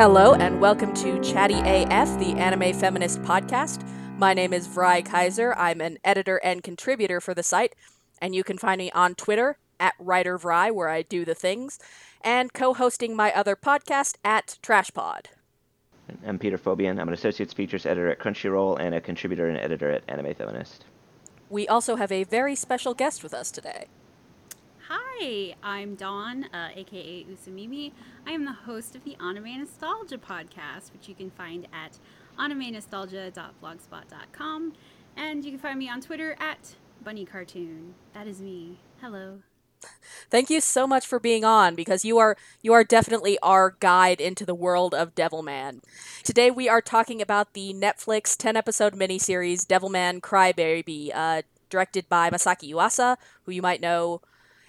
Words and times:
Hello, 0.00 0.32
and 0.32 0.62
welcome 0.62 0.94
to 0.94 1.20
Chatty 1.20 1.60
AF, 1.60 2.18
the 2.18 2.32
anime 2.38 2.72
feminist 2.72 3.20
podcast. 3.20 3.86
My 4.16 4.32
name 4.32 4.54
is 4.54 4.66
Vrai 4.66 5.02
Kaiser. 5.02 5.52
I'm 5.58 5.82
an 5.82 5.98
editor 6.02 6.38
and 6.42 6.62
contributor 6.62 7.20
for 7.20 7.34
the 7.34 7.42
site, 7.42 7.74
and 8.18 8.34
you 8.34 8.42
can 8.42 8.56
find 8.56 8.78
me 8.78 8.90
on 8.92 9.14
Twitter 9.14 9.58
at 9.78 9.92
Writer 9.98 10.38
WriterVrai, 10.38 10.72
where 10.72 10.88
I 10.88 11.02
do 11.02 11.26
the 11.26 11.34
things, 11.34 11.78
and 12.22 12.50
co 12.54 12.72
hosting 12.72 13.14
my 13.14 13.30
other 13.34 13.54
podcast 13.54 14.14
at 14.24 14.56
TrashPod. 14.62 15.26
I'm 16.26 16.38
Peter 16.38 16.56
Fobian. 16.56 16.98
I'm 16.98 17.08
an 17.08 17.12
associates 17.12 17.52
features 17.52 17.84
editor 17.84 18.08
at 18.08 18.18
Crunchyroll 18.18 18.80
and 18.80 18.94
a 18.94 19.02
contributor 19.02 19.50
and 19.50 19.58
editor 19.58 19.90
at 19.90 20.02
Anime 20.08 20.32
Feminist. 20.32 20.86
We 21.50 21.68
also 21.68 21.96
have 21.96 22.10
a 22.10 22.24
very 22.24 22.54
special 22.54 22.94
guest 22.94 23.22
with 23.22 23.34
us 23.34 23.50
today. 23.50 23.88
Hi, 24.92 25.54
I'm 25.62 25.94
Dawn, 25.94 26.46
uh, 26.52 26.70
aka 26.74 27.24
Usamimi. 27.24 27.92
I 28.26 28.32
am 28.32 28.44
the 28.44 28.52
host 28.52 28.96
of 28.96 29.04
the 29.04 29.16
Anime 29.20 29.60
Nostalgia 29.60 30.18
podcast, 30.18 30.92
which 30.92 31.08
you 31.08 31.14
can 31.14 31.30
find 31.30 31.68
at 31.72 32.00
animenostalgia.blogspot.com. 32.36 34.72
And 35.16 35.44
you 35.44 35.52
can 35.52 35.60
find 35.60 35.78
me 35.78 35.88
on 35.88 36.00
Twitter 36.00 36.34
at 36.40 36.74
Bunny 37.04 37.24
Cartoon. 37.24 37.94
That 38.14 38.26
is 38.26 38.42
me. 38.42 38.80
Hello. 39.00 39.42
Thank 40.28 40.50
you 40.50 40.60
so 40.60 40.88
much 40.88 41.06
for 41.06 41.20
being 41.20 41.44
on 41.44 41.76
because 41.76 42.04
you 42.04 42.18
are 42.18 42.36
you 42.60 42.72
are 42.72 42.82
definitely 42.82 43.38
our 43.44 43.76
guide 43.78 44.20
into 44.20 44.44
the 44.44 44.56
world 44.56 44.92
of 44.92 45.14
Devilman. 45.14 45.84
Today 46.24 46.50
we 46.50 46.68
are 46.68 46.82
talking 46.82 47.22
about 47.22 47.54
the 47.54 47.72
Netflix 47.72 48.36
10 48.36 48.56
episode 48.56 48.94
miniseries 48.94 49.64
Devilman 49.64 50.20
Crybaby, 50.20 51.12
uh, 51.14 51.42
directed 51.68 52.08
by 52.08 52.28
Masaki 52.28 52.72
Yuasa, 52.72 53.18
who 53.44 53.52
you 53.52 53.62
might 53.62 53.80
know 53.80 54.20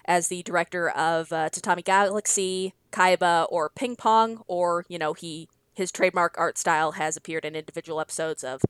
as 0.04 0.28
the 0.28 0.42
director 0.42 0.88
of 0.90 1.32
uh, 1.32 1.48
Tatami 1.48 1.82
Galaxy, 1.82 2.74
Kaiba, 2.90 3.46
or 3.50 3.70
Ping 3.70 3.96
Pong, 3.96 4.42
or 4.46 4.84
you 4.88 4.98
know 4.98 5.12
he 5.12 5.48
his 5.74 5.90
trademark 5.90 6.34
art 6.38 6.58
style 6.58 6.92
has 6.92 7.16
appeared 7.16 7.44
in 7.44 7.56
individual 7.56 8.00
episodes 8.00 8.44
of 8.44 8.62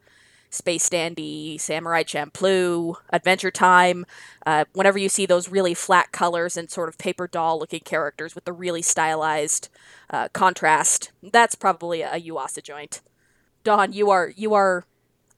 Space 0.50 0.88
Dandy, 0.88 1.56
Samurai 1.58 2.02
Champloo, 2.02 2.96
Adventure 3.10 3.50
Time. 3.50 4.04
Uh, 4.44 4.66
whenever 4.74 4.98
you 4.98 5.08
see 5.08 5.24
those 5.24 5.48
really 5.48 5.74
flat 5.74 6.12
colors 6.12 6.56
and 6.56 6.70
sort 6.70 6.88
of 6.88 6.98
paper 6.98 7.26
doll 7.26 7.58
looking 7.58 7.80
characters 7.80 8.34
with 8.34 8.44
the 8.44 8.52
really 8.52 8.82
stylized 8.82 9.68
uh, 10.10 10.28
contrast, 10.28 11.10
that's 11.22 11.54
probably 11.54 12.02
a 12.02 12.20
Yuasa 12.20 12.62
joint. 12.62 13.00
Dawn, 13.64 13.92
you 13.92 14.10
are 14.10 14.32
you 14.36 14.52
are 14.54 14.84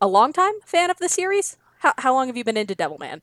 a 0.01 0.09
longtime 0.09 0.61
fan 0.65 0.91
of 0.91 0.99
the 0.99 1.09
series. 1.09 1.57
How, 1.79 1.93
how 1.99 2.15
long 2.15 2.27
have 2.27 2.37
you 2.37 2.45
been 2.45 2.57
into 2.57 2.75
Devilman? 2.75 3.21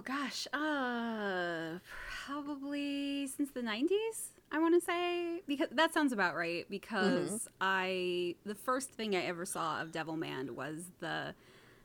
Oh 0.00 0.02
gosh, 0.02 0.46
uh, 0.54 1.78
probably 2.24 3.26
since 3.26 3.50
the 3.50 3.60
'90s. 3.60 4.30
I 4.50 4.58
want 4.58 4.74
to 4.74 4.80
say 4.80 5.42
because 5.46 5.68
that 5.72 5.92
sounds 5.92 6.14
about 6.14 6.34
right. 6.34 6.64
Because 6.70 7.30
mm-hmm. 7.30 7.48
I 7.60 8.34
the 8.46 8.54
first 8.54 8.88
thing 8.92 9.14
I 9.14 9.20
ever 9.26 9.44
saw 9.44 9.82
of 9.82 9.92
Devilman 9.92 10.52
was 10.52 10.84
the 11.00 11.34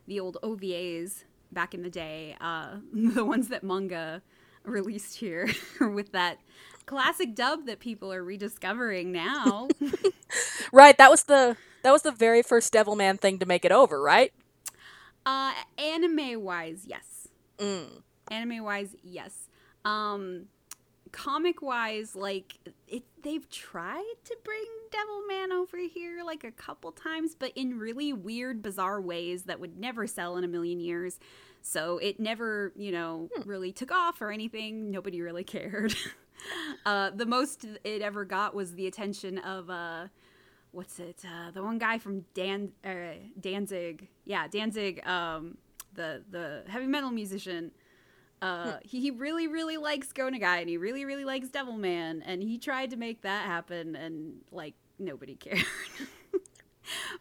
the 0.08 0.22
old 0.22 0.38
OVAs 0.44 1.26
back 1.52 1.74
in 1.74 1.84
the 1.84 1.90
day, 1.90 2.38
uh, 2.40 2.78
the 2.94 3.26
ones 3.26 3.50
that 3.50 3.66
manga 3.66 4.22
released 4.64 5.18
here 5.18 5.50
with 5.82 6.14
that 6.14 6.40
classic 6.86 7.36
dub 7.36 7.66
that 7.66 7.82
people 7.82 8.14
are 8.14 8.24
rediscovering 8.24 9.12
now. 9.12 9.68
right, 10.72 10.98
that 10.98 11.12
was 11.12 11.24
the 11.24 11.58
that 11.84 11.92
was 11.92 12.04
the 12.04 12.14
very 12.14 12.42
first 12.42 12.72
Devilman 12.72 13.20
thing 13.20 13.40
to 13.40 13.46
make 13.46 13.66
it 13.66 13.74
over, 13.74 14.02
right? 14.02 14.32
Uh, 15.26 15.52
anime 15.78 16.42
wise, 16.42 16.86
yes. 16.88 17.15
Mm. 17.58 18.02
Anime 18.32 18.64
wise, 18.64 18.96
yes. 19.04 19.50
Um, 19.84 20.48
comic 21.12 21.62
wise, 21.62 22.16
like 22.16 22.56
it, 22.88 23.04
they've 23.24 23.50
tried 23.50 24.16
to 24.26 24.36
bring 24.44 24.66
Devilman 24.92 25.52
over 25.52 25.78
here 25.78 26.24
like 26.26 26.44
a 26.44 26.52
couple 26.52 26.92
times, 26.92 27.36
but 27.38 27.52
in 27.56 27.80
really 27.80 28.12
weird, 28.12 28.62
bizarre 28.62 29.00
ways 29.00 29.44
that 29.44 29.60
would 29.60 29.80
never 29.80 30.08
sell 30.08 30.38
in 30.38 30.44
a 30.44 30.48
million 30.48 30.80
years. 30.80 31.20
So 31.62 31.98
it 32.00 32.20
never, 32.20 32.74
you 32.76 32.92
know, 32.92 33.30
hmm. 33.34 33.50
really 33.50 33.72
took 33.72 33.92
off 33.92 34.22
or 34.22 34.32
anything. 34.32 34.92
Nobody 34.92 35.22
really 35.22 35.44
cared. 35.44 35.96
uh, 36.86 37.12
the 37.12 37.26
most 37.26 37.66
it 37.84 38.02
ever 38.02 38.26
got 38.26 38.54
was 38.54 38.76
the 38.76 38.86
attention 38.86 39.38
of 39.40 39.70
uh, 39.70 40.08
what's 40.72 41.00
it? 41.00 41.24
Uh, 41.24 41.52
the 41.52 41.64
one 41.64 41.78
guy 41.78 41.98
from 41.98 42.26
Dan 42.34 42.72
uh, 42.84 43.16
Danzig. 43.40 44.10
Yeah, 44.26 44.48
Danzig. 44.48 45.06
Um, 45.08 45.58
the 45.96 46.24
the 46.30 46.64
heavy 46.70 46.88
metal 46.88 47.12
musician. 47.12 47.72
Uh, 48.42 48.64
hmm. 48.64 48.78
he, 48.84 49.00
he 49.00 49.12
really 49.12 49.48
really 49.48 49.78
likes 49.78 50.12
Go 50.12 50.30
Nagai 50.30 50.60
and 50.60 50.70
he 50.70 50.78
really 50.78 51.06
really 51.06 51.26
likes 51.26 51.48
Devilman 51.48 52.22
and 52.26 52.44
he 52.44 52.58
tried 52.58 52.90
to 52.92 52.98
make 52.98 53.22
that 53.22 53.46
happen 53.46 53.96
and 53.96 54.42
like 54.52 54.76
nobody 55.00 55.36
cared. 55.36 55.66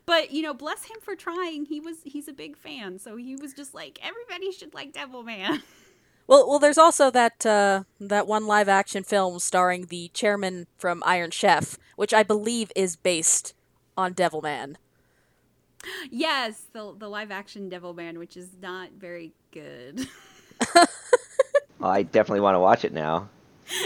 but 0.07 0.33
you 0.33 0.43
know, 0.43 0.55
bless 0.55 0.85
him 0.85 0.97
for 1.01 1.15
trying. 1.15 1.67
He 1.67 1.81
was 1.81 1.99
he's 2.05 2.29
a 2.29 2.33
big 2.33 2.57
fan, 2.57 2.99
so 2.99 3.17
he 3.17 3.37
was 3.37 3.55
just 3.55 3.75
like 3.75 3.99
everybody 4.03 4.53
should 4.53 4.75
like 4.75 4.93
Devilman. 4.93 5.63
Well, 6.27 6.49
well, 6.49 6.59
there's 6.59 6.79
also 6.79 7.11
that 7.11 7.45
uh, 7.45 7.85
that 8.01 8.27
one 8.27 8.47
live 8.47 8.67
action 8.67 9.05
film 9.05 9.39
starring 9.39 9.87
the 9.87 10.11
chairman 10.15 10.67
from 10.79 11.03
Iron 11.05 11.31
Chef, 11.31 11.77
which 11.97 12.15
I 12.15 12.23
believe 12.23 12.73
is 12.75 12.97
based 12.97 13.53
on 13.97 14.15
Devilman. 14.15 14.77
Yes, 16.11 16.67
the 16.73 16.95
the 16.97 17.09
live 17.09 17.31
action 17.31 17.69
Devil 17.69 17.95
Man, 17.95 18.19
which 18.19 18.37
is 18.37 18.51
not 18.61 18.91
very 18.93 19.33
good. 19.51 20.07
well, 20.75 21.91
I 21.91 22.03
definitely 22.03 22.41
want 22.41 22.55
to 22.55 22.61
watch 22.61 22.85
it 22.85 22.93
now. 22.93 23.29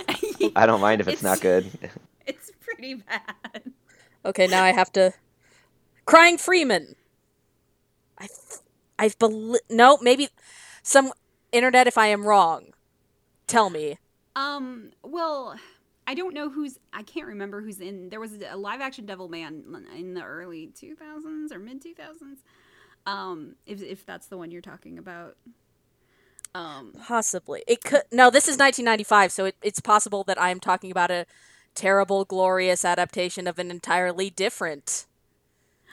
I 0.57 0.67
don't 0.67 0.81
mind 0.81 1.01
if 1.01 1.09
it's, 1.09 1.15
it's 1.15 1.23
not 1.23 1.41
good. 1.41 1.71
it's 2.27 2.51
pretty 2.61 2.95
bad. 2.95 3.73
Okay, 4.25 4.47
now 4.47 4.65
I 4.65 4.73
have 4.73 4.93
to. 4.93 5.13
Crying 6.05 6.39
Freeman. 6.39 6.95
I, 8.19 8.29
I 8.99 9.11
believe 9.19 9.61
no, 9.71 9.99
maybe 10.03 10.29
some 10.83 11.13
internet. 11.53 11.87
If 11.87 11.97
I 11.97 12.09
am 12.09 12.27
wrong, 12.27 12.73
tell 13.47 13.71
me. 13.71 13.99
Um. 14.35 14.91
Well, 15.03 15.57
I 16.09 16.15
don't 16.15 16.33
know 16.33 16.49
who's. 16.49 16.79
I 16.91 17.03
can't 17.03 17.27
remember 17.27 17.61
who's 17.61 17.81
in. 17.81 18.09
There 18.09 18.19
was 18.19 18.33
a 18.51 18.57
live 18.57 18.81
action 18.81 19.07
Devilman 19.07 19.65
in 19.95 20.15
the 20.15 20.23
early 20.23 20.71
2000s 20.75 21.53
or 21.53 21.59
mid 21.59 21.83
2000s. 21.83 22.39
Um, 23.07 23.57
if 23.67 23.83
if 23.83 24.07
that's 24.07 24.27
the 24.29 24.39
one 24.39 24.51
you're 24.51 24.63
talking 24.63 24.97
about. 24.97 25.37
Um, 26.55 26.95
Possibly. 26.99 27.63
It 27.67 27.85
could. 27.85 28.05
No, 28.11 28.31
this 28.31 28.45
is 28.45 28.57
1995, 28.57 29.31
so 29.31 29.45
it, 29.45 29.57
it's 29.61 29.81
possible 29.81 30.25
that 30.25 30.41
I'm 30.41 30.61
talking 30.61 30.91
about 30.91 31.11
a 31.11 31.27
terrible, 31.75 32.25
glorious 32.25 32.87
adaptation 32.87 33.47
of 33.47 33.59
an 33.59 33.71
entirely 33.71 34.31
different. 34.31 35.05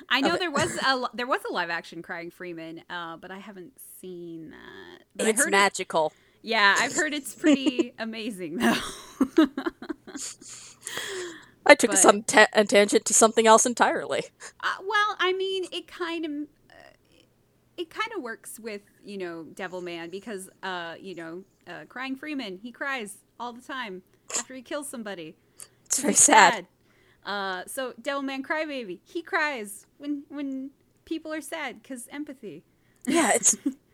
I 0.07 0.21
know 0.21 0.37
there 0.37 0.49
was 0.49 0.77
a 0.77 1.09
there 1.13 1.27
was 1.27 1.41
a 1.49 1.51
live 1.51 1.69
action 1.69 2.01
Crying 2.01 2.31
Freeman, 2.31 2.83
uh, 2.89 3.17
but 3.17 3.31
I 3.31 3.39
haven't 3.39 3.73
seen 3.99 4.51
that. 4.51 5.03
But 5.13 5.27
it's 5.27 5.45
magical. 5.45 6.13
It, 6.15 6.24
yeah, 6.45 6.75
I've 6.77 6.95
heard 6.95 7.13
it's 7.13 7.33
pretty 7.33 7.93
amazing 7.99 8.57
though. 8.57 8.77
I 11.65 11.73
took 11.73 11.91
but, 11.91 11.97
some 11.97 12.21
ta- 12.23 12.47
a 12.53 12.63
tangent 12.63 13.05
to 13.05 13.13
something 13.13 13.47
else 13.47 13.65
entirely. 13.65 14.25
Uh, 14.63 14.75
well, 14.87 15.15
I 15.19 15.33
mean, 15.33 15.65
it 15.71 15.87
kind 15.87 16.25
of 16.25 16.31
it 17.77 17.89
kind 17.89 18.11
of 18.15 18.21
works 18.21 18.59
with 18.59 18.81
you 19.03 19.17
know 19.17 19.43
Devil 19.53 19.81
Man 19.81 20.09
because 20.09 20.49
uh 20.63 20.95
you 20.99 21.15
know 21.15 21.43
uh, 21.67 21.85
crying 21.89 22.15
Freeman 22.15 22.59
he 22.61 22.71
cries 22.71 23.17
all 23.39 23.53
the 23.53 23.61
time 23.61 24.03
after 24.37 24.53
he 24.53 24.61
kills 24.61 24.87
somebody. 24.87 25.35
It's 25.85 25.99
very 25.99 26.13
sad. 26.13 26.53
sad. 26.53 26.67
Uh, 27.25 27.63
so 27.65 27.93
Devilman 28.01 28.43
Crybaby 28.43 28.99
he 29.03 29.21
cries 29.21 29.85
when 29.97 30.23
when 30.29 30.71
people 31.05 31.33
are 31.33 31.41
sad 31.41 31.81
because 31.81 32.07
empathy. 32.11 32.63
Yeah, 33.07 33.31
it's 33.33 33.57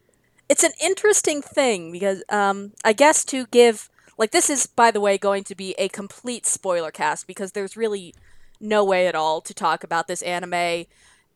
it's 0.52 0.64
an 0.66 0.74
interesting 0.82 1.42
thing 1.42 1.92
because 1.94 2.24
um 2.30 2.74
I 2.84 2.92
guess 2.92 3.24
to 3.26 3.46
give 3.48 3.90
like 4.18 4.32
this 4.32 4.50
is 4.50 4.68
by 4.68 4.92
the 4.92 5.00
way 5.00 5.18
going 5.18 5.46
to 5.46 5.56
be 5.56 5.74
a 5.78 5.88
complete 5.88 6.46
spoiler 6.46 6.92
cast 6.92 7.26
because 7.26 7.54
there's 7.54 7.78
really 7.78 8.14
no 8.60 8.84
way 8.84 9.08
at 9.08 9.16
all 9.16 9.40
to 9.42 9.54
talk 9.54 9.84
about 9.84 10.08
this 10.08 10.22
anime 10.22 10.86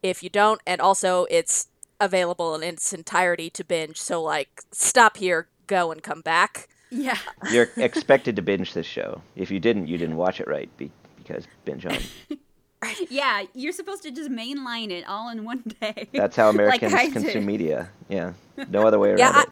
if 0.04 0.22
you 0.22 0.30
don't 0.30 0.62
and 0.68 0.82
also 0.82 1.26
it's 1.30 1.68
available 2.00 2.54
in 2.56 2.62
its 2.62 2.92
entirety 2.92 3.50
to 3.50 3.64
binge. 3.64 4.02
So 4.02 4.22
like 4.22 4.64
stop 4.74 5.16
here, 5.16 5.48
go 5.66 5.92
and 5.94 6.04
come 6.04 6.20
back. 6.20 6.68
Yeah. 6.92 7.18
You're 7.52 7.70
expected 7.78 8.36
to 8.36 8.42
binge 8.42 8.74
this 8.74 8.86
show. 8.86 9.22
If 9.38 9.50
you 9.50 9.62
didn't, 9.62 9.88
you 9.88 9.98
didn't 9.98 10.18
watch 10.18 10.42
it 10.42 10.48
right 10.48 10.70
be- 10.78 10.92
because 11.18 11.48
binge 11.64 11.86
on. 11.86 11.98
yeah, 13.10 13.44
you're 13.54 13.74
supposed 13.74 14.04
to 14.04 14.12
just 14.12 14.30
mainline 14.30 14.92
it 14.92 15.08
all 15.08 15.30
in 15.30 15.44
one 15.44 15.64
day. 15.82 16.08
That's 16.14 16.36
how 16.36 16.50
Americans 16.52 16.94
like 16.94 17.14
consume 17.14 17.46
media. 17.46 17.90
Yeah. 18.10 18.34
No 18.70 18.88
other 18.88 18.98
way 18.98 19.10
around 19.10 19.20
yeah, 19.20 19.42
it. 19.42 19.50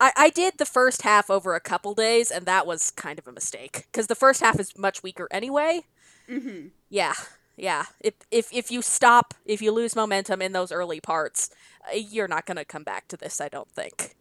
I, 0.00 0.12
I 0.16 0.30
did 0.30 0.58
the 0.58 0.66
first 0.66 1.02
half 1.02 1.30
over 1.30 1.54
a 1.54 1.60
couple 1.60 1.94
days, 1.94 2.32
and 2.32 2.46
that 2.46 2.66
was 2.66 2.90
kind 2.90 3.16
of 3.16 3.28
a 3.28 3.32
mistake 3.32 3.86
because 3.92 4.08
the 4.08 4.16
first 4.16 4.40
half 4.40 4.58
is 4.58 4.76
much 4.76 5.04
weaker 5.04 5.28
anyway. 5.30 5.82
Mm-hmm. 6.28 6.68
Yeah, 6.90 7.14
yeah. 7.56 7.84
If 8.00 8.14
if 8.32 8.52
if 8.52 8.72
you 8.72 8.82
stop, 8.82 9.34
if 9.46 9.62
you 9.62 9.70
lose 9.70 9.94
momentum 9.94 10.42
in 10.42 10.52
those 10.52 10.72
early 10.72 11.00
parts, 11.00 11.48
uh, 11.88 11.96
you're 11.96 12.26
not 12.26 12.44
going 12.44 12.56
to 12.56 12.64
come 12.64 12.82
back 12.82 13.06
to 13.08 13.16
this, 13.16 13.40
I 13.40 13.48
don't 13.48 13.70
think. 13.70 14.16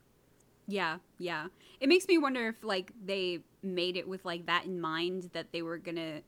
Yeah, 0.68 0.98
yeah. 1.18 1.48
It 1.80 1.90
makes 1.90 2.08
me 2.08 2.18
wonder 2.18 2.50
if 2.50 2.64
like 2.64 2.92
they 3.04 3.40
made 3.62 3.98
it 3.98 4.08
with 4.08 4.24
like 4.26 4.46
that 4.46 4.66
in 4.66 4.80
mind 4.80 5.32
that 5.34 5.52
they 5.52 5.62
were 5.62 5.78
going 5.78 5.96
to 5.96 6.22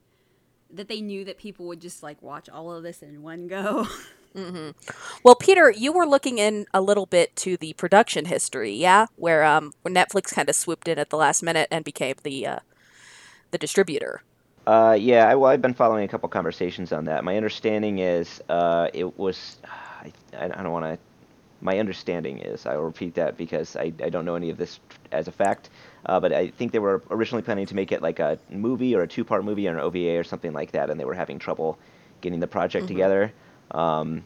that 0.72 0.88
they 0.88 1.00
knew 1.00 1.24
that 1.24 1.38
people 1.38 1.66
would 1.66 1.80
just 1.80 2.02
like 2.02 2.22
watch 2.22 2.48
all 2.48 2.72
of 2.72 2.82
this 2.82 3.02
in 3.02 3.22
one 3.22 3.46
go. 3.46 3.86
hmm 4.34 4.70
Well, 5.22 5.34
Peter, 5.36 5.70
you 5.70 5.92
were 5.92 6.06
looking 6.06 6.38
in 6.38 6.66
a 6.74 6.80
little 6.80 7.06
bit 7.06 7.36
to 7.36 7.56
the 7.56 7.72
production 7.74 8.26
history, 8.26 8.72
yeah, 8.72 9.06
where 9.16 9.44
um 9.44 9.72
where 9.82 9.94
Netflix 9.94 10.34
kind 10.34 10.48
of 10.48 10.56
swooped 10.56 10.88
in 10.88 10.98
at 10.98 11.10
the 11.10 11.16
last 11.16 11.42
minute 11.42 11.68
and 11.70 11.84
became 11.84 12.16
the 12.22 12.46
uh, 12.46 12.58
the 13.50 13.58
distributor. 13.58 14.22
Uh, 14.66 14.96
yeah, 14.98 15.28
I, 15.28 15.34
well, 15.36 15.50
I've 15.50 15.62
been 15.62 15.74
following 15.74 16.04
a 16.04 16.08
couple 16.08 16.28
conversations 16.28 16.92
on 16.92 17.04
that. 17.06 17.24
My 17.24 17.36
understanding 17.36 18.00
is 18.00 18.42
uh, 18.48 18.88
it 18.94 19.18
was. 19.18 19.58
I, 19.64 20.12
I 20.38 20.48
don't 20.48 20.72
want 20.72 20.84
to. 20.86 20.98
My 21.60 21.78
understanding 21.78 22.38
is, 22.38 22.66
I 22.66 22.76
will 22.76 22.84
repeat 22.84 23.14
that 23.14 23.36
because 23.36 23.76
I, 23.76 23.92
I 24.02 24.10
don't 24.10 24.24
know 24.24 24.34
any 24.34 24.50
of 24.50 24.58
this 24.58 24.80
as 25.12 25.28
a 25.28 25.32
fact, 25.32 25.70
uh, 26.06 26.20
but 26.20 26.32
I 26.32 26.48
think 26.48 26.72
they 26.72 26.78
were 26.78 27.02
originally 27.10 27.42
planning 27.42 27.66
to 27.66 27.74
make 27.74 27.92
it 27.92 28.02
like 28.02 28.18
a 28.20 28.38
movie 28.50 28.94
or 28.94 29.02
a 29.02 29.08
two 29.08 29.24
part 29.24 29.44
movie 29.44 29.68
or 29.68 29.72
an 29.72 29.80
OVA 29.80 30.18
or 30.18 30.24
something 30.24 30.52
like 30.52 30.72
that, 30.72 30.90
and 30.90 30.98
they 31.00 31.04
were 31.04 31.14
having 31.14 31.38
trouble 31.38 31.78
getting 32.20 32.40
the 32.40 32.46
project 32.48 32.86
hmm 32.86 32.88
together. 32.88 33.32
Um, 33.72 34.24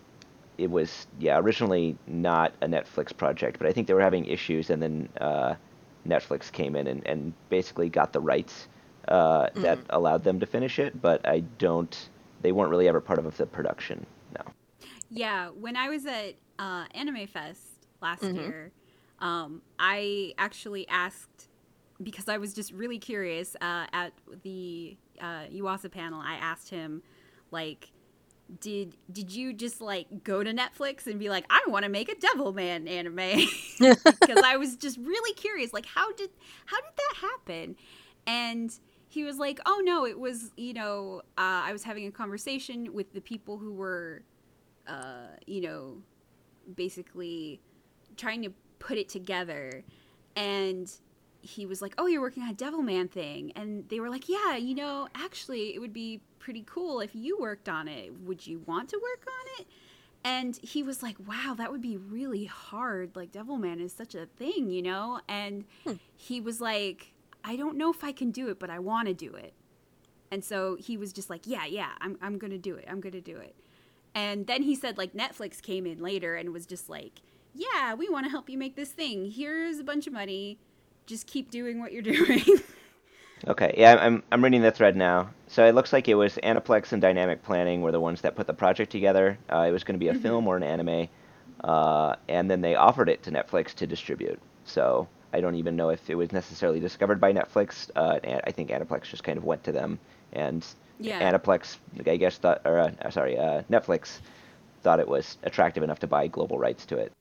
it 0.58 0.70
was, 0.70 1.06
yeah, 1.18 1.38
originally 1.38 1.96
not 2.06 2.52
a 2.62 2.66
Netflix 2.66 3.16
project, 3.16 3.58
but 3.58 3.66
I 3.66 3.72
think 3.72 3.86
they 3.88 3.94
were 3.94 4.02
having 4.02 4.26
issues, 4.26 4.70
and 4.70 4.82
then 4.82 5.08
uh, 5.20 5.54
Netflix 6.06 6.52
came 6.52 6.76
in 6.76 6.86
and, 6.86 7.06
and 7.06 7.32
basically 7.48 7.88
got 7.88 8.12
the 8.12 8.20
rights 8.20 8.68
uh, 9.08 9.48
that 9.60 9.80
hmm 9.80 9.90
allowed 9.90 10.24
them 10.24 10.40
to 10.40 10.46
finish 10.46 10.78
it, 10.78 11.00
but 11.00 11.26
I 11.26 11.40
don't. 11.58 12.08
They 12.42 12.52
weren't 12.52 12.70
really 12.70 12.88
ever 12.88 13.00
part 13.00 13.18
of 13.18 13.36
the 13.36 13.46
production. 13.46 14.06
No. 14.36 14.52
Yeah, 15.10 15.48
when 15.50 15.76
I 15.76 15.88
was 15.88 16.06
at 16.06 16.36
uh, 16.58 16.86
Anime 16.94 17.26
Fest 17.26 17.86
last 18.00 18.34
hmm 18.34 18.36
year, 18.36 18.72
um, 19.20 19.62
I 19.78 20.34
actually 20.38 20.88
asked 20.88 21.48
because 22.02 22.28
I 22.28 22.38
was 22.38 22.54
just 22.54 22.72
really 22.72 22.98
curious 22.98 23.56
uh, 23.60 23.86
at 23.92 24.12
the 24.42 24.96
uh, 25.20 25.44
Yuasa 25.52 25.90
panel. 25.90 26.20
I 26.20 26.34
asked 26.34 26.70
him, 26.70 27.02
like, 27.50 27.90
did 28.60 28.96
did 29.12 29.32
you 29.32 29.52
just 29.52 29.80
like 29.80 30.24
go 30.24 30.42
to 30.42 30.52
Netflix 30.52 31.06
and 31.06 31.18
be 31.20 31.28
like, 31.28 31.44
I 31.50 31.62
want 31.68 31.84
to 31.84 31.88
make 31.88 32.08
a 32.08 32.16
Devil 32.16 32.52
Man 32.52 32.88
anime? 32.88 33.16
because 33.78 34.42
I 34.44 34.56
was 34.56 34.76
just 34.76 34.98
really 34.98 35.34
curious, 35.34 35.72
like, 35.72 35.86
how 35.86 36.12
did 36.12 36.30
how 36.66 36.78
did 36.80 36.90
that 36.96 37.28
happen? 37.28 37.76
And 38.26 38.72
he 39.08 39.24
was 39.24 39.38
like, 39.38 39.60
Oh 39.66 39.80
no, 39.84 40.04
it 40.06 40.18
was 40.18 40.50
you 40.56 40.72
know, 40.72 41.22
uh, 41.38 41.62
I 41.64 41.72
was 41.72 41.84
having 41.84 42.06
a 42.06 42.10
conversation 42.12 42.92
with 42.92 43.12
the 43.12 43.20
people 43.20 43.58
who 43.58 43.72
were 43.72 44.22
uh, 44.86 45.36
you 45.46 45.60
know, 45.60 45.98
basically 46.74 47.60
trying 48.16 48.42
to 48.42 48.50
put 48.78 48.98
it 48.98 49.08
together. 49.08 49.84
And 50.36 50.90
he 51.42 51.66
was 51.66 51.80
like, 51.82 51.94
Oh, 51.98 52.06
you're 52.06 52.20
working 52.20 52.42
on 52.42 52.50
a 52.50 52.54
Devilman 52.54 53.10
thing. 53.10 53.52
And 53.56 53.88
they 53.88 54.00
were 54.00 54.10
like, 54.10 54.28
Yeah, 54.28 54.56
you 54.56 54.74
know, 54.74 55.08
actually, 55.14 55.74
it 55.74 55.78
would 55.78 55.92
be 55.92 56.20
pretty 56.38 56.62
cool 56.66 57.00
if 57.00 57.14
you 57.14 57.38
worked 57.38 57.68
on 57.68 57.88
it. 57.88 58.12
Would 58.20 58.46
you 58.46 58.62
want 58.66 58.88
to 58.90 58.96
work 58.96 59.26
on 59.26 59.60
it? 59.60 59.66
And 60.22 60.56
he 60.62 60.82
was 60.82 61.02
like, 61.02 61.16
Wow, 61.26 61.54
that 61.56 61.70
would 61.72 61.80
be 61.82 61.96
really 61.96 62.44
hard. 62.44 63.16
Like, 63.16 63.32
Devilman 63.32 63.80
is 63.80 63.92
such 63.92 64.14
a 64.14 64.26
thing, 64.26 64.70
you 64.70 64.82
know? 64.82 65.20
And 65.28 65.64
Hmm. 65.84 65.94
he 66.16 66.40
was 66.40 66.60
like, 66.60 67.12
I 67.42 67.56
don't 67.56 67.76
know 67.76 67.90
if 67.90 68.04
I 68.04 68.12
can 68.12 68.30
do 68.30 68.48
it, 68.48 68.58
but 68.58 68.68
I 68.70 68.78
want 68.78 69.08
to 69.08 69.14
do 69.14 69.32
it. 69.34 69.54
And 70.30 70.44
so 70.44 70.76
he 70.76 70.96
was 70.96 71.12
just 71.12 71.30
like, 71.30 71.46
Yeah, 71.46 71.64
yeah, 71.64 71.90
I'm, 72.00 72.18
I'm 72.20 72.38
going 72.38 72.52
to 72.52 72.58
do 72.58 72.74
it. 72.76 72.84
I'm 72.88 73.00
going 73.00 73.12
to 73.14 73.20
do 73.20 73.36
it. 73.36 73.54
And 74.14 74.46
then 74.46 74.62
he 74.64 74.74
said, 74.74 74.98
like, 74.98 75.12
Netflix 75.12 75.62
came 75.62 75.86
in 75.86 75.98
later 76.02 76.34
and 76.34 76.52
was 76.52 76.66
just 76.66 76.88
like, 76.90 77.20
yeah, 77.54 77.94
we 77.94 78.08
want 78.08 78.26
to 78.26 78.30
help 78.30 78.50
you 78.50 78.58
make 78.58 78.74
this 78.74 78.90
thing. 78.90 79.30
Here's 79.30 79.78
a 79.78 79.84
bunch 79.84 80.06
of 80.08 80.12
money. 80.12 80.58
Just 81.10 81.26
keep 81.26 81.50
doing 81.50 81.80
what 81.80 81.92
you're 81.92 82.02
doing. 82.14 82.44
Okay, 83.48 83.74
yeah, 83.76 83.96
I'm 83.96 84.22
I'm 84.30 84.44
reading 84.44 84.62
the 84.62 84.70
thread 84.70 84.96
now. 84.96 85.30
So 85.48 85.64
it 85.66 85.74
looks 85.74 85.92
like 85.92 86.08
it 86.08 86.14
was 86.14 86.36
Aniplex 86.42 86.92
and 86.92 87.00
Dynamic 87.02 87.42
Planning 87.42 87.80
were 87.82 87.92
the 87.92 88.00
ones 88.00 88.20
that 88.20 88.36
put 88.36 88.46
the 88.46 88.54
project 88.54 88.92
together. 88.92 89.38
Uh, 89.50 89.60
it 89.68 89.72
was 89.72 89.82
going 89.84 89.94
to 89.94 89.98
be 89.98 90.08
a 90.08 90.14
hmm 90.14 90.18
film 90.22 90.46
or 90.46 90.56
an 90.56 90.62
anime, 90.62 91.08
uh, 91.64 92.16
and 92.28 92.50
then 92.50 92.60
they 92.60 92.74
offered 92.76 93.08
it 93.08 93.22
to 93.24 93.30
Netflix 93.32 93.74
to 93.74 93.86
distribute. 93.86 94.40
So 94.64 95.08
I 95.32 95.40
don't 95.40 95.54
even 95.56 95.74
know 95.76 95.88
if 95.90 96.10
it 96.10 96.14
was 96.16 96.32
necessarily 96.32 96.80
discovered 96.80 97.20
by 97.20 97.32
Netflix. 97.32 97.90
Uh, 97.96 98.20
and 98.24 98.40
I 98.46 98.52
think 98.52 98.70
Aniplex 98.70 99.04
just 99.04 99.24
kind 99.24 99.38
of 99.38 99.44
went 99.44 99.64
to 99.64 99.72
them, 99.72 99.98
and 100.32 100.64
Yeah. 100.98 101.24
Aniplex, 101.32 101.78
I 102.06 102.16
guess, 102.16 102.38
thought, 102.38 102.60
or 102.66 102.78
uh, 102.78 102.92
uh, 103.02 103.10
sorry, 103.10 103.38
uh, 103.38 103.62
Netflix 103.70 104.20
thought 104.82 105.00
it 105.00 105.08
was 105.08 105.38
attractive 105.44 105.82
enough 105.82 106.00
to 106.00 106.06
buy 106.06 106.26
global 106.28 106.58
rights 106.58 106.86
to 106.86 106.98
it. 106.98 107.12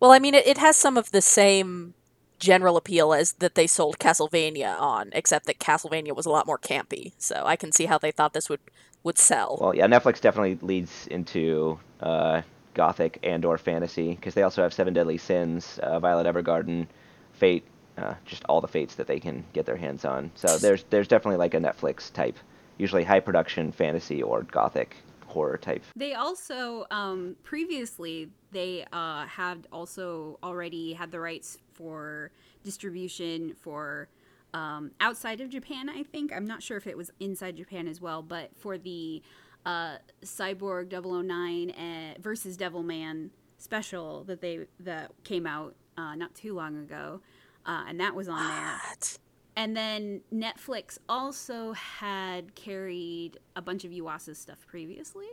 Well, 0.00 0.10
I 0.12 0.18
mean, 0.18 0.34
it, 0.34 0.46
it 0.46 0.58
has 0.58 0.76
some 0.76 0.96
of 0.96 1.10
the 1.12 1.22
same 1.22 1.94
general 2.42 2.76
appeal 2.76 3.14
as 3.14 3.32
that 3.34 3.54
they 3.54 3.66
sold 3.66 3.98
Castlevania 3.98 4.78
on, 4.78 5.10
except 5.12 5.46
that 5.46 5.58
Castlevania 5.58 6.14
was 6.14 6.26
a 6.26 6.30
lot 6.30 6.46
more 6.46 6.58
campy. 6.58 7.12
So 7.16 7.42
I 7.46 7.56
can 7.56 7.72
see 7.72 7.86
how 7.86 7.98
they 7.98 8.10
thought 8.10 8.34
this 8.34 8.50
would 8.50 8.60
would 9.04 9.18
sell. 9.18 9.58
Well, 9.60 9.74
yeah, 9.74 9.86
Netflix 9.86 10.20
definitely 10.20 10.58
leads 10.60 11.06
into 11.08 11.78
uh, 12.00 12.42
gothic 12.74 13.18
and/or 13.22 13.58
fantasy 13.58 14.14
because 14.14 14.34
they 14.34 14.42
also 14.42 14.62
have 14.62 14.74
Seven 14.74 14.92
Deadly 14.92 15.18
Sins, 15.18 15.78
uh, 15.82 15.98
Violet 15.98 16.26
Evergarden, 16.26 16.86
Fate, 17.32 17.64
uh, 17.96 18.14
just 18.24 18.44
all 18.48 18.60
the 18.60 18.68
fates 18.68 18.94
that 18.96 19.06
they 19.06 19.20
can 19.20 19.44
get 19.52 19.64
their 19.64 19.76
hands 19.76 20.04
on. 20.04 20.30
So 20.34 20.58
there's 20.58 20.84
there's 20.90 21.08
definitely 21.08 21.38
like 21.38 21.54
a 21.54 21.60
Netflix 21.60 22.12
type, 22.12 22.36
usually 22.78 23.04
high 23.04 23.20
production 23.20 23.72
fantasy 23.72 24.22
or 24.22 24.42
gothic 24.42 24.96
horror 25.26 25.56
type. 25.56 25.82
They 25.96 26.14
also, 26.14 26.84
um, 26.90 27.36
previously, 27.42 28.28
they 28.52 28.84
uh, 28.92 29.26
had 29.26 29.66
also 29.72 30.38
already 30.42 30.92
had 30.92 31.10
the 31.10 31.20
rights 31.20 31.58
for 31.82 32.30
distribution 32.62 33.54
for 33.60 34.08
um, 34.54 34.92
outside 35.00 35.40
of 35.40 35.50
Japan, 35.50 35.88
I 35.88 36.02
think. 36.02 36.32
I'm 36.32 36.46
not 36.46 36.62
sure 36.62 36.76
if 36.76 36.86
it 36.86 36.96
was 36.96 37.10
inside 37.20 37.56
Japan 37.56 37.88
as 37.88 38.00
well, 38.00 38.22
but 38.22 38.50
for 38.56 38.78
the 38.78 39.22
uh, 39.66 39.96
Cyborg 40.24 40.92
009 40.92 41.70
uh, 41.70 42.14
versus 42.20 42.56
Devilman 42.56 43.30
special 43.58 44.24
that 44.24 44.40
they 44.40 44.66
that 44.80 45.12
came 45.24 45.46
out 45.46 45.74
uh, 45.96 46.14
not 46.14 46.34
too 46.34 46.54
long 46.54 46.76
ago, 46.78 47.20
uh, 47.66 47.84
and 47.88 48.00
that 48.00 48.14
was 48.14 48.28
on 48.28 48.38
there. 48.38 48.80
What? 48.88 49.18
And 49.54 49.76
then 49.76 50.22
Netflix 50.32 50.98
also 51.08 51.72
had 51.72 52.54
carried 52.54 53.38
a 53.54 53.60
bunch 53.60 53.84
of 53.84 53.90
Yuasa's 53.90 54.38
stuff 54.38 54.66
previously, 54.66 55.28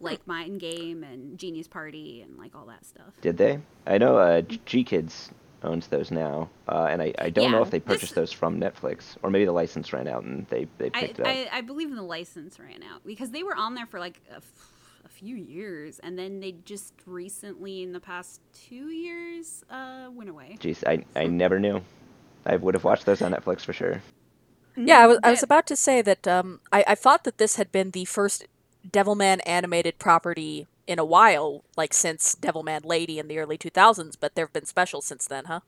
like 0.00 0.26
Mind 0.26 0.58
Game 0.60 1.04
and 1.04 1.38
Genius 1.38 1.68
Party 1.68 2.20
and 2.22 2.36
like 2.36 2.54
all 2.56 2.66
that 2.66 2.84
stuff. 2.84 3.14
Did 3.20 3.36
they? 3.36 3.60
I 3.86 3.98
know 3.98 4.16
uh, 4.16 4.42
GKIDS 4.42 5.30
owns 5.62 5.86
those 5.88 6.10
now, 6.10 6.48
uh, 6.68 6.88
and 6.90 7.02
I, 7.02 7.12
I 7.18 7.30
don't 7.30 7.50
know 7.50 7.62
if 7.62 7.70
they 7.70 7.80
purchased 7.80 8.14
this 8.14 8.30
those 8.30 8.32
from 8.32 8.60
Netflix 8.60 9.16
or 9.22 9.30
maybe 9.30 9.44
the 9.44 9.52
license 9.52 9.92
ran 9.92 10.08
out 10.08 10.22
and 10.22 10.46
they 10.48 10.66
they 10.78 10.90
I, 10.94 11.00
picked 11.00 11.18
it 11.20 11.26
up. 11.26 11.26
I, 11.26 11.48
I 11.52 11.60
believe 11.60 11.94
the 11.94 12.02
license 12.02 12.58
ran 12.58 12.82
out 12.82 13.04
because 13.04 13.30
they 13.30 13.42
were 13.42 13.54
on 13.54 13.74
there 13.74 13.86
for 13.86 14.00
like 14.00 14.20
a, 14.30 14.36
f- 14.36 14.72
a 15.04 15.08
few 15.08 15.36
years 15.36 15.98
and 16.00 16.18
then 16.18 16.40
they 16.40 16.52
just 16.64 16.94
recently 17.06 17.82
in 17.82 17.92
the 17.92 18.00
past 18.00 18.40
two 18.52 18.88
years 18.88 19.64
uh, 19.70 20.08
went 20.12 20.30
away. 20.30 20.56
Jeez, 20.60 20.82
I 20.86 21.04
I 21.18 21.26
never 21.26 21.58
knew. 21.58 21.82
I 22.46 22.56
would 22.56 22.74
have 22.74 22.84
watched 22.84 23.06
those 23.06 23.22
on 23.22 23.32
Netflix 23.32 23.60
for 23.62 23.72
sure. 23.72 24.02
Yeah, 24.76 25.00
I 25.00 25.06
was, 25.06 25.18
I 25.22 25.30
was 25.30 25.42
about 25.42 25.66
to 25.66 25.76
say 25.76 26.00
that 26.00 26.26
um, 26.26 26.60
I, 26.72 26.84
I 26.88 26.94
thought 26.94 27.24
that 27.24 27.38
this 27.38 27.56
had 27.56 27.70
been 27.70 27.90
the 27.90 28.04
first 28.06 28.46
Devilman 28.88 29.40
animated 29.44 29.98
property 29.98 30.66
in 30.90 30.98
a 30.98 31.04
while, 31.04 31.62
like 31.76 31.94
since 31.94 32.34
Devilman 32.34 32.84
Lady 32.84 33.20
in 33.20 33.28
the 33.28 33.38
early 33.38 33.56
2000s, 33.56 34.16
but 34.18 34.34
there 34.34 34.44
have 34.44 34.52
been 34.52 34.66
specials 34.66 35.06
since 35.06 35.24
then, 35.24 35.44
huh? 35.44 35.60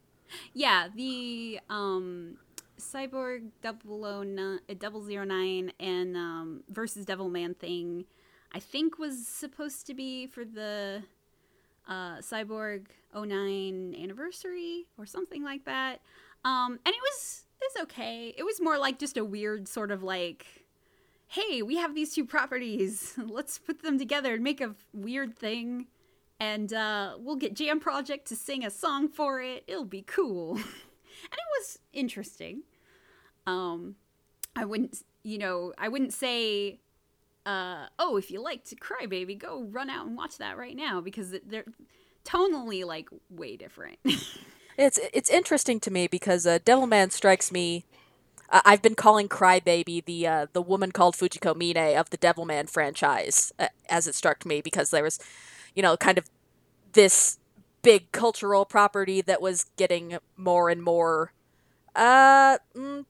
Yeah, 0.52 0.88
the 0.92 1.60
um, 1.70 2.38
Cyborg 2.76 3.50
009, 3.62 4.58
uh, 4.68 5.24
009 5.24 5.72
and 5.78 6.16
um, 6.16 6.64
versus 6.68 7.06
Devilman 7.06 7.56
thing, 7.56 8.04
I 8.52 8.58
think 8.58 8.98
was 8.98 9.28
supposed 9.28 9.86
to 9.86 9.94
be 9.94 10.26
for 10.26 10.44
the 10.44 11.04
uh, 11.88 12.16
Cyborg 12.16 12.86
09 13.14 13.94
anniversary 14.02 14.86
or 14.98 15.06
something 15.06 15.44
like 15.44 15.64
that. 15.66 16.00
Um, 16.44 16.80
and 16.84 16.92
it 16.92 17.00
was 17.00 17.44
it 17.60 17.70
was 17.76 17.82
okay. 17.84 18.34
It 18.36 18.42
was 18.42 18.60
more 18.60 18.76
like 18.76 18.98
just 18.98 19.16
a 19.16 19.24
weird 19.24 19.68
sort 19.68 19.92
of 19.92 20.02
like, 20.02 20.61
hey, 21.32 21.62
we 21.62 21.76
have 21.76 21.94
these 21.94 22.14
two 22.14 22.26
properties. 22.26 23.14
Let's 23.16 23.58
put 23.58 23.82
them 23.82 23.98
together 23.98 24.34
and 24.34 24.44
make 24.44 24.60
a 24.60 24.74
weird 24.92 25.34
thing. 25.36 25.86
And 26.38 26.72
uh, 26.72 27.14
we'll 27.18 27.36
get 27.36 27.54
Jam 27.54 27.80
Project 27.80 28.28
to 28.28 28.36
sing 28.36 28.64
a 28.64 28.70
song 28.70 29.08
for 29.08 29.40
it. 29.40 29.64
It'll 29.66 29.86
be 29.86 30.02
cool. 30.02 30.56
and 30.56 30.64
it 30.64 31.48
was 31.58 31.78
interesting. 31.92 32.64
Um, 33.46 33.96
I 34.54 34.66
wouldn't, 34.66 35.02
you 35.22 35.38
know, 35.38 35.72
I 35.78 35.88
wouldn't 35.88 36.12
say, 36.12 36.80
uh, 37.46 37.86
oh, 37.98 38.18
if 38.18 38.30
you 38.30 38.42
liked 38.42 38.74
Crybaby, 38.76 39.38
go 39.38 39.66
run 39.70 39.88
out 39.88 40.06
and 40.06 40.16
watch 40.16 40.36
that 40.36 40.58
right 40.58 40.76
now 40.76 41.00
because 41.00 41.34
they're 41.46 41.64
tonally 42.26 42.84
like 42.84 43.08
way 43.30 43.56
different. 43.56 43.98
It's 44.78 44.98
it's 45.12 45.28
interesting 45.28 45.80
to 45.80 45.90
me 45.90 46.06
because 46.06 46.46
uh, 46.46 46.58
Devilman 46.60 47.12
strikes 47.12 47.52
me. 47.52 47.84
I 48.52 48.62
I've 48.64 48.82
been 48.82 48.94
calling 48.94 49.28
Crybaby 49.28 50.04
the 50.04 50.26
uh, 50.26 50.46
the 50.52 50.62
woman 50.62 50.92
called 50.92 51.16
Fujiko 51.16 51.54
Mine 51.56 51.96
of 51.96 52.10
the 52.10 52.18
Devilman 52.18 52.68
franchise, 52.68 53.52
uh, 53.58 53.68
as 53.88 54.06
it 54.06 54.14
struck 54.14 54.46
me 54.46 54.60
because 54.60 54.90
there 54.90 55.02
was, 55.02 55.18
you 55.74 55.82
know, 55.82 55.96
kind 55.96 56.18
of 56.18 56.26
this 56.92 57.38
big 57.82 58.12
cultural 58.12 58.64
property 58.64 59.20
that 59.22 59.42
was 59.42 59.66
getting 59.76 60.18
more 60.36 60.70
and 60.70 60.82
more. 60.82 61.32
Uh, 61.94 62.58
mm, 62.74 63.04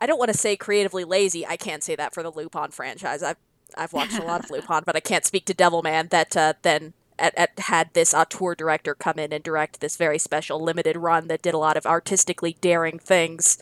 I 0.00 0.06
don't 0.06 0.18
want 0.18 0.32
to 0.32 0.38
say 0.38 0.56
creatively 0.56 1.04
lazy. 1.04 1.46
I 1.46 1.56
can't 1.56 1.82
say 1.82 1.96
that 1.96 2.12
for 2.12 2.22
the 2.22 2.30
Lupin 2.30 2.70
franchise. 2.70 3.22
I've 3.22 3.38
I've 3.76 3.92
watched 3.92 4.18
a 4.18 4.24
lot 4.24 4.44
of 4.44 4.50
Lupin, 4.52 4.82
but 4.84 4.96
I 4.96 5.00
can't 5.00 5.24
speak 5.24 5.44
to 5.46 5.54
Devilman. 5.54 6.10
That 6.10 6.36
uh, 6.36 6.54
then 6.62 6.92
at, 7.18 7.36
at, 7.36 7.58
had 7.58 7.94
this 7.94 8.12
auteur 8.12 8.54
director 8.54 8.94
come 8.94 9.18
in 9.18 9.32
and 9.32 9.42
direct 9.42 9.80
this 9.80 9.96
very 9.96 10.18
special 10.18 10.62
limited 10.62 10.96
run 10.96 11.28
that 11.28 11.42
did 11.42 11.54
a 11.54 11.58
lot 11.58 11.76
of 11.76 11.86
artistically 11.86 12.56
daring 12.60 12.98
things. 12.98 13.58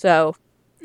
So, 0.00 0.34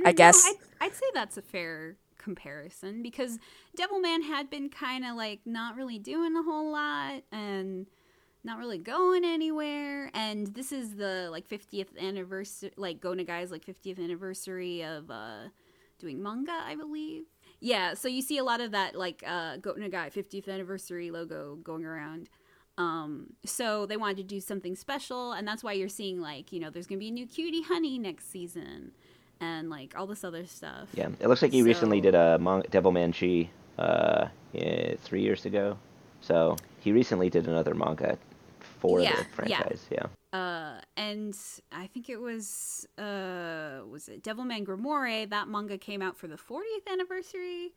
I 0.04 0.12
No, 0.14 0.14
guess 0.14 0.44
I'd, 0.44 0.56
I'd 0.82 0.96
say 0.96 1.06
that's 1.14 1.38
a 1.38 1.42
fair 1.42 1.98
comparison 2.18 3.02
because 3.02 3.40
Devilman 3.78 4.24
had 4.24 4.50
been 4.50 4.70
kind 4.70 5.06
of 5.06 5.16
like 5.16 5.42
not 5.46 5.76
really 5.76 6.00
doing 6.00 6.36
a 6.36 6.44
whole 6.44 6.72
lot 6.72 7.24
and 7.32 7.88
not 8.44 8.60
really 8.60 8.78
going 8.78 9.24
anywhere. 9.26 10.12
And 10.14 10.48
this 10.48 10.72
is 10.72 10.96
the 10.96 11.30
like 11.32 11.48
50th 11.48 11.98
anniversary, 12.00 12.72
like 12.78 13.00
Go 13.00 13.14
Nagai's 13.14 13.52
like 13.52 13.66
50th 13.66 14.00
anniversary 14.00 14.84
of 14.84 15.10
uh, 15.12 15.50
doing 16.00 16.22
manga, 16.22 16.54
I 16.54 16.76
believe. 16.76 17.24
Yeah, 17.60 17.94
so 17.94 18.08
you 18.08 18.22
see 18.22 18.38
a 18.38 18.44
lot 18.44 18.62
of 18.62 18.72
that 18.72 18.96
like 18.96 19.24
uh, 19.26 19.58
Go 19.58 19.74
Nagai 19.76 20.12
50th 20.12 20.50
anniversary 20.50 21.12
logo 21.12 21.56
going 21.64 21.86
around. 21.86 22.30
Um, 22.78 23.28
so 23.46 23.86
they 23.86 23.98
wanted 23.98 24.18
to 24.18 24.24
do 24.24 24.42
something 24.42 24.76
special, 24.76 25.32
and 25.32 25.48
that's 25.48 25.64
why 25.64 25.74
you're 25.74 25.90
seeing 25.90 26.20
like 26.22 26.52
you 26.52 26.60
know 26.60 26.70
there's 26.70 26.88
gonna 26.88 27.00
be 27.00 27.08
a 27.08 27.12
new 27.12 27.28
Cutie 27.28 27.64
Honey 27.64 27.98
next 27.98 28.30
season, 28.30 28.92
and 29.40 29.70
like 29.70 29.98
all 29.98 30.08
this 30.08 30.24
other 30.24 30.46
stuff. 30.46 30.90
Yeah, 30.94 31.10
it 31.20 31.28
looks 31.28 31.42
like 31.42 31.52
he 31.52 31.62
recently 31.62 32.02
did 32.02 32.16
a 32.16 32.38
Mon- 32.40 32.64
Devilman 32.64 33.14
Chi 33.14 33.50
uh, 33.82 34.28
yeah, 34.54 34.96
three 35.00 35.22
years 35.22 35.46
ago. 35.46 35.78
So 36.22 36.56
he 36.80 36.92
recently 36.92 37.30
did 37.30 37.48
another 37.48 37.74
manga 37.76 38.18
for 38.80 39.02
Yeah, 39.02 39.12
the 39.12 39.18
yeah. 39.18 39.24
franchise. 39.36 39.86
Yeah. 39.92 40.06
Uh, 40.34 40.82
and 40.98 41.38
I 41.72 41.88
think 41.88 42.10
it 42.10 42.18
was 42.20 42.86
uh 42.98 43.82
was 43.90 44.10
it 44.10 44.24
Devilman 44.24 44.66
Grimoire 44.66 45.30
that 45.30 45.48
manga 45.48 45.78
came 45.78 46.02
out 46.02 46.18
for 46.18 46.28
the 46.28 46.36
40th 46.36 46.92
anniversary 46.92 47.74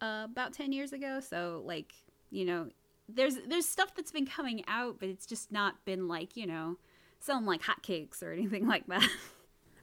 uh, 0.00 0.22
about 0.24 0.52
10 0.52 0.72
years 0.72 0.92
ago. 0.92 1.20
So 1.20 1.62
like 1.64 1.92
you 2.30 2.44
know 2.44 2.68
there's 3.08 3.36
there's 3.48 3.66
stuff 3.66 3.94
that's 3.94 4.10
been 4.12 4.26
coming 4.26 4.64
out, 4.66 4.98
but 4.98 5.08
it's 5.08 5.26
just 5.26 5.52
not 5.52 5.84
been 5.84 6.08
like 6.08 6.36
you 6.36 6.46
know 6.46 6.76
selling 7.20 7.44
like 7.46 7.62
hotcakes 7.62 8.22
or 8.22 8.32
anything 8.38 8.66
like 8.66 8.86
that. 8.88 9.08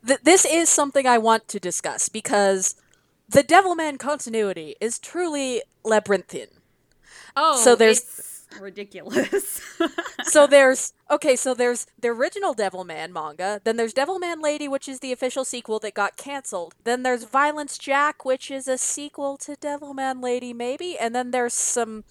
Th- 0.05 0.19
this 0.23 0.45
is 0.45 0.69
something 0.69 1.05
I 1.07 1.17
want 1.17 1.47
to 1.49 1.59
discuss 1.59 2.09
because 2.09 2.75
the 3.29 3.43
Devilman 3.43 3.97
continuity 3.99 4.75
is 4.81 4.99
truly 4.99 5.61
labyrinthian. 5.83 6.49
Oh, 7.35 7.61
So 7.63 7.75
there's- 7.75 7.99
it's 7.99 8.59
ridiculous. 8.59 9.61
so 10.23 10.45
there's 10.45 10.91
okay, 11.09 11.35
so 11.37 11.53
there's 11.53 11.87
the 11.99 12.09
original 12.09 12.53
Devilman 12.53 13.11
manga, 13.11 13.61
then 13.63 13.77
there's 13.77 13.93
Devilman 13.93 14.41
Lady, 14.41 14.67
which 14.67 14.89
is 14.89 14.99
the 14.99 15.13
official 15.13 15.45
sequel 15.45 15.79
that 15.79 15.93
got 15.93 16.17
canceled. 16.17 16.75
Then 16.83 17.03
there's 17.03 17.23
Violence 17.23 17.77
Jack, 17.77 18.25
which 18.25 18.51
is 18.51 18.67
a 18.67 18.77
sequel 18.77 19.37
to 19.37 19.55
Devilman 19.55 20.21
Lady, 20.21 20.51
maybe, 20.53 20.97
and 20.97 21.15
then 21.15 21.31
there's 21.31 21.53
some 21.53 22.03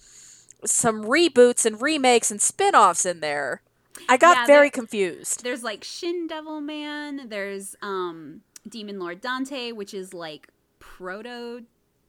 some 0.65 1.03
reboots 1.05 1.65
and 1.65 1.81
remakes 1.81 2.29
and 2.31 2.41
spin-offs 2.41 3.05
in 3.05 3.19
there. 3.19 3.61
I 4.09 4.17
got 4.17 4.37
Yeah, 4.37 4.45
very 4.47 4.69
confused. 4.69 5.43
there's 5.43 5.63
like 5.63 5.83
Shin 5.83 6.27
Devil 6.27 6.61
Man. 6.61 7.29
There's 7.29 7.75
um 7.81 8.41
Demon 8.67 8.99
Lord 8.99 9.21
Dante, 9.21 9.71
which 9.71 9.93
is 9.93 10.13
like 10.13 10.47
proto 10.79 11.63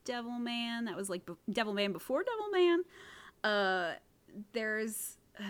Devil 0.04 0.38
Man. 0.38 0.84
That 0.86 0.96
was 0.96 1.08
like 1.10 1.24
be- 1.26 1.34
Devilman 1.50 1.92
before 1.92 2.22
Devilman. 2.24 2.78
Uh, 3.44 3.94
there's 4.52 5.16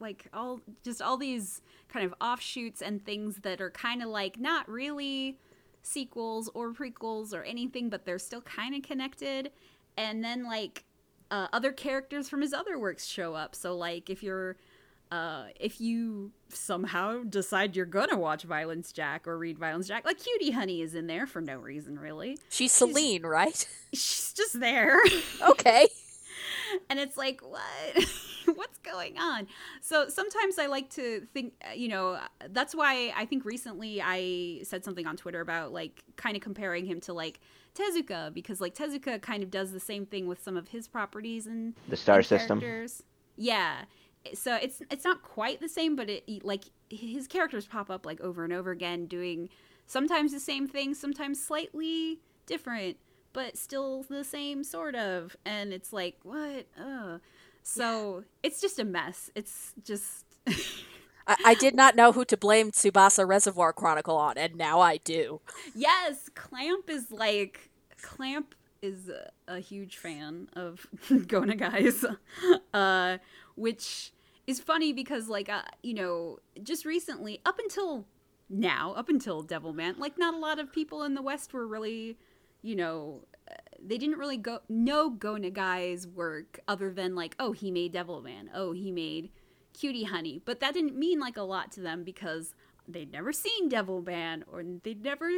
like 0.00 0.26
all 0.32 0.60
just 0.84 1.00
all 1.02 1.16
these 1.16 1.60
kind 1.88 2.04
of 2.04 2.14
offshoots 2.20 2.82
and 2.82 3.04
things 3.04 3.36
that 3.42 3.60
are 3.60 3.70
kind 3.70 4.02
of 4.02 4.08
like 4.08 4.38
not 4.38 4.68
really 4.68 5.38
sequels 5.82 6.48
or 6.54 6.72
prequels 6.72 7.34
or 7.34 7.42
anything, 7.42 7.88
but 7.88 8.04
they're 8.04 8.18
still 8.18 8.40
kind 8.42 8.74
of 8.74 8.82
connected. 8.82 9.50
And 9.96 10.24
then 10.24 10.44
like 10.44 10.84
uh, 11.30 11.48
other 11.52 11.72
characters 11.72 12.28
from 12.28 12.40
his 12.42 12.52
other 12.52 12.78
works 12.78 13.04
show 13.06 13.34
up. 13.34 13.54
So 13.54 13.76
like 13.76 14.08
if 14.10 14.22
you're 14.22 14.56
uh, 15.12 15.44
if 15.60 15.80
you 15.80 16.32
somehow 16.48 17.22
decide 17.24 17.76
you're 17.76 17.84
gonna 17.86 18.18
watch 18.18 18.42
Violence 18.44 18.92
Jack 18.92 19.28
or 19.28 19.36
read 19.38 19.58
Violence 19.58 19.86
Jack, 19.86 20.04
like 20.04 20.18
Cutie 20.18 20.50
Honey 20.52 20.80
is 20.80 20.94
in 20.94 21.06
there 21.06 21.26
for 21.26 21.40
no 21.42 21.56
reason 21.58 21.98
really. 21.98 22.38
She's 22.48 22.72
Celine, 22.72 23.22
right? 23.24 23.66
She's 23.92 24.32
just 24.34 24.58
there. 24.58 24.98
okay. 25.48 25.86
and 26.88 26.98
it's 26.98 27.16
like 27.18 27.40
what 27.42 28.06
what's 28.56 28.78
going 28.78 29.18
on 29.18 29.46
so 29.82 30.08
sometimes 30.08 30.58
i 30.58 30.66
like 30.66 30.88
to 30.90 31.20
think 31.34 31.52
uh, 31.68 31.72
you 31.74 31.86
know 31.86 32.18
that's 32.50 32.74
why 32.74 33.12
i 33.14 33.24
think 33.26 33.44
recently 33.44 34.00
i 34.02 34.58
said 34.64 34.82
something 34.84 35.06
on 35.06 35.16
twitter 35.16 35.40
about 35.40 35.72
like 35.72 36.02
kind 36.16 36.34
of 36.36 36.42
comparing 36.42 36.84
him 36.86 36.98
to 37.00 37.12
like 37.12 37.38
tezuka 37.74 38.32
because 38.34 38.60
like 38.60 38.74
tezuka 38.74 39.20
kind 39.20 39.42
of 39.42 39.50
does 39.50 39.70
the 39.72 39.78
same 39.80 40.04
thing 40.06 40.26
with 40.26 40.42
some 40.42 40.56
of 40.56 40.68
his 40.68 40.88
properties 40.88 41.46
and 41.46 41.74
The 41.88 41.96
star 41.96 42.16
and 42.16 42.26
system. 42.26 42.58
characters. 42.60 43.02
yeah 43.36 43.82
so 44.34 44.56
it's 44.56 44.82
it's 44.90 45.04
not 45.04 45.22
quite 45.22 45.60
the 45.60 45.68
same 45.68 45.96
but 45.96 46.08
it 46.08 46.24
like 46.44 46.64
his 46.90 47.26
characters 47.26 47.66
pop 47.66 47.90
up 47.90 48.06
like 48.06 48.20
over 48.20 48.44
and 48.44 48.52
over 48.52 48.70
again 48.70 49.06
doing 49.06 49.48
sometimes 49.86 50.32
the 50.32 50.40
same 50.40 50.66
thing 50.66 50.94
sometimes 50.94 51.42
slightly 51.42 52.20
different 52.46 52.96
but 53.32 53.56
still 53.56 54.02
the 54.08 54.24
same 54.24 54.62
sort 54.64 54.94
of 54.94 55.36
and 55.44 55.72
it's 55.72 55.92
like 55.92 56.16
what? 56.22 56.66
Uh 56.78 57.18
so 57.64 58.24
it's 58.42 58.60
just 58.60 58.78
a 58.78 58.84
mess. 58.84 59.30
It's 59.34 59.72
just 59.84 60.24
I-, 61.26 61.36
I 61.44 61.54
did 61.54 61.74
not 61.74 61.94
know 61.94 62.12
who 62.12 62.24
to 62.26 62.36
blame 62.36 62.72
Tsubasa 62.72 63.26
Reservoir 63.26 63.72
Chronicle 63.72 64.16
on, 64.16 64.36
and 64.36 64.56
now 64.56 64.80
I 64.80 64.96
do. 64.98 65.40
yes 65.74 66.28
clamp 66.34 66.90
is 66.90 67.10
like 67.10 67.70
clamp 68.00 68.54
is 68.82 69.08
a, 69.08 69.30
a 69.46 69.60
huge 69.60 69.96
fan 69.96 70.48
of 70.54 70.86
Go 71.26 71.42
Nagai's. 71.42 72.04
Uh 72.74 73.18
which 73.54 74.12
is 74.46 74.60
funny 74.60 74.92
because 74.92 75.28
like 75.28 75.48
uh, 75.48 75.62
you 75.82 75.94
know 75.94 76.38
just 76.62 76.84
recently 76.84 77.40
up 77.46 77.58
until 77.58 78.06
now 78.48 78.92
up 78.96 79.08
until 79.08 79.42
devilman 79.42 79.98
like 79.98 80.18
not 80.18 80.34
a 80.34 80.38
lot 80.38 80.58
of 80.58 80.72
people 80.72 81.02
in 81.04 81.14
the 81.14 81.22
west 81.22 81.54
were 81.54 81.66
really 81.66 82.18
you 82.60 82.76
know 82.76 83.24
uh, 83.50 83.54
they 83.84 83.98
didn't 83.98 84.18
really 84.18 84.36
go 84.36 84.60
know 84.68 85.10
Go 85.10 85.34
Nagai's 85.34 86.06
work 86.06 86.60
other 86.68 86.92
than 86.92 87.14
like 87.14 87.34
oh 87.38 87.52
he 87.52 87.70
made 87.70 87.92
Devilman 87.92 88.48
oh 88.54 88.72
he 88.72 88.92
made 88.92 89.30
Cutie 89.72 90.04
Honey. 90.04 90.40
But 90.44 90.60
that 90.60 90.74
didn't 90.74 90.96
mean 90.96 91.20
like 91.20 91.36
a 91.36 91.42
lot 91.42 91.72
to 91.72 91.80
them 91.80 92.04
because 92.04 92.54
they'd 92.86 93.12
never 93.12 93.32
seen 93.32 93.70
Devilman 93.70 94.42
or 94.50 94.62
they'd 94.82 95.02
never 95.02 95.30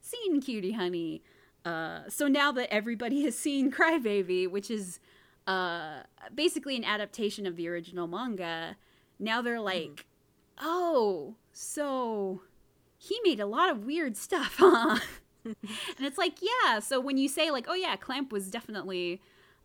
seen 0.00 0.40
Cutie 0.40 0.72
Honey. 0.72 1.22
Uh, 1.64 2.08
so 2.08 2.28
now 2.28 2.52
that 2.52 2.72
everybody 2.72 3.22
has 3.24 3.36
seen 3.36 3.70
Crybaby 3.72 4.48
which 4.48 4.70
is 4.70 5.00
uh, 5.48 6.02
basically 6.34 6.76
an 6.76 6.84
adaptation 6.84 7.46
of 7.46 7.56
the 7.56 7.68
original 7.68 8.06
manga 8.06 8.76
now 9.18 9.42
they're 9.42 9.60
like 9.60 10.06
oh 10.60 11.34
so 11.52 12.42
he 12.98 13.18
made 13.24 13.40
a 13.40 13.46
lot 13.46 13.70
of 13.70 13.84
weird 13.84 14.16
stuff 14.16 14.56
huh 14.58 14.98
and 15.44 16.06
it's 16.06 16.18
like, 16.18 16.38
yeah. 16.42 16.78
So 16.80 17.00
when 17.00 17.18
you 17.18 17.28
say 17.28 17.50
like, 17.50 17.66
oh 17.68 17.74
yeah, 17.74 17.96
Clamp 17.96 18.32
was 18.32 18.50
definitely 18.50 19.20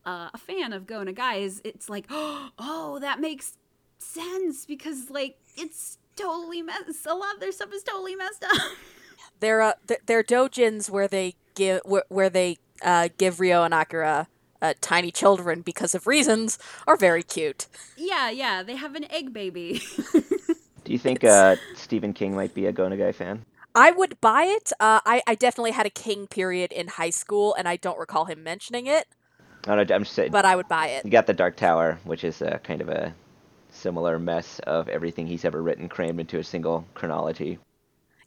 uh, 0.05 0.29
a 0.33 0.37
fan 0.37 0.73
of 0.73 0.87
Go 0.87 1.03
Nagai's, 1.03 1.61
it's 1.63 1.89
like, 1.89 2.05
oh, 2.09 2.97
that 3.01 3.19
makes 3.19 3.57
sense 3.97 4.65
because 4.65 5.09
like 5.09 5.37
it's 5.55 5.97
totally 6.15 6.61
messed. 6.61 7.05
A 7.05 7.13
lot 7.13 7.35
of 7.35 7.39
their 7.39 7.51
stuff 7.51 7.73
is 7.73 7.83
totally 7.83 8.15
messed 8.15 8.43
up. 8.43 8.61
They're 9.39 9.61
uh, 9.61 9.73
th- 9.87 9.99
they're 10.05 10.23
dojins 10.23 10.89
where 10.89 11.07
they 11.07 11.35
give 11.53 11.81
where, 11.83 12.05
where 12.07 12.29
they 12.29 12.59
uh, 12.81 13.09
give 13.17 13.41
Ryo 13.41 13.63
and 13.63 13.73
Akira 13.73 14.27
uh, 14.63 14.73
tiny 14.81 15.11
children 15.11 15.61
because 15.61 15.93
of 15.93 16.07
reasons 16.07 16.57
are 16.87 16.97
very 16.97 17.21
cute. 17.21 17.67
yeah, 17.95 18.31
yeah. 18.31 18.63
They 18.63 18.75
have 18.75 18.95
an 18.95 19.05
egg 19.11 19.33
baby. 19.33 19.83
Do 20.83 20.91
you 20.91 20.97
think 20.97 21.23
uh, 21.23 21.57
Stephen 21.75 22.13
King 22.13 22.35
might 22.35 22.55
be 22.55 22.65
a 22.65 22.71
Go 22.71 22.87
Nagai 22.89 23.13
fan? 23.13 23.45
I 23.75 23.91
would 23.91 24.19
buy 24.21 24.43
it. 24.43 24.71
Uh, 24.79 24.99
I 25.05 25.21
I 25.27 25.35
definitely 25.35 25.71
had 25.71 25.85
a 25.85 25.91
King 25.91 26.27
period 26.27 26.71
in 26.71 26.87
high 26.87 27.11
school, 27.11 27.53
and 27.53 27.67
I 27.67 27.75
don't 27.75 27.99
recall 27.99 28.25
him 28.25 28.43
mentioning 28.43 28.87
it, 28.87 29.05
I 29.67 29.75
don't 29.75 29.89
know, 29.89 29.95
I'm 29.95 30.03
just 30.03 30.15
saying. 30.15 30.31
but 30.31 30.45
I 30.45 30.55
would 30.55 30.67
buy 30.67 30.87
it. 30.87 31.05
You 31.05 31.11
got 31.11 31.27
the 31.27 31.33
Dark 31.33 31.55
Tower, 31.55 31.99
which 32.03 32.23
is 32.23 32.41
uh, 32.41 32.57
kind 32.63 32.81
of 32.81 32.89
a 32.89 33.13
similar 33.69 34.19
mess 34.19 34.59
of 34.59 34.89
everything 34.89 35.25
he's 35.27 35.45
ever 35.45 35.61
written 35.61 35.87
crammed 35.89 36.19
into 36.19 36.37
a 36.37 36.43
single 36.43 36.85
chronology. 36.93 37.59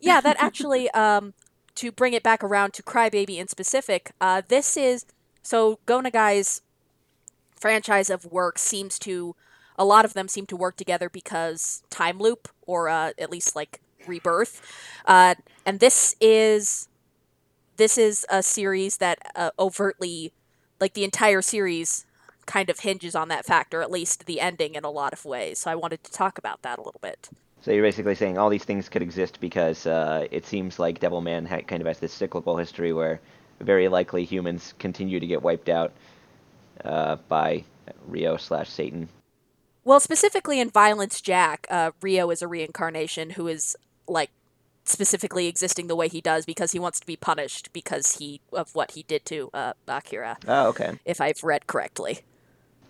Yeah, 0.01 0.21
that 0.21 0.37
actually, 0.39 0.91
um, 0.93 1.35
to 1.77 1.93
bring 1.93 2.15
it 2.15 2.23
back 2.23 2.43
around 2.43 2.73
to 2.75 2.83
Crybaby 2.83 3.37
in 3.37 3.49
specific, 3.49 4.13
uh, 4.21 4.43
this 4.49 4.77
is 4.77 5.05
so 5.47 5.79
Go 5.87 6.01
Nagai's 6.01 6.61
franchise 7.55 8.11
of 8.11 8.25
work 8.27 8.59
seems 8.59 8.99
to, 9.01 9.37
a 9.79 9.85
lot 9.85 10.05
of 10.05 10.13
them 10.13 10.27
seem 10.29 10.45
to 10.47 10.57
work 10.57 10.77
together 10.77 11.09
because 11.09 11.83
time 11.89 12.19
loop 12.19 12.49
or 12.67 12.89
uh, 12.89 13.13
at 13.19 13.31
least 13.31 13.55
like 13.55 13.81
rebirth, 14.09 14.61
uh, 15.07 15.37
and 15.65 15.81
this 15.81 16.17
is 16.21 16.89
this 17.77 17.99
is 17.99 18.25
a 18.31 18.43
series 18.43 18.97
that 18.97 19.19
uh, 19.35 19.51
overtly, 19.59 20.33
like 20.81 20.95
the 20.95 21.05
entire 21.05 21.43
series, 21.43 22.07
kind 22.47 22.71
of 22.71 22.81
hinges 22.81 23.15
on 23.15 23.29
that 23.29 23.45
factor, 23.45 23.83
at 23.83 23.91
least 23.91 24.27
the 24.27 24.41
ending 24.41 24.75
in 24.75 24.85
a 24.85 24.91
lot 24.91 25.13
of 25.13 25.25
ways. 25.25 25.59
So 25.59 25.71
I 25.71 25.75
wanted 25.75 26.03
to 26.05 26.11
talk 26.11 26.39
about 26.39 26.63
that 26.63 26.79
a 26.79 26.83
little 26.83 27.01
bit. 27.03 27.29
So 27.61 27.73
you're 27.73 27.83
basically 27.83 28.15
saying 28.15 28.39
all 28.39 28.49
these 28.49 28.65
things 28.65 28.89
could 28.89 29.03
exist 29.03 29.41
because 29.41 29.87
uh, 29.87 30.27
it 30.31 30.47
seems 30.47 30.79
like 30.79 31.01
Devilman 31.01 31.47
ha- 31.47 31.63
kind 31.63 31.83
of 31.83 31.87
has 31.87 31.99
this 31.99 32.13
cyclical 32.13 32.57
history 32.57 32.93
where 32.93 33.21
very 33.61 33.89
likely 33.89 34.25
humans 34.25 34.75
continue 34.79 35.21
to 35.21 35.27
get 35.27 35.43
wiped 35.43 35.69
out 35.69 35.93
uh, 36.85 37.17
by 37.29 37.65
Ryo 38.07 38.37
slash 38.37 38.69
Satan. 38.69 39.09
Well, 39.85 40.01
specifically 40.01 40.61
in 40.61 40.71
Violence 40.71 41.21
Jack, 41.21 41.67
uh, 41.71 41.93
Ryo 42.03 42.31
is 42.31 42.43
a 42.43 42.49
reincarnation 42.49 43.31
who 43.31 43.47
is 43.47 43.77
like 44.09 44.31
specifically 44.85 45.47
existing 45.47 45.87
the 45.87 45.97
way 45.97 46.09
he 46.09 46.21
does 46.21 46.45
because 46.45 46.73
he 46.73 46.79
wants 46.79 47.01
to 47.01 47.07
be 47.07 47.17
punished 47.17 47.73
because 47.73 48.17
he 48.17 48.41
of 48.53 48.75
what 48.75 48.93
he 48.93 49.03
did 49.05 49.25
to 49.27 49.51
uh, 49.53 49.73
Akira. 49.87 50.39
Oh, 50.47 50.69
okay, 50.69 50.99
If 51.05 51.21
I've 51.21 51.43
read 51.43 51.67
correctly. 51.67 52.21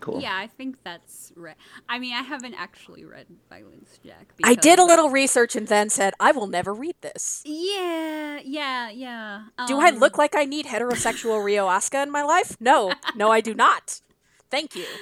Cool. 0.01 0.21
Yeah, 0.21 0.37
I 0.37 0.47
think 0.47 0.83
that's 0.85 1.33
right. 1.37 1.57
I 1.89 1.99
mean, 1.99 2.15
I 2.15 2.23
haven't 2.23 2.55
actually 2.55 3.05
read 3.05 3.27
Violence 3.49 3.99
Jack. 4.05 4.33
I 4.45 4.55
did 4.55 4.79
a 4.79 4.85
little 4.85 5.11
research 5.11 5.57
and 5.57 5.67
then 5.69 5.89
said, 5.91 6.15
I 6.21 6.33
will 6.33 6.47
never 6.47 6.73
read 6.75 6.97
this. 7.01 7.43
Yeah, 7.45 8.41
yeah, 8.45 8.91
yeah. 8.91 9.43
Do 9.67 9.81
I 9.81 9.89
um, 9.89 9.99
look 9.99 10.19
like 10.19 10.35
I 10.37 10.45
need 10.45 10.67
heterosexual 10.67 11.45
Ryo 11.45 11.67
Asuka 11.67 12.03
in 12.03 12.11
my 12.11 12.23
life? 12.23 12.57
No, 12.61 12.93
no, 13.15 13.31
I 13.33 13.41
do 13.41 13.55
not. 13.55 14.01
Thank 14.51 14.75
you. 14.77 14.87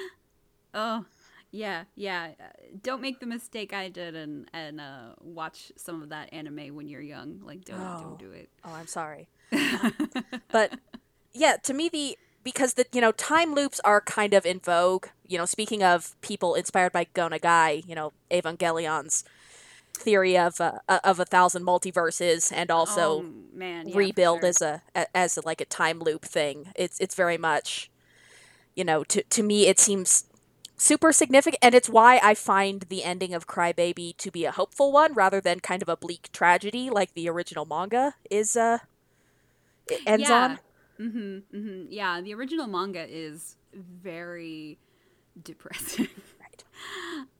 Oh, 0.76 1.04
yeah, 1.52 1.84
yeah. 1.94 2.30
Uh, 2.40 2.44
Don't 2.82 3.00
make 3.00 3.20
the 3.20 3.26
mistake 3.26 3.72
I 3.72 3.88
did 3.88 4.16
and 4.16 4.48
and 4.52 4.80
uh, 4.80 5.14
watch 5.20 5.70
some 5.76 6.02
of 6.02 6.08
that 6.08 6.32
anime 6.32 6.74
when 6.74 6.88
you're 6.88 7.00
young. 7.00 7.42
Like, 7.44 7.64
don't 7.64 7.78
Oh. 7.80 8.00
don't 8.02 8.18
do 8.18 8.32
it. 8.32 8.48
Oh, 8.64 8.72
I'm 8.72 8.88
sorry. 8.88 9.28
but 10.50 10.72
yeah, 11.32 11.56
to 11.62 11.72
me 11.72 11.88
the 11.88 12.18
because 12.44 12.74
the 12.74 12.86
you 12.92 13.00
know 13.00 13.12
time 13.12 13.54
loops 13.54 13.80
are 13.84 14.00
kind 14.00 14.34
of 14.34 14.46
in 14.46 14.60
vogue. 14.60 15.06
You 15.26 15.38
know, 15.38 15.46
speaking 15.46 15.82
of 15.82 16.14
people 16.20 16.54
inspired 16.54 16.92
by 16.92 17.06
Go 17.14 17.28
Nagai, 17.28 17.88
you 17.88 17.94
know, 17.94 18.12
Evangelion's 18.30 19.24
theory 19.96 20.36
of 20.36 20.60
uh, 20.60 20.78
of 21.02 21.18
a 21.18 21.24
thousand 21.24 21.64
multiverses 21.64 22.52
and 22.54 22.70
also 22.70 23.22
Oh, 23.22 23.24
man, 23.52 23.88
yeah, 23.88 23.96
rebuild 23.96 24.40
sure. 24.40 24.48
as 24.48 24.62
a 24.62 24.82
as 25.14 25.36
a, 25.38 25.46
like 25.46 25.60
a 25.60 25.64
time 25.64 26.00
loop 26.00 26.24
thing. 26.24 26.68
It's 26.76 27.00
it's 27.00 27.14
very 27.14 27.38
much, 27.38 27.90
you 28.76 28.84
know, 28.84 29.02
to 29.04 29.22
to 29.22 29.42
me 29.42 29.66
it 29.66 29.78
seems 29.80 30.24
super 30.76 31.12
significant, 31.12 31.58
and 31.62 31.74
it's 31.74 31.88
why 31.88 32.20
I 32.22 32.34
find 32.34 32.82
the 32.82 33.04
ending 33.04 33.32
of 33.32 33.46
Crybaby 33.46 34.16
to 34.18 34.30
be 34.30 34.44
a 34.44 34.50
hopeful 34.52 34.92
one 34.92 35.14
rather 35.14 35.40
than 35.40 35.60
kind 35.60 35.80
of 35.82 35.88
a 35.88 35.96
bleak 35.96 36.28
tragedy 36.32 36.90
like 36.90 37.14
the 37.14 37.28
original 37.28 37.64
manga 37.64 38.14
is. 38.30 38.56
Uh, 38.56 38.78
ends 40.06 40.30
on. 40.30 40.58
Mm-hmm, 41.00 41.56
mm-hmm. 41.56 41.86
Yeah, 41.90 42.20
the 42.20 42.34
original 42.34 42.66
manga 42.66 43.06
is 43.08 43.56
very 43.74 44.78
depressing. 45.42 46.08
Right. 46.40 46.64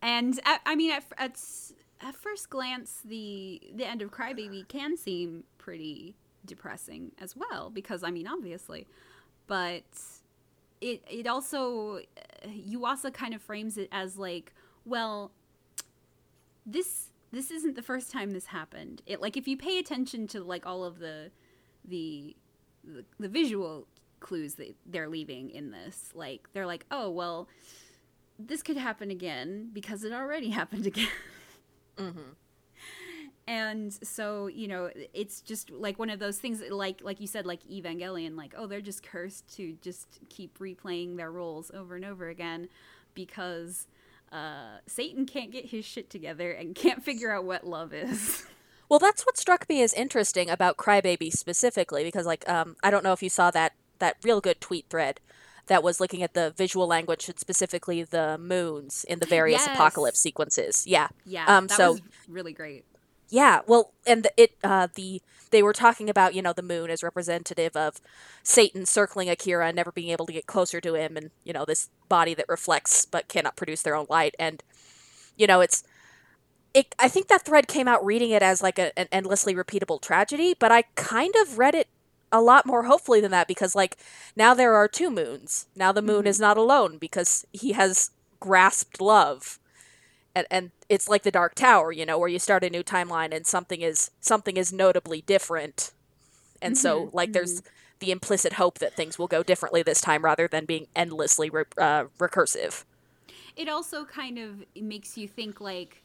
And 0.03 0.41
at, 0.45 0.61
I 0.67 0.75
mean, 0.75 0.91
at, 0.91 1.05
at 1.19 1.39
at 2.01 2.17
first 2.17 2.51
glance, 2.51 3.01
the 3.05 3.61
the 3.75 3.85
end 3.85 4.03
of 4.03 4.11
Crybaby 4.11 4.67
can 4.69 4.97
seem 4.97 5.45
pretty 5.59 6.17
depressing 6.45 7.13
as 7.21 7.37
well, 7.37 7.71
because 7.71 8.03
I 8.03 8.11
mean, 8.11 8.27
obviously, 8.27 8.87
but 9.47 9.85
it 10.81 11.03
it 11.09 11.27
also 11.27 12.01
Yuasa 12.47 13.13
kind 13.13 13.35
of 13.35 13.43
frames 13.43 13.79
it 13.79 13.89
as 13.93 14.19
like, 14.19 14.53
well, 14.85 15.31
this 16.67 17.11
this 17.33 17.51
isn't 17.51 17.75
the 17.75 17.83
first 17.83 18.11
time 18.11 18.33
this 18.33 18.47
happened. 18.47 19.03
It 19.07 19.21
like 19.21 19.37
if 19.37 19.47
you 19.49 19.57
pay 19.57 19.79
attention 19.79 20.27
to 20.29 20.43
like 20.43 20.67
all 20.67 20.85
of 20.85 20.99
the 20.99 21.31
the 21.85 22.37
the, 22.87 23.05
the 23.19 23.29
visual 23.29 23.87
clues 24.21 24.55
that 24.55 24.75
they're 24.87 25.09
leaving 25.09 25.51
in 25.51 25.71
this, 25.71 26.11
like 26.15 26.49
they're 26.53 26.67
like, 26.67 26.87
oh 26.91 27.11
well, 27.11 27.49
this 28.39 28.63
could 28.63 28.77
happen 28.77 29.11
again 29.11 29.71
because 29.73 30.05
it 30.05 30.13
already 30.13 30.51
happened 30.61 30.87
again. 30.87 31.09
Mm-hmm. 31.97 32.33
and 33.47 33.93
so 33.93 34.49
you 34.49 34.67
know 34.67 34.91
it's 35.13 35.41
just 35.41 35.71
like 35.71 35.97
one 35.97 36.11
of 36.11 36.19
those 36.19 36.39
things 36.39 36.61
like 36.71 37.01
like 37.05 37.21
you 37.21 37.29
said 37.29 37.47
like 37.47 37.63
evangelion 37.69 38.37
like 38.37 38.53
oh 38.57 38.67
they're 38.67 38.81
just 38.81 39.05
cursed 39.05 39.55
to 39.55 39.77
just 39.81 40.19
keep 40.29 40.59
replaying 40.59 41.17
their 41.17 41.31
roles 41.31 41.71
over 41.73 41.95
and 41.95 42.05
over 42.05 42.29
again 42.29 42.69
because 43.15 43.87
uh, 44.33 44.79
satan 44.89 45.25
can't 45.25 45.53
get 45.53 45.67
his 45.67 45.85
shit 45.85 46.11
together 46.11 46.51
and 46.51 46.75
can't 46.75 47.05
figure 47.05 47.31
out 47.31 47.45
what 47.45 47.65
love 47.65 47.95
is 47.95 48.45
Well, 48.89 48.99
that's 48.99 49.25
what 49.25 49.37
struck 49.39 49.69
me 49.69 49.83
as 49.83 49.93
interesting 49.95 50.51
about 50.51 50.77
Crybaby 50.77 51.33
specifically, 51.33 52.05
because 52.05 52.27
like 52.27 52.49
um, 52.49 52.77
I 52.83 52.91
don't 52.91 53.05
know 53.05 53.13
if 53.13 53.23
you 53.23 53.31
saw 53.31 53.51
that 53.53 53.73
that 53.99 54.17
real 54.23 54.41
good 54.41 54.61
tweet 54.61 54.87
thread 54.91 55.21
that 55.67 55.83
was 55.83 55.99
looking 56.01 56.23
at 56.23 56.35
the 56.35 56.53
visual 56.57 56.87
language 56.87 57.29
and 57.29 57.39
specifically 57.39 58.03
the 58.03 58.37
moons 58.37 59.05
in 59.09 59.19
the 59.19 59.27
various 59.27 59.63
Yes. 59.67 59.75
apocalypse 59.75 60.19
sequences. 60.21 60.87
Yeah, 60.87 61.09
yeah 61.25 61.45
Um, 61.47 61.69
that 61.69 61.77
so- 61.77 61.93
was 61.93 62.03
really 62.29 62.53
great 62.53 62.85
yeah. 63.31 63.61
Well, 63.67 63.93
and 64.07 64.23
the, 64.25 64.31
it 64.37 64.53
uh, 64.63 64.87
the 64.95 65.21
they 65.51 65.63
were 65.63 65.73
talking 65.73 66.11
about 66.11 66.35
you 66.35 66.43
know 66.43 66.53
the 66.53 66.63
moon 66.63 66.91
as 66.91 67.03
representative 67.03 67.75
of 67.75 68.01
Satan 68.43 68.85
circling 68.87 69.31
Akira 69.31 69.67
and 69.69 69.75
never 69.77 69.91
being 69.91 70.11
able 70.11 70.27
to 70.27 70.33
get 70.33 70.47
closer 70.47 70.81
to 70.81 70.95
him, 70.95 71.17
and 71.17 71.31
you 71.43 71.53
know 71.53 71.65
this 71.65 71.89
body 72.09 72.35
that 72.35 72.45
reflects 72.49 73.07
but 73.07 73.27
cannot 73.29 73.57
produce 73.57 73.83
their 73.83 73.97
own 73.97 74.07
light, 74.11 74.35
and 74.39 74.63
you 75.37 75.47
know 75.47 75.63
it's 75.63 75.83
it, 76.75 76.95
I 76.99 77.09
think 77.09 77.29
that 77.29 77.45
thread 77.45 77.69
came 77.69 77.87
out 77.87 78.05
reading 78.05 78.31
it 78.31 78.43
as 78.43 78.61
like 78.63 78.79
a, 78.79 78.97
an 78.99 79.07
endlessly 79.13 79.55
repeatable 79.55 80.03
tragedy, 80.03 80.55
but 80.59 80.73
I 80.73 80.83
kind 80.97 81.35
of 81.41 81.57
read 81.57 81.75
it 81.75 81.89
a 82.33 82.41
lot 82.41 82.67
more 82.67 82.85
hopefully 82.85 83.21
than 83.21 83.31
that 83.31 83.47
because 83.47 83.77
like 83.77 83.97
now 84.35 84.55
there 84.55 84.75
are 84.75 84.89
two 84.89 85.09
moons. 85.09 85.67
Now 85.77 85.93
the 85.93 86.03
moon 86.03 86.27
is 86.27 86.37
mm-hmm. 86.37 86.43
not 86.43 86.57
alone 86.57 86.99
because 86.99 87.47
he 87.53 87.73
has 87.73 88.11
grasped 88.41 89.01
love. 89.01 89.61
And 90.35 90.47
and 90.51 90.71
it's 90.89 91.09
like 91.09 91.23
the 91.23 91.31
Dark 91.31 91.55
Tower, 91.55 91.93
you 91.93 92.05
know, 92.05 92.19
where 92.19 92.29
you 92.29 92.41
start 92.41 92.65
a 92.65 92.71
new 92.71 92.83
timeline 92.83 93.33
and 93.33 93.47
something 93.47 93.81
is 93.81 94.11
something 94.21 94.57
is 94.57 94.73
notably 94.73 95.23
different. 95.23 95.93
And 96.61 96.77
so 96.77 97.03
mm-hmm. 97.07 97.17
like 97.17 97.33
there's 97.33 97.61
mm-hmm. 97.61 97.69
the 98.01 98.11
implicit 98.11 98.55
hope 98.55 98.81
that 98.81 98.95
things 98.95 99.17
will 99.17 99.29
go 99.29 99.45
differently 99.45 99.85
this 99.85 100.01
time 100.01 100.25
rather 100.25 100.49
than 100.49 100.65
being 100.65 100.89
endlessly 100.97 101.51
re- 101.51 101.65
uh, 101.79 102.07
recursive. 102.19 102.85
it 103.57 103.69
also 103.69 104.05
kind 104.05 104.39
of 104.39 104.65
makes 104.75 105.17
you 105.17 105.29
think 105.29 105.61
like 105.61 106.03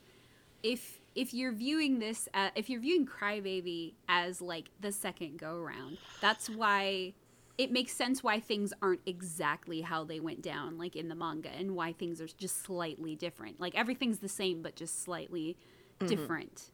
if 0.63 0.99
if 1.15 1.33
you're 1.33 1.51
viewing 1.53 1.99
this 1.99 2.27
uh 2.33 2.49
if 2.55 2.69
you're 2.69 2.81
viewing 2.81 3.05
crybaby 3.05 3.93
as 4.07 4.41
like 4.41 4.69
the 4.79 4.91
second 4.91 5.37
go 5.37 5.57
round 5.59 5.97
that's 6.21 6.49
why 6.49 7.13
it 7.57 7.71
makes 7.71 7.91
sense 7.91 8.23
why 8.23 8.39
things 8.39 8.71
aren't 8.81 9.01
exactly 9.05 9.81
how 9.81 10.03
they 10.03 10.19
went 10.19 10.41
down 10.41 10.77
like 10.77 10.95
in 10.95 11.09
the 11.09 11.15
manga 11.15 11.49
and 11.49 11.75
why 11.75 11.91
things 11.91 12.21
are 12.21 12.27
just 12.27 12.63
slightly 12.63 13.17
different. 13.17 13.59
Like 13.59 13.75
everything's 13.75 14.19
the 14.19 14.29
same 14.29 14.61
but 14.61 14.77
just 14.77 15.03
slightly 15.03 15.57
different. 16.05 16.71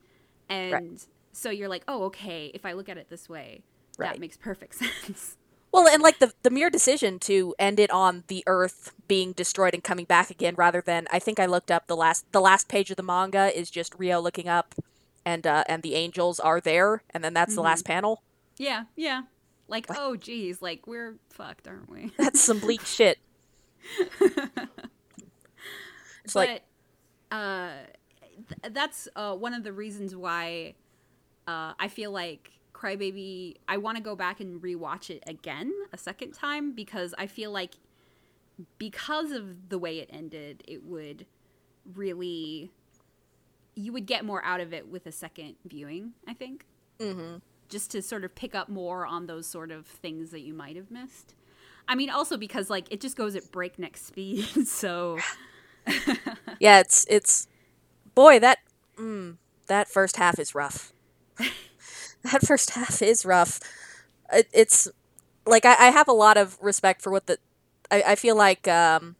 And 0.47 1.03
so 1.31 1.49
you're 1.49 1.69
like 1.69 1.83
oh 1.87 2.03
okay 2.05 2.51
if 2.53 2.65
i 2.65 2.71
look 2.73 2.87
at 2.87 2.97
it 2.97 3.09
this 3.09 3.27
way 3.27 3.61
Right. 3.97 4.11
that 4.13 4.19
makes 4.19 4.35
perfect 4.37 4.75
sense 5.05 5.37
Well, 5.75 5.89
and 5.89 6.01
like 6.01 6.19
the 6.19 6.31
the 6.41 6.49
mere 6.49 6.69
decision 6.69 7.19
to 7.19 7.53
end 7.59 7.81
it 7.81 7.91
on 7.91 8.23
the 8.27 8.43
Earth 8.47 8.93
being 9.09 9.33
destroyed 9.33 9.73
and 9.73 9.83
coming 9.83 10.05
back 10.05 10.29
again, 10.29 10.55
rather 10.55 10.79
than 10.79 11.05
I 11.11 11.19
think 11.19 11.37
I 11.37 11.47
looked 11.47 11.69
up 11.69 11.87
the 11.87 11.97
last 11.97 12.25
the 12.31 12.39
last 12.39 12.69
page 12.69 12.89
of 12.91 12.95
the 12.95 13.03
manga 13.03 13.51
is 13.53 13.69
just 13.69 13.93
Ryo 13.97 14.21
looking 14.21 14.47
up, 14.47 14.73
and 15.25 15.45
uh, 15.45 15.65
and 15.67 15.83
the 15.83 15.95
angels 15.95 16.39
are 16.39 16.61
there, 16.61 17.03
and 17.09 17.25
then 17.25 17.33
that's 17.33 17.55
the 17.55 17.61
last 17.61 17.83
panel. 17.83 18.21
yeah 18.57 18.85
yeah 18.95 19.23
like 19.67 19.85
oh 19.89 20.15
geez 20.15 20.61
like 20.61 20.87
we're 20.87 21.15
fucked 21.29 21.67
aren't 21.67 21.89
we 21.89 22.11
That's 22.17 22.39
some 22.39 22.59
bleak 22.59 22.85
shit. 22.85 23.17
It's 26.23 26.33
but 26.33 26.47
like 26.49 26.63
uh, 27.31 27.69
th- 28.61 28.73
that's 28.73 29.07
uh, 29.15 29.35
one 29.35 29.53
of 29.53 29.63
the 29.63 29.71
reasons 29.73 30.15
why 30.15 30.73
uh, 31.47 31.73
I 31.77 31.87
feel 31.87 32.11
like 32.11 32.51
Crybaby. 32.85 33.55
I 33.67 33.77
want 33.77 33.97
to 33.97 34.03
go 34.03 34.15
back 34.15 34.39
and 34.39 34.61
rewatch 34.61 35.09
it 35.09 35.23
again 35.25 35.73
a 35.91 35.97
second 35.97 36.33
time 36.33 36.73
because 36.73 37.13
I 37.17 37.27
feel 37.27 37.51
like 37.51 37.75
because 38.77 39.31
of 39.31 39.69
the 39.69 39.77
way 39.77 39.99
it 39.99 40.09
ended, 40.11 40.63
it 40.67 40.83
would 40.83 41.25
really 41.93 42.71
you 43.75 43.91
would 43.91 44.05
get 44.05 44.23
more 44.23 44.43
out 44.45 44.61
of 44.61 44.73
it 44.73 44.87
with 44.87 45.05
a 45.05 45.11
second 45.11 45.55
viewing. 45.65 46.13
I 46.27 46.33
think. 46.33 46.65
mm-hmm. 46.99 47.37
just 47.67 47.91
to 47.91 48.01
sort 48.01 48.23
of 48.23 48.35
pick 48.35 48.55
up 48.55 48.69
more 48.69 49.05
on 49.05 49.25
those 49.25 49.47
sort 49.47 49.71
of 49.71 49.85
things 49.87 50.29
that 50.31 50.41
you 50.41 50.53
might 50.53 50.75
have 50.75 50.91
missed. 50.91 51.33
I 51.87 51.95
mean, 51.95 52.09
also 52.09 52.37
because 52.37 52.69
like 52.69 52.85
it 52.91 53.01
just 53.01 53.15
goes 53.17 53.35
at 53.35 53.51
breakneck 53.51 53.97
speed, 54.09 54.67
so 54.67 55.17
yeah, 56.59 56.79
it's 56.79 57.05
it's 57.09 57.47
boy 58.13 58.39
that 58.39 58.59
mm, 58.97 59.37
that 59.67 59.89
first 59.89 60.17
half 60.17 60.39
is 60.39 60.55
rough. 60.55 60.93
that 62.31 62.45
first 62.45 62.71
half 62.71 63.01
is 63.01 63.25
rough. 63.25 63.59
It, 64.33 64.47
it's 64.53 64.87
like 65.45 65.65
I, 65.65 65.75
I 65.87 65.91
have 65.91 66.07
a 66.07 66.13
lot 66.13 66.37
of 66.37 66.57
respect 66.61 67.01
for 67.01 67.11
what 67.11 67.27
the 67.27 67.37
I, 67.91 68.03
I 68.07 68.15
feel 68.15 68.35
like 68.35 68.67
um, 68.67 69.15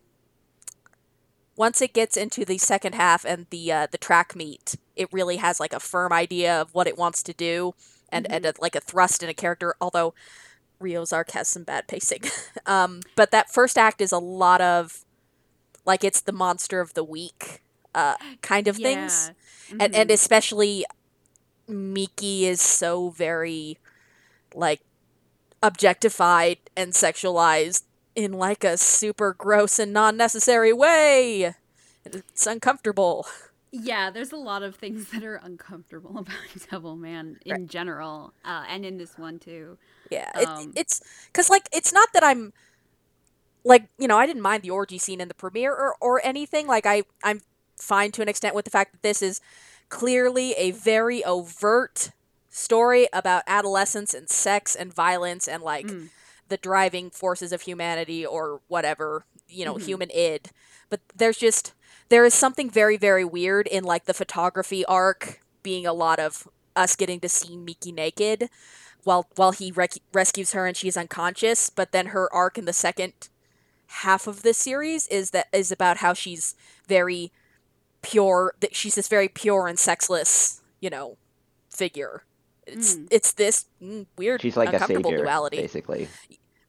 once 1.55 1.81
it 1.81 1.93
gets 1.93 2.17
into 2.17 2.43
the 2.45 2.57
second 2.57 2.95
half 2.95 3.23
and 3.25 3.47
the 3.49 3.71
uh, 3.71 3.87
the 3.91 3.97
track 3.97 4.35
meet, 4.35 4.75
it 4.95 5.11
really 5.11 5.37
has 5.37 5.59
like 5.59 5.73
a 5.73 5.79
firm 5.79 6.11
idea 6.11 6.59
of 6.61 6.73
what 6.73 6.87
it 6.87 6.97
wants 6.97 7.23
to 7.23 7.33
do 7.33 7.73
and 8.09 8.29
and 8.29 8.45
a, 8.45 8.53
like 8.59 8.75
a 8.75 8.79
thrust 8.81 9.23
in 9.23 9.29
a 9.29 9.33
character. 9.33 9.75
Although 9.79 10.13
Ryo's 10.79 11.13
arc 11.13 11.31
has 11.31 11.47
some 11.47 11.63
bad 11.63 11.87
pacing, 11.87 12.23
um, 12.65 13.01
but 13.15 13.31
that 13.31 13.49
first 13.51 13.77
act 13.77 14.01
is 14.01 14.11
a 14.11 14.19
lot 14.19 14.61
of 14.61 15.05
like 15.85 16.03
it's 16.03 16.21
the 16.21 16.33
monster 16.33 16.81
of 16.81 16.93
the 16.93 17.03
week 17.03 17.61
uh, 17.93 18.15
kind 18.41 18.67
of 18.67 18.77
things, 18.77 19.31
Yeah. 19.69 19.75
and 19.79 19.95
and 19.95 20.09
Mhm. 20.09 20.13
especially 20.13 20.85
Miki 21.67 22.45
is 22.45 22.61
so 22.61 23.09
very 23.09 23.77
like 24.53 24.81
objectified 25.63 26.57
and 26.75 26.93
sexualized 26.93 27.83
in 28.15 28.33
like 28.33 28.63
a 28.63 28.77
super 28.77 29.33
gross 29.33 29.79
and 29.79 29.93
non-necessary 29.93 30.73
way. 30.73 31.55
It's 32.05 32.47
uncomfortable. 32.47 33.27
Yeah, 33.71 34.09
there's 34.09 34.31
a 34.31 34.37
lot 34.37 34.63
of 34.63 34.75
things 34.75 35.09
that 35.09 35.23
are 35.23 35.35
uncomfortable 35.35 36.17
about 36.19 36.35
Devil 36.71 36.95
Man 36.95 37.37
in 37.45 37.67
general, 37.67 38.33
uh, 38.45 38.63
and 38.69 38.85
in 38.85 38.97
this 38.97 39.17
one 39.17 39.39
too. 39.39 39.77
Yeah, 40.09 40.31
it, 40.35 40.47
Um, 40.47 40.71
it's 40.75 41.01
because 41.27 41.49
like 41.49 41.67
it's 41.73 41.91
not 41.91 42.09
that 42.13 42.23
I'm 42.23 42.53
like 43.63 43.87
you 43.97 44.07
know 44.07 44.17
I 44.17 44.25
didn't 44.25 44.41
mind 44.41 44.63
the 44.63 44.69
orgy 44.69 44.97
scene 44.97 45.19
in 45.21 45.27
the 45.27 45.33
premiere 45.33 45.73
or 45.73 45.95
or 45.99 46.21
anything. 46.25 46.67
Like 46.67 46.85
I 46.85 47.03
I'm 47.23 47.41
fine 47.77 48.11
to 48.13 48.21
an 48.21 48.29
extent 48.29 48.55
with 48.55 48.65
the 48.65 48.71
fact 48.71 48.93
that 48.93 49.01
this 49.01 49.21
is 49.21 49.41
clearly 49.89 50.53
a 50.53 50.71
very 50.71 51.23
overt 51.23 52.11
story 52.49 53.07
about 53.13 53.43
adolescence 53.47 54.13
and 54.13 54.29
sex 54.29 54.75
and 54.75 54.93
violence 54.93 55.47
and 55.47 55.61
like 55.61 55.85
Mm. 55.87 56.09
the 56.47 56.57
driving 56.57 57.09
forces 57.09 57.51
of 57.51 57.61
humanity 57.61 58.25
or 58.25 58.61
whatever 58.67 59.25
you 59.47 59.65
know 59.65 59.75
Mhm. 59.75 59.81
human 59.85 60.11
id. 60.11 60.51
But 60.89 61.01
there's 61.15 61.37
just 61.37 61.73
there 62.09 62.25
is 62.25 62.33
something 62.33 62.69
very 62.69 62.97
very 62.97 63.25
weird 63.25 63.67
in 63.67 63.83
like 63.83 64.05
the 64.05 64.13
photography 64.13 64.85
arc 64.85 65.39
being 65.63 65.85
a 65.85 65.93
lot 65.93 66.19
of 66.19 66.47
us 66.75 66.95
getting 66.95 67.19
to 67.21 67.29
see 67.29 67.55
Miki 67.57 67.91
naked 67.91 68.49
while 69.03 69.27
while 69.35 69.51
he 69.51 69.71
rec- 69.71 69.97
rescues 70.13 70.51
her 70.53 70.65
and 70.67 70.75
she's 70.77 70.97
unconscious 70.97 71.69
but 71.69 71.91
then 71.91 72.07
her 72.07 72.31
arc 72.33 72.57
in 72.57 72.65
the 72.65 72.73
second 72.73 73.13
half 73.87 74.27
of 74.27 74.41
this 74.43 74.57
series 74.57 75.07
is 75.07 75.31
that 75.31 75.47
is 75.53 75.71
about 75.71 75.97
how 75.97 76.13
she's 76.13 76.55
very 76.87 77.31
pure 78.11 78.53
that 78.61 78.75
she's 78.75 78.95
this 78.95 79.07
very 79.07 79.27
pure 79.27 79.67
and 79.67 79.77
sexless 79.79 80.61
you 80.79 80.89
know 80.89 81.17
figure 81.69 82.23
it's 82.67 82.95
Mm. 82.95 83.07
it's 83.11 83.31
this 83.33 83.65
mm, 83.81 84.05
weird 84.17 84.41
She's 84.41 84.57
like 84.57 84.69
a 84.69 84.73
uncomfortable 84.73 85.11
savior, 85.11 85.23
duality 85.23 85.57
basically. 85.57 86.07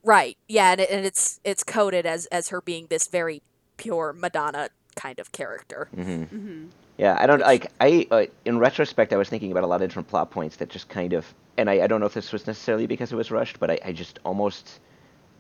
right 0.05 0.37
yeah 0.49 0.73
and, 0.73 0.81
it, 0.81 0.91
and 0.91 1.07
it's 1.07 1.41
it's 1.45 1.63
coded 1.65 2.05
as 2.07 2.27
as 2.27 2.49
her 2.51 2.61
being 2.61 2.87
this 2.89 3.07
very 3.09 3.43
pure 3.77 4.13
madonna 4.13 4.69
kind 4.95 5.19
of 5.19 5.33
character 5.33 5.89
hmm 5.95 6.23
hmm 6.25 6.65
Yeah, 6.99 7.15
I 7.21 7.27
don't 7.27 7.41
Which- 7.41 7.47
like. 7.47 7.65
I 7.89 8.07
uh, 8.11 8.25
in 8.47 8.59
retrospect, 8.59 9.13
I 9.13 9.19
was 9.19 9.29
thinking 9.29 9.53
about 9.53 9.65
a 9.65 9.67
lot 9.73 9.83
of 9.83 9.89
different 9.89 10.09
plot 10.09 10.31
points 10.31 10.57
that 10.57 10.71
just 10.71 10.89
kind 10.89 11.13
of, 11.13 11.23
and 11.59 11.69
I, 11.69 11.75
I 11.85 11.87
don't 11.89 12.01
know 12.01 12.07
if 12.07 12.15
this 12.15 12.33
was 12.33 12.47
necessarily 12.47 12.87
because 12.87 13.13
it 13.13 13.17
was 13.17 13.31
rushed, 13.31 13.61
but 13.61 13.71
I, 13.71 13.79
I 13.89 13.93
just 13.93 14.19
almost 14.25 14.81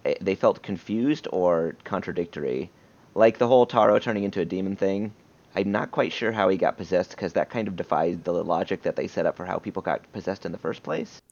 eh, 0.04 0.14
they 0.20 0.34
felt 0.34 0.60
confused 0.62 1.26
or 1.32 1.74
contradictory, 1.84 2.68
like 3.14 3.38
the 3.38 3.48
whole 3.48 3.64
Taro 3.64 3.98
turning 3.98 4.24
into 4.24 4.40
a 4.42 4.44
demon 4.44 4.76
thing. 4.76 5.12
I'm 5.56 5.72
not 5.72 5.90
quite 5.90 6.12
sure 6.12 6.32
how 6.32 6.48
he 6.50 6.58
got 6.58 6.76
possessed 6.76 7.10
because 7.10 7.32
that 7.32 7.48
kind 7.48 7.66
of 7.66 7.76
defies 7.76 8.18
the 8.22 8.32
logic 8.32 8.82
that 8.82 8.94
they 8.94 9.08
set 9.08 9.24
up 9.24 9.36
for 9.36 9.46
how 9.46 9.58
people 9.58 9.80
got 9.82 10.12
possessed 10.12 10.44
in 10.44 10.52
the 10.52 10.58
first 10.58 10.82
place. 10.82 11.22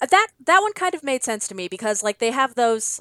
Uh, 0.00 0.06
that 0.06 0.28
that 0.46 0.60
one 0.60 0.72
kind 0.72 0.94
of 0.94 1.04
made 1.04 1.22
sense 1.22 1.46
to 1.48 1.54
me 1.54 1.68
because 1.68 2.02
like 2.02 2.18
they 2.18 2.30
have 2.30 2.54
those 2.54 3.00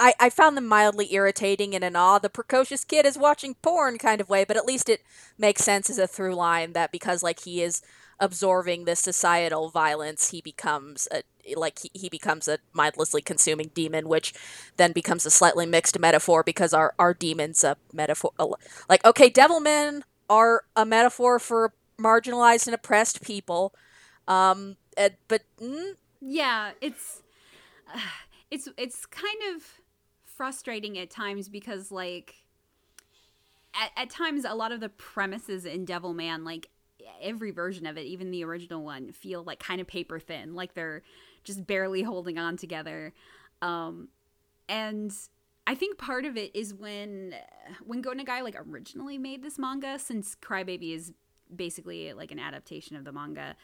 I, 0.00 0.14
I 0.18 0.30
found 0.30 0.56
them 0.56 0.66
mildly 0.66 1.12
irritating 1.12 1.74
in 1.74 1.82
an 1.82 1.94
awe 1.94 2.18
the 2.18 2.30
precocious 2.30 2.84
kid 2.84 3.04
is 3.04 3.18
watching 3.18 3.54
porn 3.56 3.98
kind 3.98 4.20
of 4.20 4.30
way, 4.30 4.44
but 4.44 4.56
at 4.56 4.64
least 4.64 4.88
it 4.88 5.02
makes 5.38 5.62
sense 5.62 5.90
as 5.90 5.98
a 5.98 6.06
through 6.06 6.34
line 6.34 6.72
that 6.72 6.90
because 6.90 7.22
like 7.22 7.40
he 7.40 7.62
is 7.62 7.82
absorbing 8.18 8.84
this 8.86 9.00
societal 9.00 9.68
violence, 9.68 10.30
he 10.30 10.40
becomes 10.40 11.06
a 11.12 11.22
like 11.54 11.78
he, 11.80 11.90
he 11.94 12.08
becomes 12.08 12.48
a 12.48 12.58
mindlessly 12.72 13.22
consuming 13.22 13.70
demon, 13.74 14.08
which 14.08 14.32
then 14.76 14.92
becomes 14.92 15.26
a 15.26 15.30
slightly 15.30 15.66
mixed 15.66 15.98
metaphor 15.98 16.42
because 16.42 16.72
our 16.74 16.94
our 16.98 17.14
demons 17.14 17.62
a 17.62 17.76
metaphor 17.92 18.32
like 18.88 19.04
okay, 19.04 19.28
Devil 19.28 19.60
devilmen 19.60 20.02
are 20.28 20.64
a 20.74 20.84
metaphor 20.84 21.38
for 21.38 21.72
marginalized 21.98 22.66
and 22.66 22.74
oppressed 22.74 23.22
people, 23.22 23.74
um, 24.26 24.76
uh, 24.98 25.10
but 25.28 25.42
mm, 25.60 25.94
Yeah, 26.20 26.72
it's 26.80 27.22
it's 28.50 28.68
it's 28.76 29.06
kind 29.06 29.38
of 29.54 29.62
frustrating 30.24 30.98
at 30.98 31.10
times 31.10 31.48
because 31.48 31.90
like 31.90 32.34
at, 33.74 33.90
at 33.96 34.10
times 34.10 34.44
a 34.44 34.54
lot 34.54 34.72
of 34.72 34.80
the 34.80 34.88
premises 34.88 35.64
in 35.64 35.86
Devilman, 35.86 36.44
like 36.44 36.68
every 37.20 37.50
version 37.50 37.86
of 37.86 37.96
it, 37.96 38.06
even 38.06 38.30
the 38.30 38.44
original 38.44 38.82
one, 38.82 39.12
feel 39.12 39.42
like 39.42 39.58
kind 39.58 39.80
of 39.80 39.86
paper 39.86 40.18
thin, 40.18 40.54
like 40.54 40.74
they're 40.74 41.02
just 41.46 41.66
barely 41.66 42.02
holding 42.02 42.38
on 42.38 42.56
together. 42.58 43.14
Um, 43.62 44.08
and 44.68 45.12
I 45.66 45.74
think 45.74 45.96
part 45.96 46.26
of 46.26 46.36
it 46.36 46.54
is 46.54 46.74
when 46.74 47.34
when 47.84 48.02
Go 48.02 48.12
Nagai 48.12 48.42
like 48.42 48.56
originally 48.68 49.16
made 49.16 49.42
this 49.42 49.58
manga, 49.58 49.98
since 49.98 50.36
Crybaby 50.36 50.94
is 50.94 51.12
basically 51.54 52.12
like 52.12 52.32
an 52.32 52.38
adaptation 52.38 52.96
of 52.96 53.04
the 53.04 53.12
manga. 53.12 53.56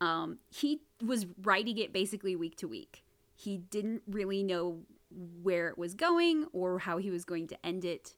Um, 0.00 0.38
he 0.50 0.82
was 1.04 1.26
writing 1.42 1.78
it 1.78 1.92
basically 1.92 2.36
week 2.36 2.56
to 2.56 2.68
week. 2.68 3.04
He 3.34 3.56
didn't 3.56 4.02
really 4.06 4.42
know 4.42 4.80
where 5.42 5.68
it 5.68 5.78
was 5.78 5.94
going 5.94 6.46
or 6.52 6.80
how 6.80 6.98
he 6.98 7.10
was 7.10 7.24
going 7.24 7.46
to 7.48 7.66
end 7.66 7.84
it. 7.84 8.14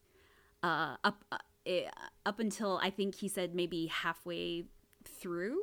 Uh, 0.62 0.96
up 1.04 1.24
uh, 1.30 1.38
up 2.26 2.38
until 2.38 2.78
I 2.82 2.90
think 2.90 3.16
he 3.16 3.28
said 3.28 3.54
maybe 3.54 3.86
halfway 3.86 4.64
through 5.04 5.62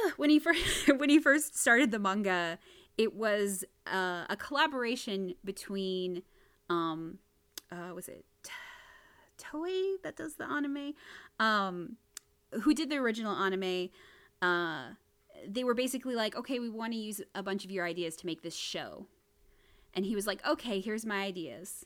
when 0.16 0.30
he 0.30 0.38
first 0.38 0.88
when 0.96 1.08
he 1.08 1.18
first 1.18 1.58
started 1.58 1.90
the 1.90 1.98
manga, 1.98 2.58
it 2.96 3.14
was 3.14 3.64
uh, 3.86 4.24
a 4.28 4.36
collaboration 4.36 5.34
between 5.44 6.22
um, 6.68 7.18
uh, 7.70 7.94
was 7.94 8.08
it 8.08 8.24
Toei 9.38 9.96
that 10.02 10.16
does 10.16 10.34
the 10.34 10.44
anime, 10.44 10.94
um, 11.40 11.96
who 12.62 12.74
did 12.74 12.90
the 12.90 12.96
original 12.96 13.34
anime. 13.34 13.90
Uh, 14.40 14.90
they 15.48 15.64
were 15.64 15.74
basically 15.74 16.14
like, 16.14 16.36
okay, 16.36 16.60
we 16.60 16.68
want 16.68 16.92
to 16.92 16.98
use 16.98 17.20
a 17.34 17.42
bunch 17.42 17.64
of 17.64 17.70
your 17.70 17.84
ideas 17.84 18.14
to 18.16 18.26
make 18.26 18.42
this 18.42 18.54
show, 18.54 19.06
and 19.94 20.06
he 20.06 20.14
was 20.14 20.26
like, 20.26 20.44
okay, 20.46 20.80
here's 20.80 21.04
my 21.04 21.24
ideas. 21.24 21.84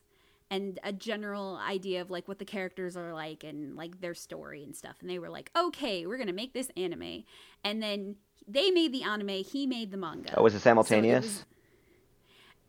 And 0.51 0.79
a 0.85 0.93
general 0.93 1.57
idea 1.57 2.01
of 2.01 2.11
like 2.11 2.29
what 2.29 2.39
the 2.39 2.45
characters 2.45 2.97
are 2.97 3.13
like 3.13 3.43
and 3.43 3.75
like 3.77 4.01
their 4.01 4.15
story 4.15 4.63
and 4.63 4.77
stuff. 4.77 4.97
And 5.01 5.11
they 5.11 5.19
were 5.19 5.29
like, 5.29 5.51
okay, 5.57 6.07
we're 6.07 6.19
gonna 6.19 6.33
make 6.33 6.53
this 6.55 6.71
anime. 6.77 7.25
And 7.65 7.83
then 7.83 8.17
they 8.47 8.71
made 8.71 8.93
the 8.93 9.03
anime, 9.03 9.29
he 9.45 9.67
made 9.67 9.91
the 9.91 9.97
manga. 9.97 10.35
Oh, 10.37 10.43
was 10.45 10.55
it 10.55 10.59
So 10.59 10.61
it 10.61 10.63
simultaneous? 10.63 11.25
was- 11.25 11.45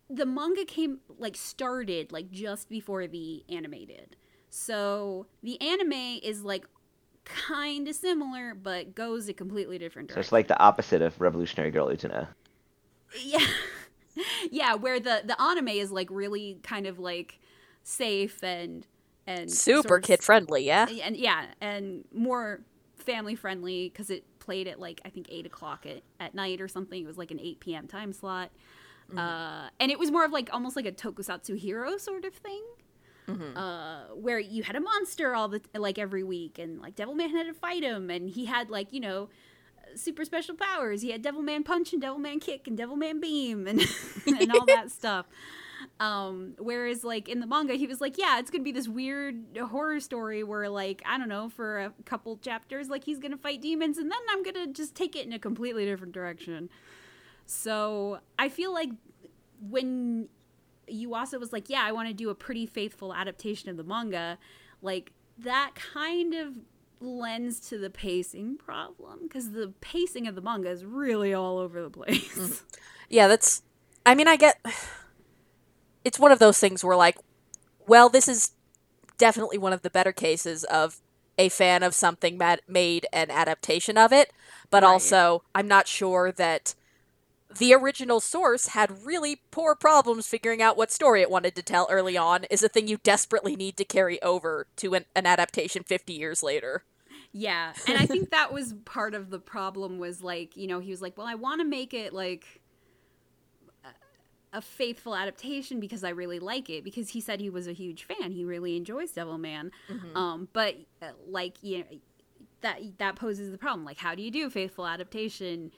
the 0.09 0.25
manga 0.25 0.63
came 0.65 0.99
like 1.17 1.35
started 1.35 2.11
like 2.11 2.31
just 2.31 2.69
before 2.69 3.07
the 3.07 3.43
animated. 3.49 4.15
So 4.49 5.27
the 5.43 5.61
anime 5.61 6.19
is 6.23 6.43
like 6.43 6.65
kind 7.25 7.87
of 7.87 7.95
similar, 7.95 8.53
but 8.55 8.95
goes 8.95 9.27
a 9.27 9.33
completely 9.33 9.77
different 9.77 10.11
so 10.11 10.19
it's 10.19 10.31
like 10.31 10.47
the 10.47 10.59
opposite 10.59 11.01
of 11.01 11.19
Revolutionary 11.19 11.71
Girl 11.71 11.87
Utena. 11.87 12.29
yeah, 13.23 13.45
yeah, 14.51 14.75
where 14.75 14.99
the 14.99 15.21
the 15.25 15.39
anime 15.41 15.67
is 15.69 15.91
like 15.91 16.07
really 16.09 16.59
kind 16.63 16.87
of 16.87 16.99
like 16.99 17.39
safe 17.87 18.43
and 18.43 18.85
and 19.25 19.51
super 19.51 19.87
sort 19.87 20.03
of- 20.03 20.07
kid 20.07 20.23
friendly, 20.23 20.65
yeah. 20.65 20.87
and 21.03 21.15
yeah, 21.17 21.45
and 21.61 22.03
more 22.13 22.61
family 22.95 23.35
friendly 23.35 23.89
because 23.89 24.09
it 24.09 24.23
played 24.39 24.67
at 24.67 24.79
like 24.79 25.01
I 25.05 25.09
think 25.09 25.27
eight 25.29 25.45
o'clock 25.45 25.85
at, 25.85 26.03
at 26.19 26.35
night 26.35 26.61
or 26.61 26.67
something. 26.67 27.01
It 27.01 27.07
was 27.07 27.17
like 27.17 27.31
an 27.31 27.39
eight 27.39 27.59
p.m. 27.59 27.87
time 27.87 28.13
slot, 28.13 28.51
uh, 29.15 29.69
and 29.79 29.91
it 29.91 29.99
was 29.99 30.11
more 30.11 30.25
of 30.25 30.31
like 30.31 30.49
almost 30.53 30.75
like 30.75 30.85
a 30.85 30.91
tokusatsu 30.91 31.57
hero 31.57 31.97
sort 31.97 32.25
of 32.25 32.33
thing, 32.33 32.63
uh, 33.55 34.03
where 34.13 34.39
you 34.39 34.63
had 34.63 34.75
a 34.75 34.81
monster 34.81 35.33
all 35.33 35.47
the 35.47 35.61
like 35.73 35.97
every 35.97 36.23
week, 36.23 36.59
and 36.59 36.81
like 36.81 36.95
Devilman 36.95 37.31
had 37.31 37.47
to 37.47 37.53
fight 37.53 37.83
him, 37.83 38.09
and 38.09 38.29
he 38.29 38.45
had 38.45 38.69
like 38.69 38.91
you 38.91 38.99
know 38.99 39.29
super 39.95 40.25
special 40.25 40.55
powers. 40.55 41.01
He 41.01 41.11
had 41.11 41.23
Devilman 41.23 41.63
punch 41.63 41.93
and 41.93 42.01
Devilman 42.01 42.41
kick 42.41 42.67
and 42.67 42.77
Devilman 42.77 43.21
beam 43.21 43.67
and 43.67 43.81
and 44.27 44.51
all 44.51 44.65
that 44.65 44.91
stuff. 44.99 45.25
Um, 45.99 46.53
whereas 46.59 47.03
like 47.03 47.27
in 47.27 47.39
the 47.39 47.47
manga, 47.47 47.73
he 47.73 47.87
was 47.87 47.99
like, 47.99 48.17
yeah, 48.17 48.39
it's 48.39 48.51
gonna 48.51 48.63
be 48.63 48.71
this 48.71 48.87
weird 48.87 49.57
horror 49.57 49.99
story 49.99 50.43
where 50.43 50.69
like 50.69 51.01
I 51.05 51.17
don't 51.17 51.29
know 51.29 51.49
for 51.49 51.79
a 51.79 51.93
couple 52.05 52.37
chapters, 52.37 52.89
like 52.89 53.03
he's 53.03 53.19
gonna 53.19 53.37
fight 53.37 53.61
demons, 53.61 53.97
and 53.97 54.11
then 54.11 54.19
I'm 54.29 54.43
gonna 54.43 54.67
just 54.67 54.95
take 54.95 55.15
it 55.15 55.25
in 55.25 55.33
a 55.33 55.39
completely 55.39 55.85
different 55.85 56.13
direction. 56.13 56.69
So 57.45 58.19
I 58.37 58.49
feel 58.49 58.73
like 58.73 58.89
when 59.67 60.29
Yuasa 60.89 61.39
was 61.39 61.51
like, 61.51 61.69
yeah, 61.69 61.81
I 61.83 61.91
want 61.91 62.07
to 62.09 62.13
do 62.13 62.29
a 62.29 62.35
pretty 62.35 62.65
faithful 62.65 63.13
adaptation 63.13 63.69
of 63.69 63.77
the 63.77 63.83
manga, 63.83 64.37
like 64.81 65.11
that 65.39 65.71
kind 65.75 66.33
of 66.33 66.57
lends 66.99 67.59
to 67.69 67.77
the 67.77 67.89
pacing 67.89 68.57
problem 68.57 69.19
because 69.23 69.51
the 69.51 69.73
pacing 69.81 70.27
of 70.27 70.35
the 70.35 70.41
manga 70.41 70.69
is 70.69 70.83
really 70.83 71.33
all 71.33 71.57
over 71.57 71.81
the 71.81 71.89
place. 71.89 72.63
Yeah, 73.09 73.27
that's. 73.29 73.63
I 74.05 74.15
mean, 74.15 74.27
I 74.27 74.35
get. 74.35 74.59
It's 76.03 76.19
one 76.19 76.31
of 76.31 76.39
those 76.39 76.59
things 76.59 76.83
where, 76.83 76.95
like, 76.97 77.17
well, 77.87 78.09
this 78.09 78.27
is 78.27 78.51
definitely 79.17 79.57
one 79.57 79.73
of 79.73 79.81
the 79.83 79.89
better 79.89 80.11
cases 80.13 80.63
of 80.65 81.01
a 81.37 81.49
fan 81.49 81.83
of 81.83 81.95
something 81.95 82.37
ma- 82.37 82.57
made 82.67 83.07
an 83.13 83.31
adaptation 83.31 83.97
of 83.97 84.13
it, 84.13 84.31
but 84.71 84.83
Right. 84.83 84.83
also 84.83 85.43
I'm 85.55 85.67
not 85.67 85.87
sure 85.87 86.31
that 86.33 86.75
the 87.49 87.73
original 87.73 88.19
source 88.19 88.67
had 88.69 89.05
really 89.05 89.41
poor 89.51 89.75
problems 89.75 90.27
figuring 90.27 90.61
out 90.61 90.77
what 90.77 90.91
story 90.91 91.21
it 91.21 91.29
wanted 91.31 91.55
to 91.55 91.63
tell 91.63 91.87
early 91.89 92.17
on 92.17 92.45
is 92.45 92.63
a 92.63 92.69
thing 92.69 92.87
you 92.87 92.97
desperately 93.03 93.55
need 93.55 93.77
to 93.77 93.85
carry 93.85 94.21
over 94.21 94.67
to 94.77 94.95
an, 94.95 95.05
an 95.15 95.25
adaptation 95.25 95.83
50 95.83 96.13
years 96.13 96.43
later. 96.43 96.83
Yeah, 97.31 97.73
and 97.85 97.97
I 97.97 98.05
think 98.05 98.31
that 98.31 98.53
was 98.53 98.73
part 98.85 99.13
of 99.13 99.29
the 99.29 99.39
problem 99.39 99.97
was 99.99 100.21
like, 100.21 100.55
you 100.57 100.67
know, 100.67 100.79
he 100.79 100.91
was 100.91 101.01
like, 101.01 101.17
"Well, 101.17 101.27
I 101.27 101.35
want 101.35 101.61
to 101.61 101.65
make 101.65 101.93
it 101.93 102.13
like 102.13 102.61
a 104.57 104.61
faithful 104.61 105.15
adaptation 105.15 105.79
because 105.79 106.03
I 106.03 106.09
really 106.09 106.39
like 106.39 106.67
it 106.67 106.83
because 106.83 107.09
he 107.09 107.21
said 107.21 107.39
he 107.39 107.49
was 107.49 107.67
a 107.67 107.73
huge 107.73 108.03
fan. 108.05 108.31
He 108.31 108.43
really 108.43 108.75
enjoys 108.75 109.11
Devilman. 109.11 109.69
Mm-hmm. 109.87 110.17
Um, 110.17 110.47
but 110.51 110.75
uh, 110.99 111.11
like 111.27 111.57
you 111.61 111.77
know, 111.77 111.85
that 112.61 112.79
that 112.97 113.15
poses 113.15 113.51
the 113.51 113.57
problem. 113.59 113.85
Like, 113.85 113.97
how 113.97 114.15
do 114.15 114.23
you 114.23 114.31
do 114.31 114.49
faithful 114.49 114.87
adaptation? 114.87 115.71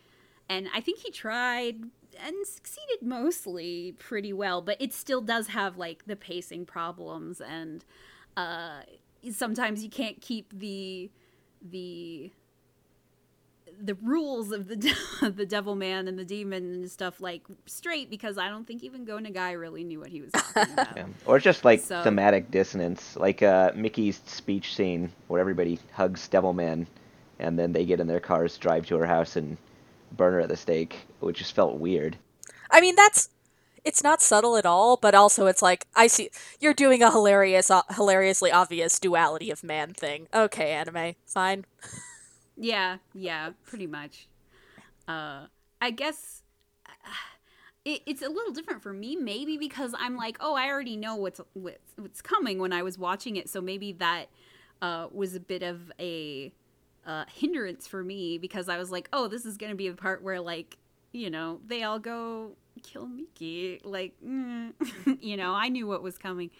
And 0.47 0.69
I 0.73 0.79
think 0.79 0.99
he 0.99 1.11
tried 1.11 1.83
and 2.25 2.47
succeeded 2.47 3.01
mostly 3.01 3.95
pretty 3.99 4.31
well, 4.31 4.61
but 4.61 4.81
it 4.81 4.93
still 4.93 5.21
does 5.21 5.47
have 5.47 5.77
like 5.77 6.05
the 6.05 6.15
pacing 6.15 6.65
problems 6.65 7.41
and 7.41 7.83
uh, 8.37 8.81
sometimes 9.31 9.83
you 9.83 9.89
can't 9.89 10.21
keep 10.21 10.57
the 10.57 11.11
the 11.61 12.31
the 13.81 13.95
rules 13.95 14.51
of 14.51 14.67
the 14.67 14.95
the 15.35 15.45
devil 15.45 15.75
man 15.75 16.07
and 16.07 16.17
the 16.17 16.25
demon 16.25 16.63
and 16.73 16.91
stuff 16.91 17.21
like 17.21 17.43
straight 17.65 18.09
because 18.09 18.37
I 18.37 18.49
don't 18.49 18.65
think 18.65 18.83
even 18.83 19.05
Go 19.05 19.17
Nagai 19.17 19.59
really 19.59 19.83
knew 19.83 19.99
what 19.99 20.09
he 20.09 20.21
was 20.21 20.31
talking 20.31 20.73
about. 20.73 20.97
Yeah. 20.97 21.05
Or 21.25 21.39
just 21.39 21.65
like 21.65 21.79
so, 21.79 22.03
thematic 22.03 22.51
dissonance, 22.51 23.15
like 23.15 23.41
uh, 23.41 23.71
Miki's 23.75 24.21
speech 24.25 24.75
scene 24.75 25.11
where 25.27 25.39
everybody 25.39 25.79
hugs 25.93 26.27
Devil 26.27 26.53
Man, 26.53 26.87
and 27.39 27.57
then 27.57 27.71
they 27.71 27.85
get 27.85 27.99
in 27.99 28.07
their 28.07 28.19
cars, 28.19 28.57
drive 28.57 28.85
to 28.87 28.97
her 28.97 29.05
house, 29.05 29.35
and 29.35 29.57
burn 30.11 30.33
her 30.33 30.41
at 30.41 30.49
the 30.49 30.57
stake, 30.57 30.97
which 31.19 31.37
just 31.37 31.55
felt 31.55 31.77
weird. 31.77 32.17
I 32.71 32.81
mean, 32.81 32.95
that's 32.95 33.29
it's 33.85 34.03
not 34.03 34.21
subtle 34.21 34.57
at 34.57 34.65
all, 34.65 34.97
but 34.97 35.15
also 35.15 35.47
it's 35.47 35.61
like 35.61 35.87
I 35.95 36.07
see 36.07 36.29
you're 36.59 36.73
doing 36.73 37.01
a 37.01 37.11
hilarious, 37.11 37.71
uh, 37.71 37.83
hilariously 37.95 38.51
obvious 38.51 38.99
duality 38.99 39.51
of 39.51 39.63
man 39.63 39.93
thing. 39.93 40.27
Okay, 40.33 40.71
anime, 40.71 41.15
fine. 41.25 41.65
Yeah, 42.59 42.97
yeah, 43.13 43.51
pretty 43.63 43.87
much. 43.87 44.27
Uh, 45.07 45.45
I 45.81 45.91
guess 45.91 46.43
it, 47.85 48.01
it's 48.05 48.21
a 48.21 48.27
little 48.29 48.51
different 48.51 48.83
for 48.83 48.91
me, 48.91 49.15
maybe 49.15 49.57
because 49.57 49.95
I'm 49.97 50.17
like, 50.17 50.37
oh, 50.41 50.55
I 50.55 50.67
already 50.67 50.97
know 50.97 51.15
what's 51.15 51.39
what's, 51.53 51.93
what's 51.95 52.21
coming 52.21 52.59
when 52.59 52.73
I 52.73 52.83
was 52.83 52.97
watching 52.97 53.37
it, 53.37 53.49
so 53.49 53.61
maybe 53.61 53.93
that 53.93 54.25
uh, 54.81 55.07
was 55.11 55.35
a 55.35 55.39
bit 55.39 55.63
of 55.63 55.91
a 55.99 56.51
uh, 57.05 57.23
hindrance 57.33 57.87
for 57.87 58.03
me 58.03 58.37
because 58.37 58.67
I 58.67 58.77
was 58.77 58.91
like, 58.91 59.07
oh, 59.13 59.29
this 59.29 59.45
is 59.45 59.57
gonna 59.57 59.75
be 59.75 59.87
the 59.87 59.95
part 59.95 60.21
where 60.21 60.41
like, 60.41 60.77
you 61.13 61.29
know, 61.29 61.61
they 61.65 61.83
all 61.83 61.97
go 61.97 62.57
kill 62.83 63.07
Miki, 63.07 63.79
like, 63.85 64.13
mm. 64.25 64.73
you 65.21 65.37
know, 65.37 65.53
I 65.53 65.69
knew 65.69 65.87
what 65.87 66.03
was 66.03 66.17
coming, 66.17 66.51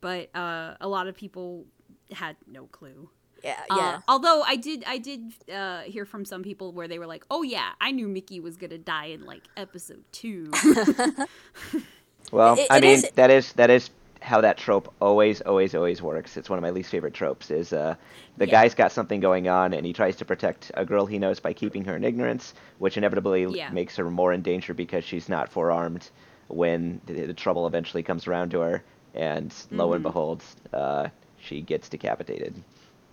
but 0.00 0.34
uh, 0.34 0.74
a 0.80 0.88
lot 0.88 1.06
of 1.06 1.14
people 1.14 1.66
had 2.10 2.36
no 2.48 2.66
clue. 2.66 3.10
Yeah, 3.46 3.60
uh, 3.70 3.76
yeah. 3.76 3.88
Uh, 3.88 4.00
although 4.08 4.42
I 4.42 4.56
did, 4.56 4.84
I 4.86 4.98
did 4.98 5.32
uh, 5.52 5.82
hear 5.82 6.04
from 6.04 6.24
some 6.24 6.42
people 6.42 6.72
where 6.72 6.88
they 6.88 6.98
were 6.98 7.06
like, 7.06 7.24
"Oh 7.30 7.42
yeah, 7.42 7.70
I 7.80 7.92
knew 7.92 8.08
Miki 8.08 8.40
was 8.40 8.56
gonna 8.56 8.78
die 8.78 9.06
in 9.06 9.24
like 9.24 9.42
episode 9.56 10.02
two. 10.10 10.50
well, 12.32 12.58
it, 12.58 12.66
I 12.70 12.80
mean, 12.80 12.90
is... 12.90 13.10
that 13.14 13.30
is 13.30 13.52
that 13.52 13.70
is 13.70 13.90
how 14.20 14.40
that 14.40 14.56
trope 14.58 14.92
always, 15.00 15.40
always, 15.42 15.76
always 15.76 16.02
works. 16.02 16.36
It's 16.36 16.50
one 16.50 16.58
of 16.58 16.62
my 16.62 16.70
least 16.70 16.90
favorite 16.90 17.14
tropes. 17.14 17.52
Is 17.52 17.72
uh, 17.72 17.94
the 18.36 18.46
yeah. 18.46 18.50
guy's 18.50 18.74
got 18.74 18.90
something 18.90 19.20
going 19.20 19.46
on 19.48 19.72
and 19.72 19.86
he 19.86 19.92
tries 19.92 20.16
to 20.16 20.24
protect 20.24 20.72
a 20.74 20.84
girl 20.84 21.06
he 21.06 21.18
knows 21.18 21.38
by 21.38 21.52
keeping 21.52 21.84
her 21.84 21.94
in 21.94 22.02
ignorance, 22.02 22.52
which 22.78 22.96
inevitably 22.96 23.46
yeah. 23.56 23.70
makes 23.70 23.94
her 23.94 24.10
more 24.10 24.32
in 24.32 24.42
danger 24.42 24.74
because 24.74 25.04
she's 25.04 25.28
not 25.28 25.48
forearmed 25.48 26.10
when 26.48 27.00
the, 27.06 27.26
the 27.26 27.34
trouble 27.34 27.68
eventually 27.68 28.02
comes 28.02 28.26
around 28.26 28.50
to 28.50 28.60
her. 28.60 28.82
And 29.14 29.50
mm-hmm. 29.50 29.76
lo 29.78 29.92
and 29.92 30.02
mm-hmm. 30.02 30.08
behold, 30.08 30.42
uh, 30.72 31.08
she 31.38 31.60
gets 31.60 31.88
decapitated. 31.88 32.54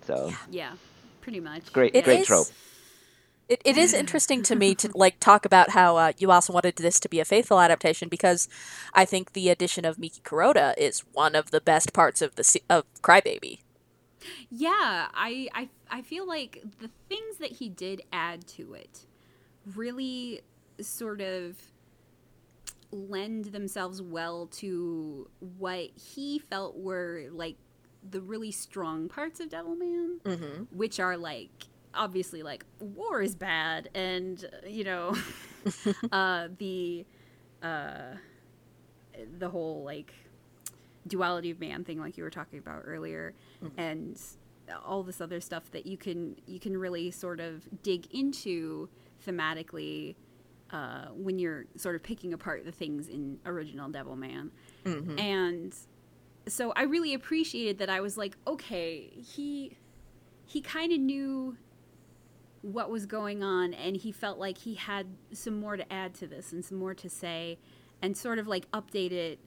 So 0.06 0.28
yeah, 0.30 0.38
yeah 0.50 0.74
pretty 1.22 1.40
much. 1.40 1.72
Great, 1.74 1.96
it 1.96 2.06
great 2.06 2.22
is, 2.22 2.28
trope. 2.28 2.48
It, 3.50 3.62
it 3.66 3.78
is 3.78 3.94
interesting 3.94 4.42
to 4.44 4.56
me 4.56 4.74
to 4.76 4.90
like 4.96 5.20
talk 5.20 5.46
about 5.46 5.72
how 5.72 5.98
uh, 5.98 6.12
you 6.18 6.32
also 6.32 6.54
wanted 6.54 6.78
this 6.78 7.00
to 7.02 7.10
be 7.10 7.20
a 7.20 7.26
faithful 7.26 7.60
adaptation 7.60 8.08
because 8.08 8.48
I 8.94 9.06
think 9.06 9.34
the 9.34 9.50
addition 9.50 9.86
of 9.86 10.00
Miki 10.00 10.22
Kuroda 10.22 10.74
is 10.78 11.04
one 11.14 11.36
of 11.36 11.52
the 11.52 11.60
best 11.60 11.94
parts 11.94 12.22
of 12.22 12.36
the 12.36 12.62
of 12.70 12.86
Crybaby. 13.02 13.60
Yeah, 14.50 15.08
I, 15.14 15.50
I 15.54 15.70
I 15.90 16.02
feel 16.02 16.26
like 16.28 16.64
the 16.80 16.90
things 17.10 17.38
that 17.40 17.52
he 17.52 17.70
did 17.70 18.02
add 18.14 18.48
to 18.48 18.74
it 18.74 19.06
really 19.76 20.42
sort 20.80 21.22
of 21.22 21.58
lend 22.92 23.46
themselves 23.46 24.02
well 24.02 24.48
to 24.48 25.30
what 25.58 25.90
he 25.96 26.40
felt 26.40 26.78
were 26.78 27.28
like 27.32 27.58
the 28.10 28.22
really 28.22 28.52
strong 28.52 29.08
parts 29.08 29.40
of 29.40 29.50
Devilman, 29.50 30.20
mm-hmm. 30.24 30.64
which 30.76 31.00
are 31.00 31.18
like 31.18 31.50
obviously 31.94 32.42
like 32.42 32.66
war 32.80 33.22
is 33.22 33.36
bad 33.36 33.88
and 33.94 34.50
you 34.66 34.84
know 34.84 35.16
uh, 36.12 36.48
the 36.58 37.06
uh, 37.62 38.16
the 39.38 39.50
whole 39.50 39.84
like 39.84 40.14
duality 41.06 41.52
of 41.52 41.60
man 41.60 41.84
thing 41.84 42.00
like 42.00 42.18
you 42.18 42.24
were 42.24 42.32
talking 42.32 42.58
about 42.58 42.82
earlier 42.86 43.34
mm-hmm. 43.64 43.80
and 43.80 44.20
all 44.84 45.04
this 45.04 45.22
other 45.22 45.40
stuff 45.40 45.70
that 45.72 45.86
you 45.86 45.98
can 45.98 46.36
you 46.48 46.60
can 46.60 46.76
really 46.76 47.12
sort 47.12 47.40
of 47.40 47.62
dig 47.84 48.08
into 48.12 48.90
thematically 49.26 50.16
uh, 50.74 51.06
when 51.14 51.38
you're 51.38 51.66
sort 51.78 51.96
of 51.96 52.02
picking 52.02 52.34
apart 52.34 52.66
the 52.66 52.72
things 52.72 53.08
in 53.08 53.38
original 53.46 53.90
Devilman. 53.90 54.50
Mm-hmm. 54.86 55.20
And 55.20 55.76
so 56.48 56.74
I 56.76 56.84
really 56.84 57.14
appreciated 57.14 57.78
that 57.80 57.90
I 57.90 58.02
was 58.02 58.18
like, 58.18 58.38
okay, 58.46 59.10
he 59.16 59.78
he 60.46 60.62
kind 60.62 60.92
of 60.92 61.00
knew 61.00 61.58
what 62.62 62.90
was 62.90 63.06
going 63.06 63.44
on 63.44 63.74
and 63.74 63.98
he 63.98 64.12
felt 64.12 64.38
like 64.40 64.58
he 64.60 64.76
had 64.76 65.08
some 65.34 65.60
more 65.60 65.76
to 65.76 65.92
add 65.92 66.14
to 66.14 66.28
this 66.28 66.54
and 66.54 66.64
some 66.64 66.78
more 66.78 66.94
to 66.94 67.10
say 67.10 67.58
and 68.02 68.16
sort 68.16 68.40
of 68.40 68.48
like 68.48 68.70
update 68.72 69.12
it 69.12 69.40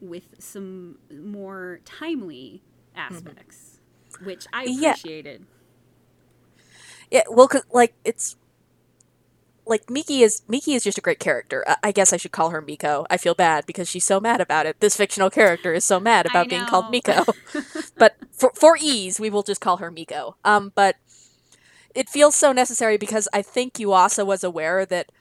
with 0.00 0.34
some 0.38 0.98
more 1.10 1.80
timely 1.84 2.62
aspects, 2.96 3.80
mm-hmm. 4.12 4.26
which 4.26 4.46
I 4.52 4.64
appreciated. 4.64 5.46
Yeah, 7.10 7.18
yeah 7.18 7.22
well, 7.30 7.48
cause, 7.48 7.64
like 7.72 7.94
it's 8.04 8.36
like 9.66 9.88
Miki 9.88 10.22
is 10.22 10.42
Miki 10.48 10.74
is 10.74 10.84
just 10.84 10.98
a 10.98 11.00
great 11.00 11.20
character. 11.20 11.64
I 11.82 11.92
guess 11.92 12.12
I 12.12 12.16
should 12.16 12.32
call 12.32 12.50
her 12.50 12.60
Miko. 12.60 13.06
I 13.10 13.16
feel 13.16 13.34
bad 13.34 13.66
because 13.66 13.88
she's 13.88 14.04
so 14.04 14.20
mad 14.20 14.40
about 14.40 14.66
it. 14.66 14.80
This 14.80 14.96
fictional 14.96 15.30
character 15.30 15.72
is 15.72 15.84
so 15.84 16.00
mad 16.00 16.26
about 16.26 16.48
being 16.48 16.66
called 16.66 16.90
Miko. 16.90 17.24
but 17.96 18.16
for 18.32 18.52
for 18.54 18.76
ease, 18.80 19.20
we 19.20 19.30
will 19.30 19.42
just 19.42 19.60
call 19.60 19.76
her 19.78 19.90
Miko. 19.90 20.36
Um, 20.44 20.72
but 20.74 20.96
it 21.94 22.08
feels 22.08 22.34
so 22.34 22.52
necessary 22.52 22.96
because 22.96 23.28
I 23.32 23.42
think 23.42 23.74
Yuasa 23.74 24.26
was 24.26 24.42
aware 24.42 24.84
that 24.86 25.12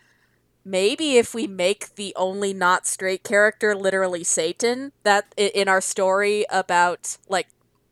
maybe 0.63 1.17
if 1.17 1.33
we 1.33 1.47
make 1.47 1.95
the 1.95 2.13
only 2.15 2.53
not 2.53 2.87
straight 2.87 3.23
character 3.23 3.75
literally 3.75 4.23
Satan, 4.23 4.91
that 5.03 5.33
in 5.37 5.67
our 5.67 5.81
story 5.81 6.45
about 6.49 7.17
like 7.27 7.47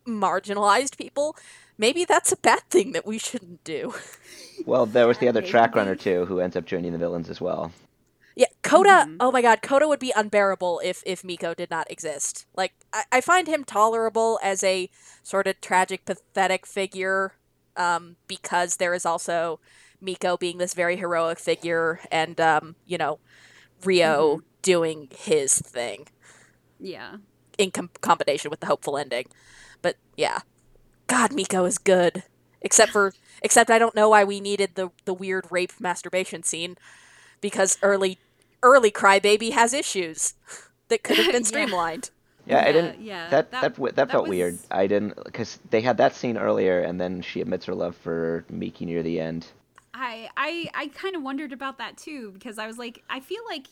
marginalized 0.08 0.98
people, 0.98 1.36
maybe 1.78 2.06
that's 2.06 2.32
a 2.32 2.38
bad 2.38 2.62
thing 2.70 2.94
that 2.94 3.06
we 3.06 3.18
shouldn't 3.18 3.64
do. 3.64 3.94
Well, 4.70 4.86
there 4.86 5.08
was 5.08 5.18
the 5.18 5.28
other 5.28 5.42
track 5.42 5.76
runner 5.76 5.96
too, 5.96 6.26
who 6.26 6.40
ends 6.40 6.56
up 6.56 6.66
joining 6.66 6.92
the 6.92 7.00
villains 7.00 7.30
as 7.30 7.42
well. 7.42 7.72
Yeah, 8.36 8.46
Kota. 8.62 9.06
Mm-hmm. 9.08 9.18
Oh 9.20 9.32
my 9.32 9.42
God, 9.42 9.64
Kota 9.64 9.88
would 9.88 10.00
be 10.00 10.14
unbearable 10.16 10.80
if 10.84 11.02
if 11.06 11.24
Miko 11.24 11.56
did 11.56 11.72
not 11.72 11.90
exist. 11.92 12.46
Like, 12.56 12.74
I, 12.94 13.04
I 13.12 13.22
find 13.22 13.48
him 13.48 13.64
tolerable 13.64 14.40
as 14.44 14.64
a 14.64 14.90
sort 15.24 15.48
of 15.48 15.60
tragic, 15.60 16.06
pathetic 16.06 16.68
figure, 16.68 17.34
um, 17.76 18.16
because 18.28 18.76
there 18.76 18.94
is 18.94 19.06
also 19.06 19.60
Miko 20.00 20.38
being 20.38 20.60
this 20.60 20.76
very 20.76 20.98
heroic 20.98 21.40
figure, 21.40 22.00
and 22.12 22.40
um, 22.40 22.76
you 22.86 22.98
know, 22.98 23.20
Ryo 23.84 24.36
mm-hmm. 24.36 24.46
doing 24.62 25.10
his 25.18 25.58
thing. 25.60 26.08
Yeah. 26.80 27.18
In 27.58 27.72
com- 27.72 27.90
combination 28.00 28.52
with 28.52 28.62
the 28.62 28.68
hopeful 28.68 28.98
ending, 28.98 29.26
but 29.82 29.98
yeah, 30.16 30.42
God, 31.08 31.34
Miko 31.34 31.66
is 31.66 31.78
good. 31.78 32.24
Except 32.62 32.92
for 32.92 33.14
except 33.42 33.70
I 33.70 33.80
don't 33.80 33.96
know 33.96 34.10
why 34.10 34.24
we 34.24 34.40
needed 34.40 34.72
the 34.76 34.90
the 35.06 35.14
weird 35.14 35.46
rape 35.50 35.74
masturbation 35.80 36.44
scene 36.44 36.78
because 37.42 37.78
early 37.82 38.18
early 38.64 38.92
Crybaby 38.92 39.52
has 39.52 39.74
issues 39.74 40.34
that 40.90 41.04
could 41.04 41.18
have 41.18 41.32
been 41.32 41.46
streamlined. 41.46 42.10
yeah. 42.46 42.62
yeah, 42.62 42.70
I 42.70 42.72
didn't. 42.72 43.02
Yeah, 43.02 43.30
that 43.30 43.52
that 43.52 43.62
that, 43.62 43.76
that, 43.76 43.96
that 43.96 44.12
felt 44.12 44.24
was... 44.24 44.30
weird. 44.30 44.58
I 44.72 44.88
didn't 44.88 45.24
because 45.24 45.60
they 45.70 45.82
had 45.82 45.98
that 45.98 46.16
scene 46.16 46.38
earlier, 46.38 46.82
and 46.82 47.00
then 47.00 47.22
she 47.22 47.42
admits 47.42 47.66
her 47.66 47.76
love 47.76 47.96
for 47.96 48.46
Miki 48.50 48.86
near 48.86 49.04
the 49.04 49.20
end. 49.20 49.48
I 49.94 50.30
I 50.38 50.70
I 50.74 50.88
kind 50.88 51.16
of 51.16 51.24
wondered 51.24 51.54
about 51.54 51.78
that 51.78 51.98
too 51.98 52.32
because 52.32 52.58
I 52.58 52.68
was 52.68 52.78
like, 52.78 53.04
I 53.10 53.20
feel 53.20 53.42
like 53.50 53.68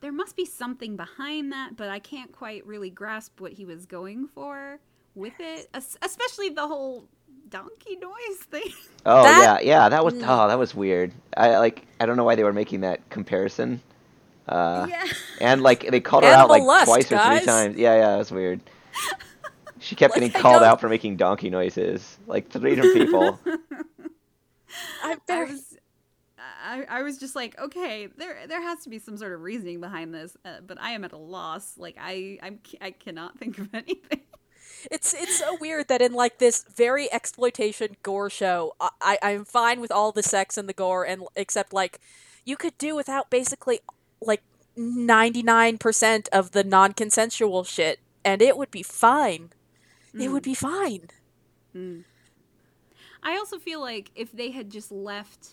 there 0.00 0.12
must 0.12 0.36
be 0.36 0.44
something 0.44 0.96
behind 0.96 1.52
that, 1.52 1.76
but 1.76 1.88
I 1.88 1.98
can't 1.98 2.32
quite 2.32 2.64
really 2.66 2.90
grasp 2.90 3.40
what 3.40 3.52
he 3.52 3.64
was 3.64 3.84
going 3.84 4.28
for 4.28 4.78
with 5.14 5.34
it, 5.40 5.68
especially 5.74 6.50
the 6.50 6.66
whole 6.66 7.08
donkey 7.50 7.96
noise 7.96 8.38
thing. 8.50 8.72
Oh 9.06 9.22
that, 9.22 9.64
yeah, 9.64 9.82
yeah, 9.84 9.88
that 9.88 10.04
was 10.04 10.14
oh 10.16 10.48
that 10.48 10.58
was 10.58 10.74
weird. 10.74 11.12
I 11.36 11.58
like 11.58 11.86
I 12.00 12.04
don't 12.06 12.16
know 12.16 12.24
why 12.24 12.34
they 12.34 12.44
were 12.44 12.52
making 12.52 12.80
that 12.82 13.08
comparison, 13.10 13.80
Uh, 14.46 14.86
yeah. 14.90 15.06
And 15.40 15.62
like 15.62 15.88
they 15.90 16.00
called 16.00 16.24
her 16.24 16.30
Animal 16.30 16.44
out 16.44 16.48
like 16.50 16.62
lust, 16.62 16.86
twice 16.86 17.12
or 17.12 17.18
three 17.18 17.40
times. 17.40 17.76
Yeah, 17.76 17.96
yeah, 17.96 18.14
it 18.14 18.18
was 18.18 18.30
weird. 18.32 18.60
She 19.80 19.94
kept 19.94 20.12
Like, 20.12 20.20
getting 20.20 20.32
called 20.32 20.62
out 20.62 20.80
for 20.80 20.88
making 20.88 21.16
donkey 21.16 21.50
noises, 21.50 22.18
like 22.26 22.50
three 22.50 22.74
different 22.74 22.94
people. 22.94 23.40
I'm 25.02 25.18
I 25.28 25.44
was, 25.44 25.76
I, 26.38 26.84
I 26.88 27.02
was 27.02 27.18
just 27.18 27.36
like, 27.36 27.58
okay, 27.60 28.08
there 28.16 28.46
there 28.48 28.60
has 28.62 28.80
to 28.84 28.90
be 28.90 28.98
some 28.98 29.16
sort 29.16 29.32
of 29.32 29.42
reasoning 29.42 29.80
behind 29.80 30.12
this, 30.14 30.36
uh, 30.44 30.60
but 30.66 30.80
I 30.80 30.92
am 30.92 31.04
at 31.04 31.12
a 31.12 31.16
loss. 31.18 31.78
Like 31.78 31.96
I 32.00 32.38
I'm, 32.42 32.60
I 32.80 32.90
cannot 32.90 33.38
think 33.38 33.58
of 33.58 33.72
anything. 33.74 34.22
It's 34.90 35.14
it's 35.14 35.38
so 35.38 35.56
weird 35.60 35.88
that 35.88 36.00
in 36.02 36.12
like 36.12 36.38
this 36.38 36.64
very 36.74 37.12
exploitation 37.12 37.96
gore 38.02 38.30
show, 38.30 38.74
I- 38.80 39.18
I'm 39.22 39.44
fine 39.44 39.80
with 39.80 39.90
all 39.90 40.12
the 40.12 40.22
sex 40.22 40.56
and 40.56 40.68
the 40.68 40.72
gore, 40.72 41.04
and 41.04 41.24
except 41.36 41.72
like 41.72 42.00
you 42.44 42.56
could 42.56 42.76
do 42.78 42.94
without 42.94 43.30
basically 43.30 43.80
like 44.20 44.42
ninety 44.76 45.42
nine 45.42 45.78
percent 45.78 46.28
of 46.32 46.52
the 46.52 46.64
non 46.64 46.92
consensual 46.92 47.64
shit, 47.64 48.00
and 48.24 48.40
it 48.40 48.56
would 48.56 48.70
be 48.70 48.82
fine. 48.82 49.50
It 50.14 50.28
would 50.30 50.42
be 50.42 50.54
fine. 50.54 51.08
I 53.22 53.36
also 53.36 53.58
feel 53.58 53.80
like 53.80 54.10
if 54.14 54.32
they 54.32 54.50
had 54.50 54.70
just 54.70 54.90
left, 54.90 55.50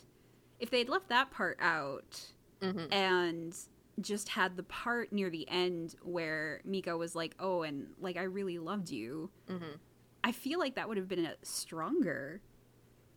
if 0.59 0.69
they'd 0.69 0.89
left 0.89 1.09
that 1.09 1.29
part 1.31 1.57
out 1.59 2.31
Mhm. 2.61 2.91
and 2.91 3.55
just 4.01 4.29
had 4.29 4.57
the 4.57 4.63
part 4.63 5.11
near 5.13 5.29
the 5.29 5.47
end 5.49 5.95
where 6.03 6.61
Miko 6.65 6.97
was 6.97 7.15
like, 7.15 7.35
"Oh, 7.39 7.63
and 7.63 7.87
like 7.99 8.17
I 8.17 8.23
really 8.23 8.57
loved 8.59 8.89
you," 8.89 9.29
Mhm. 9.49 9.77
I 10.23 10.31
feel 10.31 10.59
like 10.59 10.75
that 10.75 10.87
would 10.87 10.97
have 10.97 11.07
been 11.07 11.25
a 11.25 11.35
stronger 11.43 12.41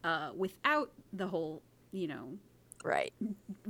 uh, 0.05 0.31
without 0.37 0.93
the 1.13 1.27
whole, 1.27 1.63
you 1.91 2.07
know, 2.07 2.39
Right. 2.85 3.13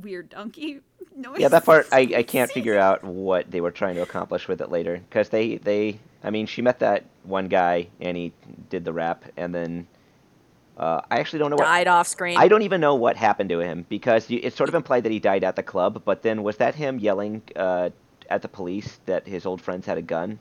weird 0.02 0.28
donkey 0.28 0.80
noise. 1.16 1.40
Yeah, 1.40 1.48
that 1.48 1.64
part 1.64 1.86
I, 1.90 2.00
I 2.16 2.22
can't 2.34 2.50
figure 2.50 2.76
out 2.76 3.02
what 3.02 3.50
they 3.50 3.60
were 3.62 3.70
trying 3.70 3.94
to 3.94 4.02
accomplish 4.02 4.46
with 4.48 4.60
it 4.60 4.70
later 4.70 5.00
because 5.08 5.30
they 5.30 5.56
they 5.56 5.98
I 6.22 6.30
mean 6.30 6.46
she 6.46 6.60
met 6.60 6.80
that 6.80 7.04
one 7.22 7.48
guy 7.48 7.88
and 8.00 8.16
he 8.16 8.32
did 8.68 8.84
the 8.84 8.92
rap 8.92 9.24
and 9.36 9.54
then 9.54 9.86
uh, 10.78 11.00
I 11.10 11.18
actually 11.18 11.40
don't 11.40 11.50
know 11.50 11.56
what 11.56 11.64
Died 11.64 11.88
off 11.88 12.06
screen. 12.06 12.38
I 12.38 12.46
don't 12.46 12.62
even 12.62 12.80
know 12.80 12.94
what 12.94 13.16
happened 13.16 13.50
to 13.50 13.58
him 13.58 13.84
because 13.88 14.30
you, 14.30 14.38
it's 14.42 14.56
sort 14.56 14.68
of 14.68 14.74
implied 14.76 15.02
that 15.04 15.12
he 15.12 15.18
died 15.18 15.42
at 15.42 15.56
the 15.56 15.62
club, 15.62 16.02
but 16.04 16.22
then 16.22 16.42
was 16.44 16.56
that 16.58 16.76
him 16.76 17.00
yelling 17.00 17.42
uh, 17.56 17.90
at 18.30 18.42
the 18.42 18.48
police 18.48 19.00
that 19.06 19.26
his 19.26 19.44
old 19.44 19.60
friends 19.60 19.86
had 19.86 19.98
a 19.98 20.02
gun 20.02 20.38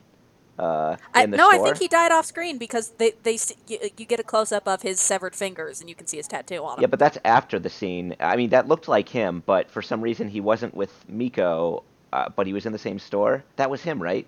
uh, 0.56 0.96
I, 1.12 1.24
in 1.24 1.32
the 1.32 1.36
no, 1.36 1.50
store? 1.50 1.60
I 1.60 1.64
think 1.64 1.78
he 1.78 1.88
died 1.88 2.12
off 2.12 2.24
screen 2.24 2.56
because 2.56 2.90
they 2.98 3.14
they 3.24 3.36
you, 3.66 3.78
you 3.96 4.06
get 4.06 4.20
a 4.20 4.22
close 4.22 4.52
up 4.52 4.68
of 4.68 4.82
his 4.82 5.00
severed 5.00 5.34
fingers 5.34 5.80
and 5.80 5.88
you 5.88 5.96
can 5.96 6.06
see 6.06 6.18
his 6.18 6.28
tattoo 6.28 6.64
on 6.64 6.78
him. 6.78 6.82
Yeah, 6.82 6.86
but 6.86 7.00
that's 7.00 7.18
after 7.24 7.58
the 7.58 7.70
scene. 7.70 8.14
I 8.20 8.36
mean, 8.36 8.50
that 8.50 8.68
looked 8.68 8.86
like 8.86 9.08
him, 9.08 9.42
but 9.44 9.68
for 9.68 9.82
some 9.82 10.00
reason 10.00 10.28
he 10.28 10.40
wasn't 10.40 10.72
with 10.72 10.92
Miko, 11.08 11.82
uh, 12.12 12.28
but 12.28 12.46
he 12.46 12.52
was 12.52 12.64
in 12.64 12.72
the 12.72 12.78
same 12.78 13.00
store. 13.00 13.42
That 13.56 13.70
was 13.70 13.82
him, 13.82 14.00
right? 14.00 14.24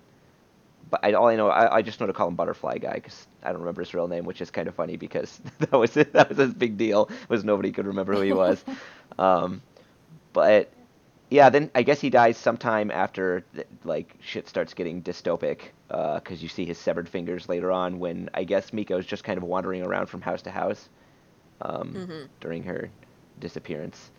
But 0.88 1.00
I, 1.04 1.12
all 1.12 1.28
I 1.28 1.36
know, 1.36 1.48
I, 1.48 1.76
I 1.76 1.82
just 1.82 2.00
know 2.00 2.06
to 2.06 2.12
call 2.12 2.28
him 2.28 2.34
Butterfly 2.34 2.78
Guy 2.78 2.94
because 2.94 3.26
I 3.42 3.50
don't 3.52 3.60
remember 3.60 3.82
his 3.82 3.94
real 3.94 4.08
name, 4.08 4.24
which 4.24 4.40
is 4.40 4.50
kind 4.50 4.66
of 4.68 4.74
funny 4.74 4.96
because 4.96 5.40
that 5.58 5.72
was 5.72 5.92
that 5.94 6.28
was 6.28 6.38
his 6.38 6.54
big 6.54 6.76
deal. 6.76 7.10
Was 7.28 7.44
nobody 7.44 7.70
could 7.72 7.86
remember 7.86 8.14
who 8.14 8.22
he 8.22 8.32
was. 8.32 8.64
um, 9.18 9.62
but 10.32 10.72
yeah, 11.30 11.48
then 11.48 11.70
I 11.74 11.82
guess 11.82 12.00
he 12.00 12.10
dies 12.10 12.36
sometime 12.36 12.90
after 12.90 13.44
like 13.84 14.14
shit 14.20 14.48
starts 14.48 14.74
getting 14.74 15.02
dystopic 15.02 15.70
because 15.88 16.42
you 16.42 16.48
see 16.48 16.64
his 16.64 16.78
severed 16.78 17.08
fingers 17.08 17.48
later 17.48 17.70
on 17.70 17.98
when 17.98 18.30
I 18.34 18.44
guess 18.44 18.70
Miko's 18.72 19.06
just 19.06 19.22
kind 19.22 19.38
of 19.38 19.44
wandering 19.44 19.82
around 19.82 20.06
from 20.06 20.22
house 20.22 20.42
to 20.42 20.50
house 20.50 20.88
um, 21.62 21.94
Mhm. 21.94 22.28
during 22.40 22.62
her 22.64 22.90
disappearance. 23.38 24.10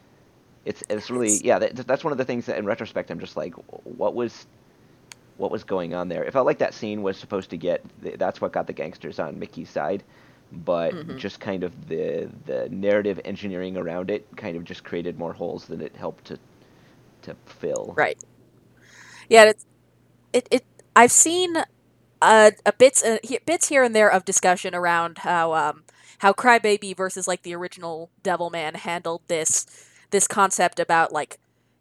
It's 0.63 0.83
it's 0.89 1.09
really 1.09 1.41
yeah. 1.43 1.59
That, 1.59 1.75
that's 1.87 2.03
one 2.03 2.11
of 2.11 2.17
the 2.17 2.25
things 2.25 2.45
that 2.45 2.57
in 2.57 2.65
retrospect 2.65 3.09
I'm 3.11 3.19
just 3.19 3.35
like, 3.35 3.55
what 3.83 4.13
was 4.15 4.45
what 5.41 5.51
was 5.51 5.65
going 5.65 5.95
on 5.95 6.09
there? 6.09 6.23
It 6.25 6.33
felt 6.33 6.47
like 6.47 6.59
that 6.59 6.75
scene 6.75 7.03
was 7.03 7.17
supposed 7.17 7.51
to 7.51 7.57
get 7.57 7.83
that's 8.19 8.41
what 8.41 8.53
got 8.53 8.67
the 8.67 8.73
gangsters 8.73 9.19
on 9.19 9.39
Mickey's 9.39 9.69
side, 9.71 10.03
but 10.53 10.95
Mhm. 10.95 11.17
just 11.17 11.41
kind 11.41 11.63
of 11.65 11.89
the 11.89 12.29
the 12.47 12.69
narrative 12.69 13.21
engineering 13.25 13.77
around 13.77 14.11
it 14.11 14.27
kind 14.37 14.57
of 14.57 14.65
just 14.65 14.85
created 14.85 15.19
more 15.19 15.33
holes 15.33 15.67
than 15.67 15.81
it 15.81 15.95
helped 15.97 16.25
to 16.27 16.39
to 17.23 17.35
fill. 17.45 17.97
Right. 17.97 18.17
Yeah, 19.29 19.45
it's 19.45 19.65
it, 20.33 20.47
it 20.51 20.63
I've 20.95 21.11
seen 21.13 21.55
uh, 22.21 22.51
a 22.65 22.73
bits 22.73 23.03
uh, 23.03 23.19
bits 23.45 23.69
here 23.69 23.83
and 23.83 23.95
there 23.95 24.11
of 24.11 24.25
discussion 24.25 24.75
around 24.75 25.19
how 25.19 25.53
um 25.55 25.85
how 26.19 26.33
Crybaby 26.33 26.97
versus 26.97 27.27
like 27.27 27.43
the 27.43 27.55
original 27.55 28.11
Devilman 28.23 28.77
handled 28.77 29.23
this 29.27 29.65
this 30.11 30.27
concept 30.27 30.79
about 30.79 31.13
like 31.13 31.39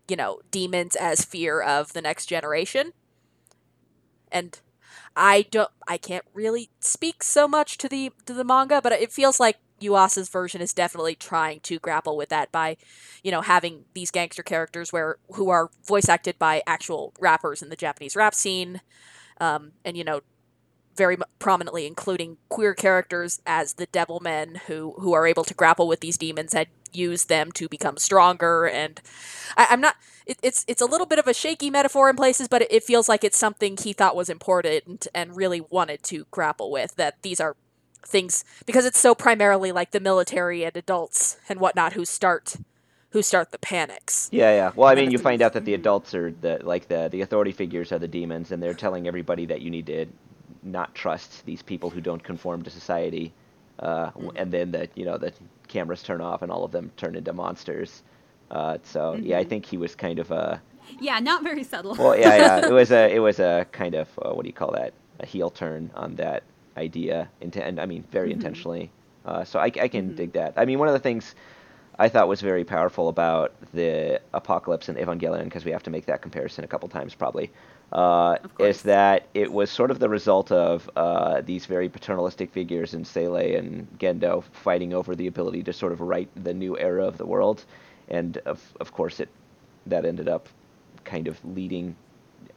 you 0.08 0.16
know 0.16 0.40
demons 0.50 0.96
as 0.96 1.24
fear 1.24 1.62
of 1.62 1.92
the 1.94 2.02
next 2.02 2.26
generation. 2.26 2.92
And 4.30 4.58
I 5.16 5.42
don't 5.50 5.70
I 5.88 5.98
can't 5.98 6.24
really 6.34 6.70
speak 6.80 7.22
so 7.22 7.48
much 7.48 7.78
to 7.78 7.88
the 7.88 8.12
to 8.26 8.34
the 8.34 8.44
manga, 8.44 8.80
but 8.82 8.92
it 8.92 9.12
feels 9.12 9.40
like 9.40 9.58
Yuasa's 9.80 10.28
version 10.28 10.60
is 10.60 10.74
definitely 10.74 11.14
trying 11.14 11.60
to 11.60 11.78
grapple 11.78 12.16
with 12.16 12.28
that 12.28 12.52
by 12.52 12.76
you 13.22 13.30
know 13.30 13.40
having 13.40 13.84
these 13.94 14.10
gangster 14.10 14.42
characters 14.42 14.92
where 14.92 15.16
who 15.32 15.48
are 15.50 15.70
voice 15.86 16.08
acted 16.08 16.38
by 16.38 16.62
actual 16.66 17.12
rappers 17.18 17.62
in 17.62 17.70
the 17.70 17.76
Japanese 17.76 18.16
rap 18.16 18.34
scene. 18.34 18.80
Um, 19.40 19.72
and 19.84 19.96
you 19.96 20.04
know 20.04 20.20
very 21.00 21.16
prominently 21.38 21.86
including 21.86 22.36
queer 22.50 22.74
characters 22.74 23.40
as 23.46 23.74
the 23.74 23.86
devil 23.86 24.20
men 24.20 24.60
who 24.66 24.92
who 24.98 25.14
are 25.14 25.26
able 25.26 25.44
to 25.44 25.54
grapple 25.54 25.88
with 25.88 26.00
these 26.00 26.18
demons 26.18 26.52
and 26.54 26.66
use 26.92 27.24
them 27.24 27.50
to 27.52 27.70
become 27.70 27.96
stronger. 27.96 28.66
And 28.66 29.00
I, 29.56 29.68
i'm 29.70 29.80
not 29.80 29.96
it, 30.26 30.38
it's 30.42 30.66
it's 30.68 30.82
a 30.82 30.90
little 30.92 31.06
bit 31.06 31.18
of 31.18 31.26
a 31.26 31.32
shaky 31.32 31.70
metaphor 31.70 32.10
in 32.10 32.16
places 32.16 32.48
but 32.48 32.60
it, 32.60 32.70
it 32.70 32.84
feels 32.84 33.08
like 33.08 33.24
it's 33.24 33.38
something 33.38 33.78
he 33.78 33.94
thought 33.94 34.14
was 34.14 34.28
important 34.28 35.08
and 35.14 35.34
really 35.34 35.62
wanted 35.62 36.02
to 36.02 36.26
grapple 36.30 36.70
with 36.70 36.96
that 36.96 37.14
these 37.22 37.40
are 37.40 37.56
things 38.04 38.44
because 38.66 38.84
it's 38.84 39.00
so 39.00 39.14
primarily 39.14 39.72
like 39.72 39.92
the 39.92 40.00
military 40.00 40.64
and 40.64 40.76
adults 40.76 41.38
and 41.48 41.60
whatnot 41.60 41.94
who 41.94 42.04
start 42.04 42.56
who 43.12 43.22
start 43.22 43.50
the 43.50 43.58
panics. 43.58 44.28
Yeah, 44.30 44.52
yeah. 44.52 44.70
Well, 44.76 44.88
I 44.88 44.94
mean, 44.94 45.10
you 45.10 45.18
find 45.18 45.42
out 45.42 45.54
that 45.54 45.64
the 45.64 45.74
adults 45.74 46.14
are 46.14 46.30
the 46.30 46.60
like 46.62 46.86
the 46.86 47.08
the 47.10 47.22
authority 47.22 47.50
figures 47.50 47.90
are 47.90 47.98
the 47.98 48.06
demons, 48.06 48.52
and 48.52 48.62
they're 48.62 48.72
telling 48.86 49.08
everybody 49.08 49.46
that 49.46 49.62
you 49.62 49.70
need 49.70 49.86
to 49.86 50.06
not 50.62 50.94
trust 50.94 51.44
these 51.46 51.62
people 51.62 51.90
who 51.90 52.00
don't 52.00 52.22
conform 52.22 52.62
to 52.62 52.70
society. 52.70 53.32
Uh, 53.78 54.10
w 54.10 54.32
And 54.36 54.52
then 54.52 54.70
the 54.72 54.88
you 54.94 55.04
know 55.04 55.16
the 55.18 55.32
cameras 55.68 56.02
turn 56.02 56.20
off, 56.20 56.42
and 56.42 56.52
all 56.52 56.64
of 56.64 56.72
them 56.72 56.90
turn 56.96 57.14
into 57.16 57.32
monsters. 57.32 58.02
Uh, 58.50 58.78
so 58.82 59.14
yeah, 59.14 59.38
I 59.38 59.44
think 59.44 59.64
he 59.64 59.76
was 59.76 59.94
kind 59.94 60.18
of 60.18 60.30
a 60.30 60.60
yeah, 60.98 61.18
not 61.20 61.42
very 61.42 61.64
subtle. 61.64 61.94
well, 61.94 62.16
yeah, 62.16 62.36
yeah. 62.36 62.66
It 62.66 62.72
was 62.72 62.90
a 63.00 63.14
it 63.14 63.20
was 63.20 63.38
a 63.40 63.66
kind 63.72 63.94
of 63.94 64.08
uh, 64.18 64.32
what 64.34 64.42
do 64.42 64.48
you 64.48 64.52
call 64.54 64.72
that? 64.72 64.92
A 65.20 65.26
heel 65.26 65.50
turn 65.50 65.90
on 65.94 66.16
that 66.16 66.42
idea, 66.76 67.28
and 67.40 67.80
I 67.80 67.86
mean 67.86 68.04
very 68.10 68.32
intentionally. 68.32 68.90
Uh, 69.24 69.44
so 69.44 69.58
I, 69.58 69.66
I 69.66 69.88
can 69.88 70.14
dig 70.14 70.32
that. 70.32 70.54
I 70.56 70.64
mean, 70.64 70.78
one 70.78 70.88
of 70.88 70.94
the 70.94 71.00
things 71.00 71.34
I 71.98 72.08
thought 72.08 72.28
was 72.28 72.40
very 72.40 72.64
powerful 72.64 73.08
about 73.08 73.52
the 73.74 74.20
Apocalypse 74.32 74.88
and 74.88 74.96
Evangelion, 74.96 75.44
because 75.44 75.64
we 75.66 75.72
have 75.72 75.82
to 75.82 75.90
make 75.90 76.06
that 76.06 76.22
comparison 76.22 76.64
a 76.64 76.66
couple 76.66 76.88
times 76.88 77.14
probably, 77.14 77.50
uh, 77.92 78.36
is 78.58 78.82
that 78.82 79.26
it 79.34 79.52
was 79.52 79.70
sort 79.70 79.90
of 79.90 79.98
the 79.98 80.08
result 80.08 80.52
of 80.52 80.88
uh, 80.96 81.40
these 81.40 81.66
very 81.66 81.88
paternalistic 81.88 82.52
figures 82.52 82.94
in 82.94 83.04
Seele 83.04 83.56
and 83.56 83.88
Gendo 83.98 84.44
fighting 84.52 84.94
over 84.94 85.16
the 85.16 85.26
ability 85.26 85.62
to 85.64 85.72
sort 85.72 85.92
of 85.92 86.00
write 86.00 86.28
the 86.44 86.54
new 86.54 86.78
era 86.78 87.04
of 87.04 87.18
the 87.18 87.26
world, 87.26 87.64
and 88.08 88.38
of 88.38 88.60
of 88.80 88.92
course 88.92 89.20
it 89.20 89.28
that 89.86 90.04
ended 90.04 90.28
up 90.28 90.48
kind 91.04 91.26
of 91.26 91.42
leading 91.44 91.96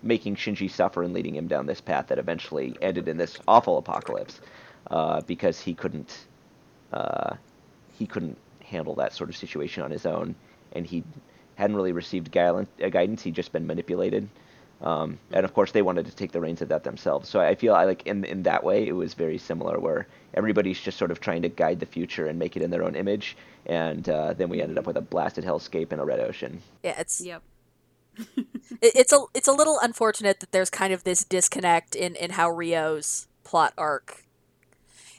making 0.01 0.35
Shinji 0.35 0.69
suffer 0.69 1.03
and 1.03 1.13
leading 1.13 1.35
him 1.35 1.47
down 1.47 1.65
this 1.65 1.81
path 1.81 2.07
that 2.07 2.19
eventually 2.19 2.75
ended 2.81 3.07
in 3.07 3.17
this 3.17 3.37
awful 3.47 3.77
apocalypse 3.77 4.41
uh, 4.91 5.21
because 5.21 5.59
he 5.59 5.73
couldn't 5.73 6.27
uh, 6.91 7.35
he 7.97 8.05
couldn't 8.05 8.37
handle 8.63 8.95
that 8.95 9.13
sort 9.13 9.29
of 9.29 9.35
situation 9.35 9.83
on 9.83 9.91
his 9.91 10.05
own. 10.05 10.35
And 10.73 10.85
he 10.85 11.03
hadn't 11.55 11.75
really 11.75 11.91
received 11.91 12.31
guidance, 12.31 12.69
uh, 12.83 12.89
guidance. 12.89 13.21
He'd 13.23 13.35
just 13.35 13.51
been 13.51 13.67
manipulated 13.67 14.27
um, 14.83 15.17
and 15.31 15.45
of 15.45 15.53
course 15.53 15.71
they 15.71 15.81
wanted 15.81 16.05
to 16.05 16.15
take 16.15 16.31
the 16.31 16.41
reins 16.41 16.61
of 16.61 16.67
that 16.69 16.83
themselves. 16.83 17.29
So 17.29 17.39
I 17.39 17.55
feel 17.55 17.73
I 17.73 17.85
like 17.85 18.05
in 18.05 18.25
in 18.25 18.43
that 18.43 18.63
way 18.63 18.87
it 18.87 18.91
was 18.91 19.13
very 19.13 19.37
similar 19.37 19.79
where 19.79 20.07
everybody's 20.33 20.79
just 20.79 20.97
sort 20.97 21.11
of 21.11 21.19
trying 21.19 21.41
to 21.41 21.49
guide 21.49 21.79
the 21.79 21.85
future 21.85 22.27
and 22.27 22.37
make 22.37 22.55
it 22.55 22.61
in 22.61 22.69
their 22.69 22.83
own 22.83 22.95
image. 22.95 23.37
And 23.65 24.07
uh, 24.09 24.33
then 24.33 24.49
we 24.49 24.61
ended 24.61 24.77
up 24.77 24.85
with 24.85 24.97
a 24.97 25.01
blasted 25.01 25.45
hellscape 25.45 25.91
and 25.91 26.01
a 26.01 26.05
red 26.05 26.19
ocean. 26.19 26.61
Yeah 26.83 26.99
it's 26.99 27.21
Yep. 27.21 27.41
it, 28.37 28.47
it's 28.81 29.13
a 29.13 29.23
it's 29.33 29.47
a 29.47 29.53
little 29.53 29.79
unfortunate 29.81 30.41
that 30.41 30.51
there's 30.51 30.69
kind 30.69 30.93
of 30.93 31.03
this 31.03 31.23
disconnect 31.23 31.95
in 31.95 32.15
in 32.15 32.31
how 32.31 32.49
Ryo's 32.49 33.27
plot 33.43 33.73
arc 33.77 34.25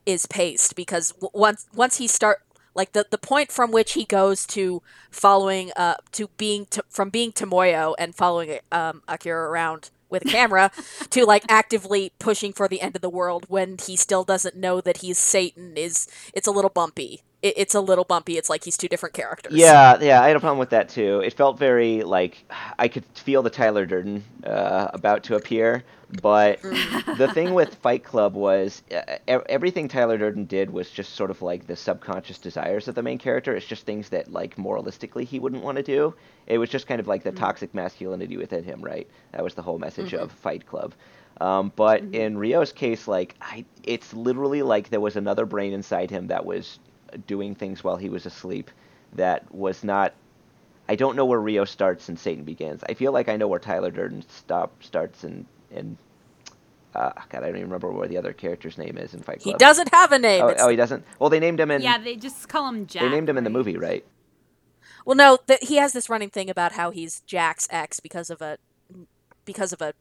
is 0.06 0.26
paced 0.26 0.76
because 0.76 1.14
once 1.32 1.66
once 1.74 1.96
he 1.96 2.06
start 2.06 2.43
like 2.74 2.92
the 2.92 3.06
the 3.10 3.18
point 3.18 3.50
from 3.52 3.70
which 3.70 3.92
he 3.92 4.04
goes 4.04 4.46
to 4.46 4.82
following 5.10 5.70
uh 5.76 5.94
to 6.12 6.28
being 6.36 6.66
to, 6.66 6.84
from 6.88 7.10
being 7.10 7.32
Tomoyo 7.32 7.94
and 7.98 8.14
following 8.14 8.58
um 8.72 9.02
Akira 9.08 9.48
around 9.48 9.90
with 10.10 10.24
a 10.26 10.28
camera 10.28 10.70
to 11.10 11.24
like 11.24 11.44
actively 11.48 12.12
pushing 12.18 12.52
for 12.52 12.68
the 12.68 12.80
end 12.80 12.96
of 12.96 13.02
the 13.02 13.10
world 13.10 13.46
when 13.48 13.76
he 13.84 13.96
still 13.96 14.24
doesn't 14.24 14.56
know 14.56 14.80
that 14.80 14.98
he's 14.98 15.18
Satan 15.18 15.76
is 15.76 16.06
it's 16.32 16.46
a 16.46 16.52
little 16.52 16.70
bumpy 16.70 17.22
it, 17.44 17.54
it's 17.58 17.74
a 17.74 17.80
little 17.80 18.04
bumpy. 18.04 18.38
It's 18.38 18.48
like 18.48 18.64
he's 18.64 18.76
two 18.76 18.88
different 18.88 19.14
characters. 19.14 19.52
Yeah, 19.52 20.00
yeah, 20.00 20.22
I 20.22 20.28
had 20.28 20.36
a 20.36 20.40
problem 20.40 20.58
with 20.58 20.70
that 20.70 20.88
too. 20.88 21.20
It 21.20 21.34
felt 21.34 21.58
very 21.58 22.02
like 22.02 22.42
I 22.78 22.88
could 22.88 23.04
feel 23.14 23.42
the 23.42 23.50
Tyler 23.50 23.84
Durden 23.84 24.24
uh, 24.44 24.88
about 24.94 25.22
to 25.24 25.36
appear, 25.36 25.84
but 26.22 26.62
the 26.62 27.30
thing 27.34 27.52
with 27.52 27.74
Fight 27.82 28.02
Club 28.02 28.34
was 28.34 28.82
uh, 28.90 29.40
everything 29.48 29.88
Tyler 29.88 30.16
Durden 30.16 30.46
did 30.46 30.70
was 30.70 30.90
just 30.90 31.12
sort 31.14 31.30
of 31.30 31.42
like 31.42 31.66
the 31.66 31.76
subconscious 31.76 32.38
desires 32.38 32.88
of 32.88 32.94
the 32.94 33.02
main 33.02 33.18
character. 33.18 33.54
It's 33.54 33.66
just 33.66 33.84
things 33.84 34.08
that 34.08 34.32
like 34.32 34.56
moralistically 34.56 35.24
he 35.24 35.38
wouldn't 35.38 35.62
want 35.62 35.76
to 35.76 35.82
do. 35.82 36.14
It 36.46 36.56
was 36.56 36.70
just 36.70 36.86
kind 36.86 36.98
of 36.98 37.06
like 37.06 37.24
the 37.24 37.32
toxic 37.32 37.74
masculinity 37.74 38.38
within 38.38 38.64
him, 38.64 38.80
right? 38.80 39.06
That 39.32 39.44
was 39.44 39.52
the 39.52 39.62
whole 39.62 39.78
message 39.78 40.14
of 40.14 40.32
Fight 40.32 40.66
Club. 40.66 40.94
Um, 41.40 41.72
but 41.74 42.02
in 42.12 42.38
Ryo's 42.38 42.72
case, 42.72 43.06
like 43.06 43.34
I, 43.42 43.64
it's 43.82 44.14
literally 44.14 44.62
like 44.62 44.88
there 44.88 45.00
was 45.00 45.16
another 45.16 45.44
brain 45.44 45.72
inside 45.72 46.10
him 46.10 46.28
that 46.28 46.46
was 46.46 46.78
doing 47.26 47.54
things 47.54 47.82
while 47.84 47.96
he 47.96 48.08
was 48.08 48.26
asleep. 48.26 48.70
That 49.14 49.52
was 49.54 49.84
not. 49.84 50.14
I 50.88 50.96
don't 50.96 51.16
know 51.16 51.24
where 51.24 51.40
Ryo 51.40 51.64
starts 51.64 52.08
and 52.08 52.18
Satan 52.18 52.44
begins. 52.44 52.82
I 52.88 52.94
feel 52.94 53.12
like 53.12 53.28
I 53.28 53.36
know 53.36 53.48
where 53.48 53.58
Tyler 53.60 53.90
Durden 53.90 54.24
stop 54.28 54.82
starts 54.82 55.24
and 55.24 55.46
and. 55.74 55.96
Uh, 56.94 57.10
God, 57.28 57.42
I 57.42 57.46
don't 57.46 57.56
even 57.56 57.62
remember 57.62 57.90
what 57.90 58.08
the 58.08 58.16
other 58.16 58.32
character's 58.32 58.78
name 58.78 58.96
is 58.96 59.14
in 59.14 59.20
Fight 59.20 59.40
Club. 59.40 59.54
He 59.54 59.58
doesn't 59.58 59.92
have 59.92 60.12
a 60.12 60.18
name. 60.18 60.44
Oh, 60.44 60.54
oh, 60.60 60.68
he 60.68 60.76
doesn't. 60.76 61.04
Well, 61.18 61.28
they 61.28 61.40
named 61.40 61.58
him 61.58 61.72
in. 61.72 61.82
yeah, 61.82 61.98
they 61.98 62.14
just 62.14 62.48
call 62.48 62.68
him 62.68 62.86
Jack. 62.86 63.02
they 63.02 63.08
named 63.08 63.28
him 63.28 63.36
in 63.36 63.42
the 63.42 63.50
movie, 63.50 63.76
right? 63.76 64.04
Well, 65.04 65.16
no, 65.16 65.38
th- 65.46 65.58
he 65.62 65.76
has 65.76 65.92
this 65.92 66.08
running 66.08 66.30
thing 66.30 66.48
about 66.48 66.72
how 66.72 66.90
he's 66.90 67.20
Jack's 67.26 67.66
ex 67.70 67.98
because 67.98 68.30
of 68.30 68.40
a 68.40 68.58
because 69.44 69.72
of 69.72 69.82
a 69.82 69.92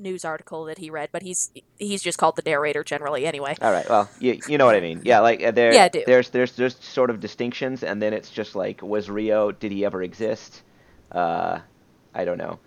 news 0.00 0.24
article 0.24 0.64
that 0.64 0.78
he 0.78 0.90
read, 0.90 1.10
but 1.12 1.22
he's 1.22 1.50
he's 1.78 2.02
just 2.02 2.18
called 2.18 2.36
the 2.36 2.42
narrator 2.44 2.82
generally 2.82 3.26
anyway. 3.26 3.56
All 3.60 3.72
right. 3.72 3.88
Well, 3.88 4.08
you, 4.18 4.40
you 4.48 4.58
know 4.58 4.66
what 4.66 4.74
I 4.74 4.80
mean. 4.80 5.02
Yeah, 5.04 5.20
like 5.20 5.42
uh, 5.42 5.50
there. 5.50 5.72
Yeah, 5.72 5.84
I 5.84 5.88
do. 5.88 6.02
There's 6.06 6.30
there's 6.30 6.52
there's 6.56 6.76
sort 6.76 7.10
of 7.10 7.20
distinctions, 7.20 7.82
and 7.82 8.00
then 8.00 8.12
it's 8.12 8.30
just 8.30 8.54
like, 8.54 8.82
was 8.82 9.08
Ryo? 9.08 9.52
Did 9.52 9.72
he 9.72 9.84
ever 9.84 10.02
exist? 10.02 10.62
Uh, 11.12 11.60
I 12.14 12.24
don't 12.24 12.38
know. 12.38 12.58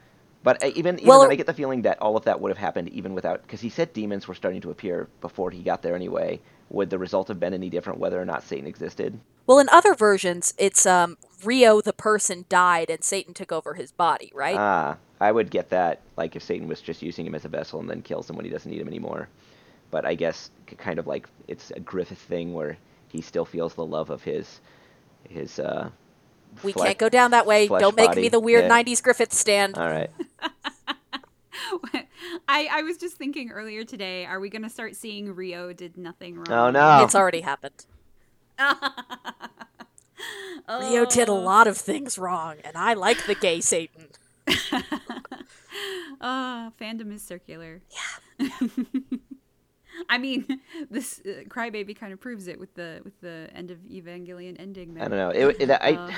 But 0.43 0.63
uh, 0.63 0.67
even 0.75 0.99
even 0.99 1.07
Well, 1.07 1.21
then, 1.21 1.31
I 1.31 1.35
get 1.35 1.45
the 1.45 1.53
feeling 1.53 1.83
that 1.83 2.01
all 2.01 2.17
of 2.17 2.25
that 2.25 2.39
would 2.41 2.49
have 2.49 2.57
happened 2.57 2.89
even 2.89 3.13
without, 3.13 3.41
because 3.41 3.61
he 3.61 3.69
said 3.69 3.93
demons 3.93 4.27
were 4.27 4.35
starting 4.35 4.61
to 4.61 4.71
appear 4.71 5.07
before 5.21 5.51
he 5.51 5.63
got 5.63 5.81
there 5.81 5.95
anyway. 5.95 6.39
Would 6.69 6.89
the 6.89 6.99
result 6.99 7.27
have 7.29 7.39
been 7.39 7.53
any 7.53 7.69
different 7.69 7.99
whether 7.99 8.19
or 8.21 8.25
not 8.25 8.43
Satan 8.43 8.67
existed? 8.67 9.19
Well, 9.45 9.59
in 9.59 9.69
other 9.69 9.93
versions, 9.93 10.53
it's 10.57 10.85
um 10.85 11.17
Ryo 11.43 11.81
the 11.81 11.93
person 11.93 12.45
died 12.49 12.89
and 12.89 13.03
Satan 13.03 13.33
took 13.33 13.51
over 13.51 13.75
his 13.75 13.91
body, 13.91 14.31
right? 14.33 14.57
Ah, 14.57 14.97
I 15.23 15.31
would 15.31 15.49
get 15.49 15.69
that. 15.69 16.01
Like 16.17 16.35
if 16.35 16.43
Satan 16.43 16.67
was 16.67 16.81
just 16.81 17.01
using 17.01 17.25
him 17.25 17.35
as 17.35 17.45
a 17.45 17.49
vessel 17.49 17.79
and 17.79 17.89
then 17.89 18.01
kills 18.01 18.29
him 18.29 18.35
when 18.35 18.45
he 18.45 18.51
doesn't 18.51 18.69
need 18.69 18.81
him 18.81 18.87
anymore. 18.87 19.29
But 19.91 20.05
I 20.05 20.15
guess 20.15 20.49
kind 20.77 20.99
of 20.99 21.07
like 21.07 21.27
it's 21.47 21.71
a 21.71 21.79
Griffith 21.79 22.17
thing 22.19 22.53
where 22.53 22.77
he 23.07 23.21
still 23.21 23.45
feels 23.45 23.73
the 23.75 23.85
love 23.85 24.09
of 24.09 24.23
his 24.23 24.59
his. 25.29 25.59
uh 25.59 25.89
we 26.63 26.71
flesh- 26.73 26.85
can't 26.87 26.97
go 26.99 27.09
down 27.09 27.31
that 27.31 27.45
way. 27.47 27.67
Don't 27.67 27.95
make 27.95 28.09
body. 28.09 28.21
me 28.21 28.29
the 28.29 28.39
weird 28.39 28.65
Yeah. 28.65 28.83
'90s 28.83 29.01
Griffith 29.01 29.33
stand. 29.33 29.77
All 29.77 29.87
right. 29.89 30.09
I, 32.47 32.67
I 32.71 32.81
was 32.81 32.97
just 32.97 33.15
thinking 33.17 33.51
earlier 33.51 33.83
today, 33.83 34.25
are 34.25 34.39
we 34.39 34.49
going 34.49 34.63
to 34.63 34.69
start 34.69 34.95
seeing 34.95 35.33
Ryo 35.33 35.71
did 35.73 35.97
nothing 35.97 36.35
wrong? 36.35 36.47
Oh 36.51 36.69
no. 36.71 37.03
It's 37.03 37.15
already 37.15 37.41
happened. 37.41 37.85
Ryo 40.69 41.05
did 41.05 41.27
a 41.27 41.31
Oh. 41.31 41.35
lot 41.39 41.67
of 41.67 41.77
things 41.77 42.17
wrong, 42.17 42.55
and 42.63 42.77
I 42.77 42.93
like 42.93 43.25
the 43.25 43.35
gay 43.35 43.59
Satan. 43.61 44.07
Oh, 46.21 46.71
fandom 46.79 47.11
is 47.13 47.21
circular. 47.21 47.81
Yeah. 48.39 48.57
I 50.09 50.17
mean, 50.17 50.61
this 50.89 51.19
uh, 51.25 51.43
crybaby 51.49 51.95
kind 51.95 52.13
of 52.13 52.19
proves 52.19 52.47
it 52.47 52.59
with 52.59 52.73
the 52.75 53.01
with 53.03 53.19
the 53.21 53.49
end 53.53 53.71
of 53.71 53.79
Evangelion 53.79 54.55
ending. 54.59 54.93
There. 54.93 55.03
I 55.03 55.07
don't 55.07 55.17
know. 55.17 55.29
It, 55.29 55.61
it, 55.61 55.69
I, 55.69 55.93
Uh. 55.93 56.11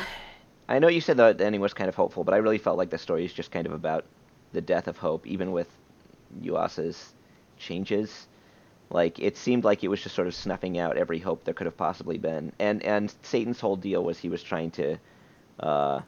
I 0.67 0.79
know 0.79 0.87
you 0.87 1.01
said 1.01 1.17
the 1.17 1.35
ending 1.39 1.61
was 1.61 1.73
kind 1.73 1.89
of 1.89 1.95
hopeful, 1.95 2.23
but 2.23 2.33
I 2.33 2.37
really 2.37 2.57
felt 2.57 2.77
like 2.77 2.89
the 2.89 2.97
story 2.97 3.25
is 3.25 3.33
just 3.33 3.51
kind 3.51 3.65
of 3.67 3.73
about 3.73 4.05
the 4.53 4.61
death 4.61 4.87
of 4.87 4.97
hope, 4.97 5.27
even 5.27 5.51
with 5.51 5.69
Yuasa's 6.41 7.13
changes. 7.57 8.27
Like 8.89 9.19
it 9.19 9.37
seemed 9.37 9.63
like 9.63 9.83
it 9.83 9.87
was 9.87 10.01
just 10.01 10.15
sort 10.15 10.27
of 10.27 10.35
snuffing 10.35 10.77
out 10.77 10.97
every 10.97 11.19
hope 11.19 11.43
there 11.43 11.53
could 11.53 11.65
have 11.65 11.77
possibly 11.77 12.17
been. 12.17 12.51
And 12.59 12.83
and 12.83 13.13
Satan's 13.23 13.59
whole 13.59 13.75
deal 13.75 14.03
was 14.03 14.19
he 14.19 14.29
was 14.29 14.43
trying 14.43 14.71
to, 14.71 14.97
uh, 15.59 16.01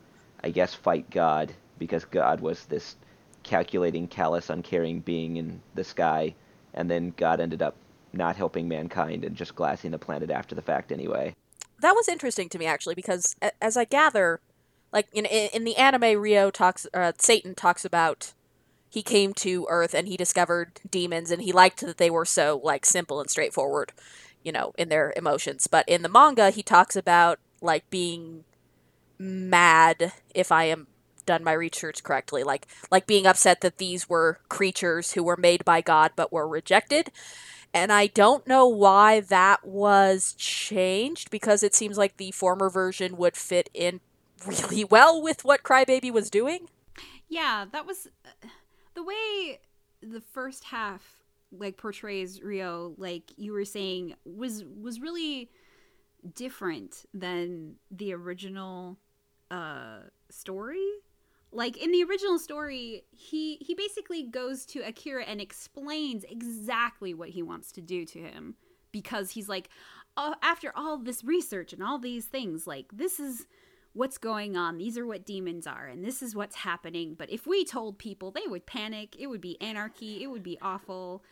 I 0.43 0.49
guess, 0.51 0.73
fight 0.73 1.09
God 1.09 1.53
because 1.79 2.05
God 2.05 2.41
was 2.41 2.65
this 2.65 2.95
calculating, 3.43 4.07
callous, 4.07 4.49
uncaring 4.49 4.99
being 4.99 5.37
in 5.37 5.61
the 5.75 5.83
sky, 5.83 6.35
and 6.73 6.89
then 6.89 7.13
God 7.17 7.39
ended 7.39 7.61
up 7.61 7.75
not 8.13 8.35
helping 8.35 8.67
mankind 8.67 9.23
and 9.23 9.35
just 9.35 9.55
glassing 9.55 9.91
the 9.91 9.97
planet 9.97 10.29
after 10.29 10.55
the 10.55 10.61
fact 10.61 10.91
anyway. 10.91 11.33
That 11.81 11.93
was 11.93 12.07
interesting 12.07 12.49
to 12.49 12.59
me 12.59 12.65
actually 12.65 12.95
because, 12.95 13.35
as 13.61 13.77
I 13.77 13.85
gather, 13.85 14.39
like 14.91 15.07
in 15.13 15.25
in, 15.25 15.63
the 15.63 15.75
anime, 15.75 16.19
Ryo 16.19 16.49
talks, 16.49 16.87
uh, 16.93 17.11
Satan 17.17 17.55
talks 17.55 17.85
about 17.85 18.33
he 18.89 19.03
came 19.03 19.33
to 19.35 19.67
Earth 19.69 19.93
and 19.93 20.07
he 20.07 20.17
discovered 20.17 20.79
demons, 20.89 21.31
and 21.31 21.41
he 21.41 21.51
liked 21.51 21.81
that 21.81 21.97
they 21.97 22.09
were 22.09 22.25
so 22.25 22.59
like 22.63 22.85
simple 22.85 23.19
and 23.19 23.29
straightforward, 23.29 23.91
you 24.43 24.51
know, 24.51 24.73
in 24.77 24.89
their 24.89 25.13
emotions. 25.15 25.67
But 25.67 25.87
in 25.87 26.01
the 26.01 26.09
manga, 26.09 26.49
he 26.49 26.63
talks 26.63 26.95
about 26.95 27.39
like 27.61 27.89
being 27.89 28.43
mad 29.19 30.13
if 30.33 30.51
I 30.51 30.65
am 30.65 30.87
done 31.27 31.43
my 31.43 31.53
research 31.53 32.03
correctly 32.03 32.43
like 32.43 32.65
like 32.89 33.05
being 33.05 33.27
upset 33.27 33.61
that 33.61 33.77
these 33.77 34.09
were 34.09 34.39
creatures 34.49 35.11
who 35.11 35.23
were 35.23 35.37
made 35.37 35.63
by 35.63 35.81
God 35.81 36.11
but 36.15 36.33
were 36.33 36.47
rejected 36.47 37.11
and 37.73 37.91
I 37.91 38.07
don't 38.07 38.47
know 38.47 38.67
why 38.67 39.19
that 39.19 39.65
was 39.65 40.33
changed 40.33 41.29
because 41.29 41.63
it 41.63 41.75
seems 41.75 41.97
like 41.97 42.17
the 42.17 42.31
former 42.31 42.69
version 42.69 43.17
would 43.17 43.35
fit 43.35 43.69
in 43.73 43.99
really 44.45 44.83
well 44.89 45.21
with 45.21 45.43
what 45.43 45.63
Crybaby 45.63 46.11
was 46.11 46.29
doing. 46.29 46.69
Yeah, 47.27 47.65
that 47.71 47.85
was 47.85 48.07
uh, 48.25 48.47
the 48.93 49.03
way 49.03 49.59
the 50.01 50.21
first 50.21 50.65
half 50.65 51.23
like 51.51 51.77
portrays 51.77 52.41
Ryo, 52.41 52.93
like 52.97 53.31
you 53.37 53.53
were 53.53 53.65
saying, 53.65 54.15
was 54.25 54.63
was 54.65 54.99
really 54.99 55.49
different 56.33 57.05
than 57.13 57.75
the 57.91 58.13
original 58.13 58.97
uh 59.51 59.99
story. 60.29 60.87
Like 61.51 61.77
in 61.77 61.91
the 61.91 62.03
original 62.03 62.39
story, 62.39 63.03
he 63.11 63.55
he 63.57 63.73
basically 63.73 64.23
goes 64.23 64.65
to 64.67 64.79
Akira 64.81 65.23
and 65.23 65.39
explains 65.39 66.23
exactly 66.25 67.13
what 67.13 67.29
he 67.29 67.41
wants 67.41 67.71
to 67.73 67.81
do 67.81 68.05
to 68.05 68.19
him 68.19 68.55
because 68.91 69.31
he's 69.31 69.47
like 69.47 69.69
"Oh, 70.17 70.35
after 70.41 70.71
all 70.75 70.97
this 70.97 71.23
research 71.23 71.73
and 71.73 71.81
all 71.81 71.99
these 71.99 72.25
things, 72.25 72.67
like 72.67 72.87
this 72.91 73.19
is 73.19 73.47
what's 73.93 74.17
going 74.17 74.55
on. 74.55 74.77
These 74.77 74.97
are 74.97 75.05
what 75.05 75.25
demons 75.25 75.65
are, 75.65 75.87
and 75.87 76.03
this 76.03 76.21
is 76.21 76.35
what's 76.35 76.57
happening. 76.57 77.15
But 77.17 77.31
if 77.31 77.47
we 77.47 77.65
told 77.65 77.97
people, 77.97 78.29
they 78.31 78.45
would 78.45 78.65
panic. 78.65 79.15
It 79.17 79.27
would 79.27 79.41
be 79.41 79.59
anarchy. 79.61 80.23
It 80.23 80.27
would 80.27 80.43
be 80.43 80.57
awful. 80.61 81.23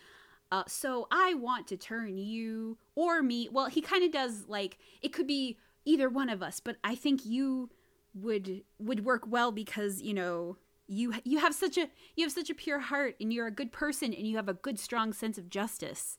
Uh, 0.52 0.64
so 0.68 1.08
I 1.12 1.34
want 1.34 1.68
to 1.68 1.78
turn 1.78 2.18
you 2.18 2.78
or 2.96 3.22
me. 3.22 3.50
Well, 3.52 3.68
he 3.68 3.82
kind 3.82 4.04
of 4.04 4.12
does 4.12 4.46
like 4.48 4.78
it 5.02 5.10
could 5.10 5.28
be 5.28 5.58
either 5.86 6.10
one 6.10 6.30
of 6.30 6.42
us, 6.42 6.60
but 6.60 6.78
I 6.84 6.96
think 6.96 7.26
you 7.26 7.70
would 8.16 8.64
would 8.80 9.06
work 9.06 9.24
well 9.28 9.52
because 9.52 10.02
you 10.02 10.14
know 10.14 10.58
you 10.88 11.14
you 11.24 11.40
have 11.40 11.54
such 11.54 11.78
a 11.78 11.88
you 12.16 12.24
have 12.24 12.32
such 12.32 12.50
a 12.50 12.56
pure 12.56 12.80
heart 12.80 13.16
and 13.20 13.32
you're 13.32 13.48
a 13.48 13.52
good 13.52 13.72
person 13.72 14.14
and 14.14 14.26
you 14.26 14.38
have 14.38 14.50
a 14.50 14.54
good 14.54 14.80
strong 14.80 15.14
sense 15.14 15.38
of 15.38 15.50
justice. 15.50 16.18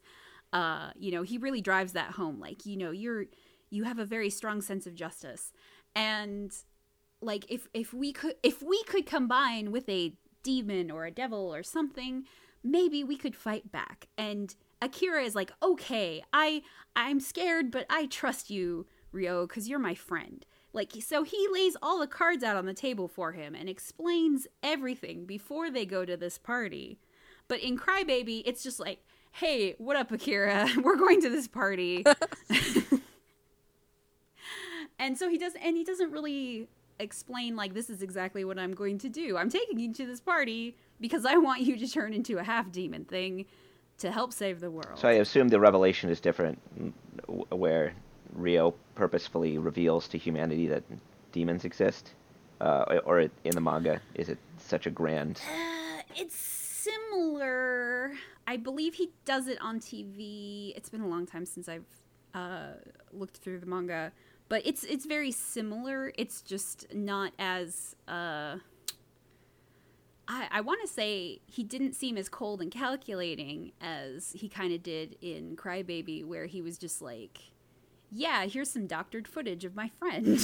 Uh, 0.52 0.90
you 0.96 1.10
know, 1.10 1.22
he 1.22 1.38
really 1.38 1.60
drives 1.60 1.92
that 1.92 2.12
home. 2.12 2.38
Like 2.38 2.66
you 2.66 2.76
know, 2.76 2.90
you're 2.90 3.26
you 3.70 3.84
have 3.84 3.98
a 3.98 4.04
very 4.04 4.30
strong 4.30 4.60
sense 4.60 4.86
of 4.86 4.94
justice 4.94 5.52
and 5.94 6.52
like 7.20 7.50
if 7.50 7.66
if 7.74 7.92
we 7.92 8.12
could 8.12 8.34
if 8.42 8.62
we 8.62 8.82
could 8.84 9.06
combine 9.06 9.72
with 9.72 9.88
a 9.88 10.14
demon 10.42 10.90
or 10.90 11.04
a 11.04 11.10
devil 11.10 11.52
or 11.52 11.62
something 11.62 12.24
maybe 12.62 13.02
we 13.02 13.16
could 13.16 13.34
fight 13.34 13.72
back 13.72 14.06
and 14.16 14.54
akira 14.80 15.22
is 15.22 15.34
like 15.34 15.50
okay 15.62 16.22
i 16.32 16.62
i'm 16.94 17.18
scared 17.18 17.70
but 17.70 17.86
i 17.90 18.06
trust 18.06 18.50
you 18.50 18.86
ryo 19.12 19.46
because 19.46 19.68
you're 19.68 19.78
my 19.78 19.94
friend 19.94 20.46
like 20.76 20.92
so 21.00 21.24
he 21.24 21.48
lays 21.52 21.76
all 21.82 21.98
the 21.98 22.06
cards 22.06 22.44
out 22.44 22.56
on 22.56 22.66
the 22.66 22.74
table 22.74 23.08
for 23.08 23.32
him 23.32 23.54
and 23.54 23.68
explains 23.68 24.46
everything 24.62 25.24
before 25.24 25.70
they 25.70 25.84
go 25.84 26.04
to 26.04 26.16
this 26.16 26.38
party. 26.38 26.98
But 27.48 27.60
in 27.60 27.76
crybaby 27.76 28.42
it's 28.46 28.62
just 28.62 28.78
like 28.78 29.00
hey 29.32 29.74
what 29.78 29.96
up 29.96 30.12
akira? 30.12 30.68
We're 30.82 30.96
going 30.96 31.20
to 31.22 31.30
this 31.30 31.48
party. 31.48 32.04
And 34.98 35.16
so 35.18 35.28
he 35.28 35.38
does 35.38 35.52
and 35.62 35.76
he 35.76 35.84
doesn't 35.84 36.10
really 36.10 36.68
explain 36.98 37.56
like 37.56 37.74
this 37.74 37.90
is 37.90 38.00
exactly 38.00 38.44
what 38.44 38.58
i'm 38.58 38.72
going 38.72 38.98
to 38.98 39.08
do. 39.08 39.36
I'm 39.36 39.50
taking 39.50 39.78
you 39.78 39.92
to 39.92 40.06
this 40.06 40.20
party 40.20 40.76
because 41.00 41.26
i 41.26 41.36
want 41.36 41.60
you 41.60 41.76
to 41.76 41.86
turn 41.86 42.14
into 42.14 42.38
a 42.38 42.42
half 42.42 42.72
demon 42.72 43.04
thing 43.04 43.44
to 43.98 44.10
help 44.10 44.32
save 44.32 44.60
the 44.60 44.70
world. 44.70 44.98
So 44.98 45.08
I 45.08 45.12
assume 45.12 45.48
the 45.48 45.60
revelation 45.60 46.10
is 46.10 46.20
different, 46.20 46.58
mm, 46.78 46.92
where 47.50 47.92
Ryo 48.32 48.74
purposefully 48.94 49.58
reveals 49.58 50.08
to 50.08 50.18
humanity 50.18 50.66
that 50.68 50.82
demons 51.32 51.64
exist, 51.64 52.12
uh, 52.60 53.00
or 53.04 53.20
in 53.20 53.30
the 53.52 53.60
manga, 53.60 54.00
is 54.14 54.28
it 54.28 54.38
such 54.58 54.86
a 54.86 54.90
grand? 54.90 55.40
Uh, 55.50 56.02
it's 56.16 56.36
similar. 56.36 58.12
I 58.46 58.56
believe 58.56 58.94
he 58.94 59.10
does 59.24 59.48
it 59.48 59.60
on 59.60 59.80
TV. 59.80 60.72
It's 60.76 60.88
been 60.88 61.00
a 61.00 61.08
long 61.08 61.26
time 61.26 61.44
since 61.46 61.68
I've 61.68 61.84
uh, 62.34 62.74
looked 63.12 63.38
through 63.38 63.60
the 63.60 63.66
manga, 63.66 64.12
but 64.48 64.62
it's 64.64 64.84
it's 64.84 65.06
very 65.06 65.32
similar. 65.32 66.12
It's 66.16 66.42
just 66.42 66.86
not 66.94 67.32
as 67.38 67.96
uh, 68.06 68.56
I 70.28 70.48
I 70.50 70.60
want 70.60 70.80
to 70.82 70.88
say 70.88 71.40
he 71.46 71.62
didn't 71.64 71.94
seem 71.94 72.16
as 72.16 72.28
cold 72.28 72.60
and 72.62 72.70
calculating 72.70 73.72
as 73.80 74.32
he 74.32 74.48
kind 74.48 74.72
of 74.72 74.82
did 74.82 75.16
in 75.20 75.56
Crybaby, 75.56 76.24
where 76.24 76.46
he 76.46 76.62
was 76.62 76.78
just 76.78 77.02
like, 77.02 77.38
"Yeah, 78.10 78.46
here's 78.46 78.70
some 78.70 78.86
doctored 78.86 79.28
footage 79.28 79.64
of 79.64 79.74
my 79.74 79.90
friend." 79.98 80.40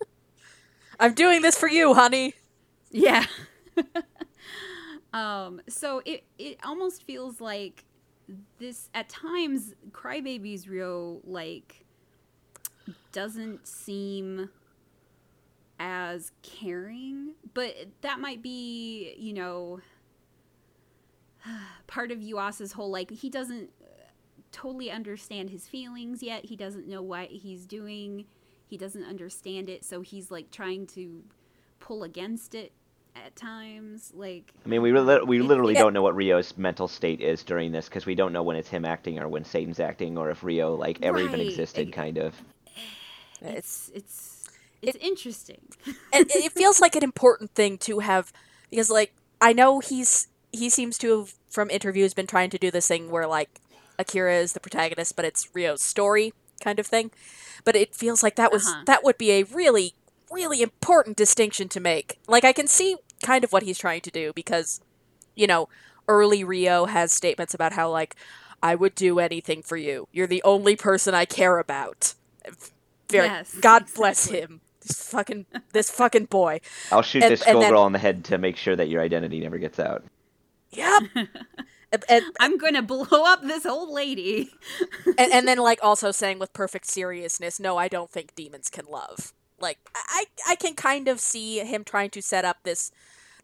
I'm 1.00 1.14
doing 1.14 1.42
this 1.42 1.56
for 1.56 1.68
you, 1.68 1.94
honey. 1.94 2.34
Yeah. 2.90 3.24
um, 5.12 5.60
so 5.68 6.02
it 6.04 6.24
it 6.38 6.58
almost 6.64 7.04
feels 7.04 7.40
like 7.40 7.84
this 8.58 8.90
at 8.94 9.08
times 9.08 9.74
Crybaby's 9.92 10.68
Ryo 10.68 11.20
like 11.24 11.84
doesn't 13.12 13.66
seem 13.66 14.50
as 15.78 16.32
caring, 16.42 17.34
but 17.54 17.74
that 18.00 18.18
might 18.20 18.42
be, 18.42 19.14
you 19.18 19.32
know, 19.32 19.80
part 21.86 22.10
of 22.10 22.18
Yuasa's 22.18 22.72
whole 22.72 22.90
like 22.90 23.10
he 23.10 23.30
doesn't 23.30 23.70
totally 24.58 24.90
understand 24.90 25.50
his 25.50 25.68
feelings 25.68 26.22
yet. 26.22 26.44
He 26.44 26.56
doesn't 26.56 26.88
know 26.88 27.00
what 27.02 27.28
he's 27.28 27.64
doing. 27.64 28.24
He 28.66 28.76
doesn't 28.76 29.04
understand 29.04 29.68
it, 29.68 29.84
so 29.84 30.00
he's 30.00 30.30
like 30.30 30.50
trying 30.50 30.86
to 30.88 31.22
pull 31.78 32.02
against 32.02 32.54
it 32.54 32.72
at 33.14 33.36
times. 33.36 34.12
Like 34.14 34.52
I 34.66 34.68
mean, 34.68 34.82
we 34.82 34.92
li- 34.92 35.22
we 35.24 35.40
literally 35.40 35.74
yeah. 35.74 35.82
don't 35.82 35.92
know 35.92 36.02
what 36.02 36.16
Ryo's 36.16 36.56
mental 36.58 36.88
state 36.88 37.20
is 37.20 37.44
during 37.44 37.70
this 37.70 37.88
because 37.88 38.04
we 38.04 38.16
don't 38.16 38.32
know 38.32 38.42
when 38.42 38.56
it's 38.56 38.68
him 38.68 38.84
acting 38.84 39.20
or 39.20 39.28
when 39.28 39.44
Satan's 39.44 39.78
acting 39.78 40.18
or 40.18 40.30
if 40.30 40.42
Ryo 40.42 40.74
like 40.74 40.98
ever 41.02 41.18
even 41.18 41.40
existed, 41.40 41.92
kind 41.92 42.18
of. 42.18 42.34
It's 43.40 43.92
it's 43.94 44.48
it's 44.82 44.96
it's 44.96 45.04
interesting. 45.04 45.60
and 46.12 46.26
it 46.30 46.52
feels 46.52 46.80
like 46.80 46.96
an 46.96 47.04
important 47.04 47.52
thing 47.54 47.78
to 47.78 48.00
have 48.00 48.32
because 48.70 48.90
like 48.90 49.14
I 49.40 49.52
know 49.52 49.78
he's 49.78 50.26
he 50.50 50.68
seems 50.68 50.98
to 50.98 51.20
have 51.20 51.34
from 51.48 51.70
interviews 51.70 52.12
been 52.12 52.26
trying 52.26 52.50
to 52.50 52.58
do 52.58 52.72
this 52.72 52.88
thing 52.88 53.10
where 53.10 53.26
like 53.26 53.60
Akira 53.98 54.36
is 54.36 54.52
the 54.52 54.60
protagonist 54.60 55.16
but 55.16 55.24
it's 55.24 55.48
Ryo's 55.54 55.82
story 55.82 56.32
kind 56.62 56.78
of 56.78 56.86
thing. 56.86 57.10
But 57.64 57.76
it 57.76 57.94
feels 57.94 58.22
like 58.22 58.36
that 58.36 58.52
was 58.52 58.66
Uh-huh. 58.66 58.82
that 58.86 59.04
would 59.04 59.18
be 59.18 59.30
a 59.32 59.42
really 59.44 59.94
really 60.30 60.60
important 60.62 61.16
distinction 61.16 61.68
to 61.70 61.80
make. 61.80 62.18
Like 62.26 62.44
I 62.44 62.52
can 62.52 62.66
see 62.66 62.96
kind 63.22 63.42
of 63.44 63.52
what 63.52 63.62
he's 63.62 63.78
trying 63.78 64.02
to 64.02 64.10
do 64.10 64.32
because 64.34 64.80
you 65.34 65.46
know, 65.46 65.68
early 66.08 66.42
Ryo 66.44 66.86
has 66.86 67.12
statements 67.12 67.54
about 67.54 67.72
how 67.74 67.90
like 67.90 68.14
I 68.62 68.74
would 68.74 68.94
do 68.96 69.18
anything 69.20 69.62
for 69.62 69.76
you. 69.76 70.08
You're 70.12 70.26
the 70.26 70.42
only 70.42 70.74
person 70.74 71.14
I 71.14 71.24
care 71.24 71.58
about. 71.58 72.14
Very 73.10 73.26
Yes, 73.28 73.54
God 73.60 73.84
bless 73.94 74.26
him. 74.26 74.60
This 74.80 75.08
fucking 75.10 75.46
this 75.72 75.90
fucking 75.90 76.26
boy. 76.26 76.60
I'll 76.90 77.02
shoot 77.02 77.22
And- 77.22 77.32
this 77.32 77.42
and 77.42 77.56
then- 77.56 77.62
schoolgirl 77.62 77.82
on 77.82 77.92
the 77.92 77.98
head 77.98 78.24
to 78.26 78.38
make 78.38 78.56
sure 78.56 78.74
that 78.76 78.88
your 78.88 79.00
identity 79.02 79.40
never 79.40 79.58
gets 79.58 79.78
out. 79.78 80.04
Yep. 80.72 81.02
and, 81.92 82.04
and, 82.08 82.24
I'm 82.40 82.58
gonna 82.58 82.82
blow 82.82 83.24
up 83.24 83.42
this 83.42 83.66
old 83.66 83.90
lady. 83.90 84.50
and 85.18 85.32
and 85.32 85.48
then 85.48 85.58
like 85.58 85.78
also 85.82 86.10
saying 86.10 86.38
with 86.38 86.52
perfect 86.52 86.86
seriousness, 86.86 87.58
no, 87.58 87.76
I 87.76 87.88
don't 87.88 88.10
think 88.10 88.34
demons 88.34 88.70
can 88.70 88.86
love. 88.86 89.32
Like 89.60 89.78
I 89.94 90.26
I 90.46 90.54
can 90.54 90.74
kind 90.74 91.08
of 91.08 91.20
see 91.20 91.58
him 91.58 91.84
trying 91.84 92.10
to 92.10 92.22
set 92.22 92.44
up 92.44 92.58
this 92.62 92.90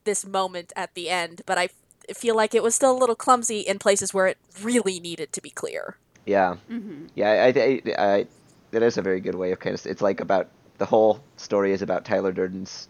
this 0.05 0.27
moment 0.27 0.73
at 0.77 0.95
the 0.95 1.09
end, 1.09 1.43
but 1.47 1.59
I 1.59 1.69
feel 2.13 2.37
like 2.37 2.55
it 2.55 2.63
was 2.63 2.75
still 2.75 2.97
a 2.97 2.99
little 2.99 3.15
clumsy 3.15 3.61
in 3.61 3.79
places 3.79 4.13
where 4.13 4.27
it 4.27 4.39
really 4.63 5.01
needed 5.01 5.33
to 5.33 5.41
be 5.41 5.51
clear. 5.51 5.97
Yeah, 6.27 6.57
hmm 6.69 7.07
yeah. 7.15 7.31
I, 7.31 7.61
I, 7.61 7.83
I, 7.99 8.27
that 8.71 8.83
is 8.83 8.99
a 8.99 9.03
very 9.03 9.21
good 9.21 9.35
way 9.35 9.53
of 9.53 9.61
kind 9.61 9.75
of. 9.75 9.85
It's 9.87 10.03
like 10.03 10.21
about 10.21 10.49
the 10.79 10.87
whole 10.87 11.21
story 11.37 11.73
is 11.73 11.83
about 11.83 12.05
Tyler 12.05 12.33
Durden's 12.33 12.89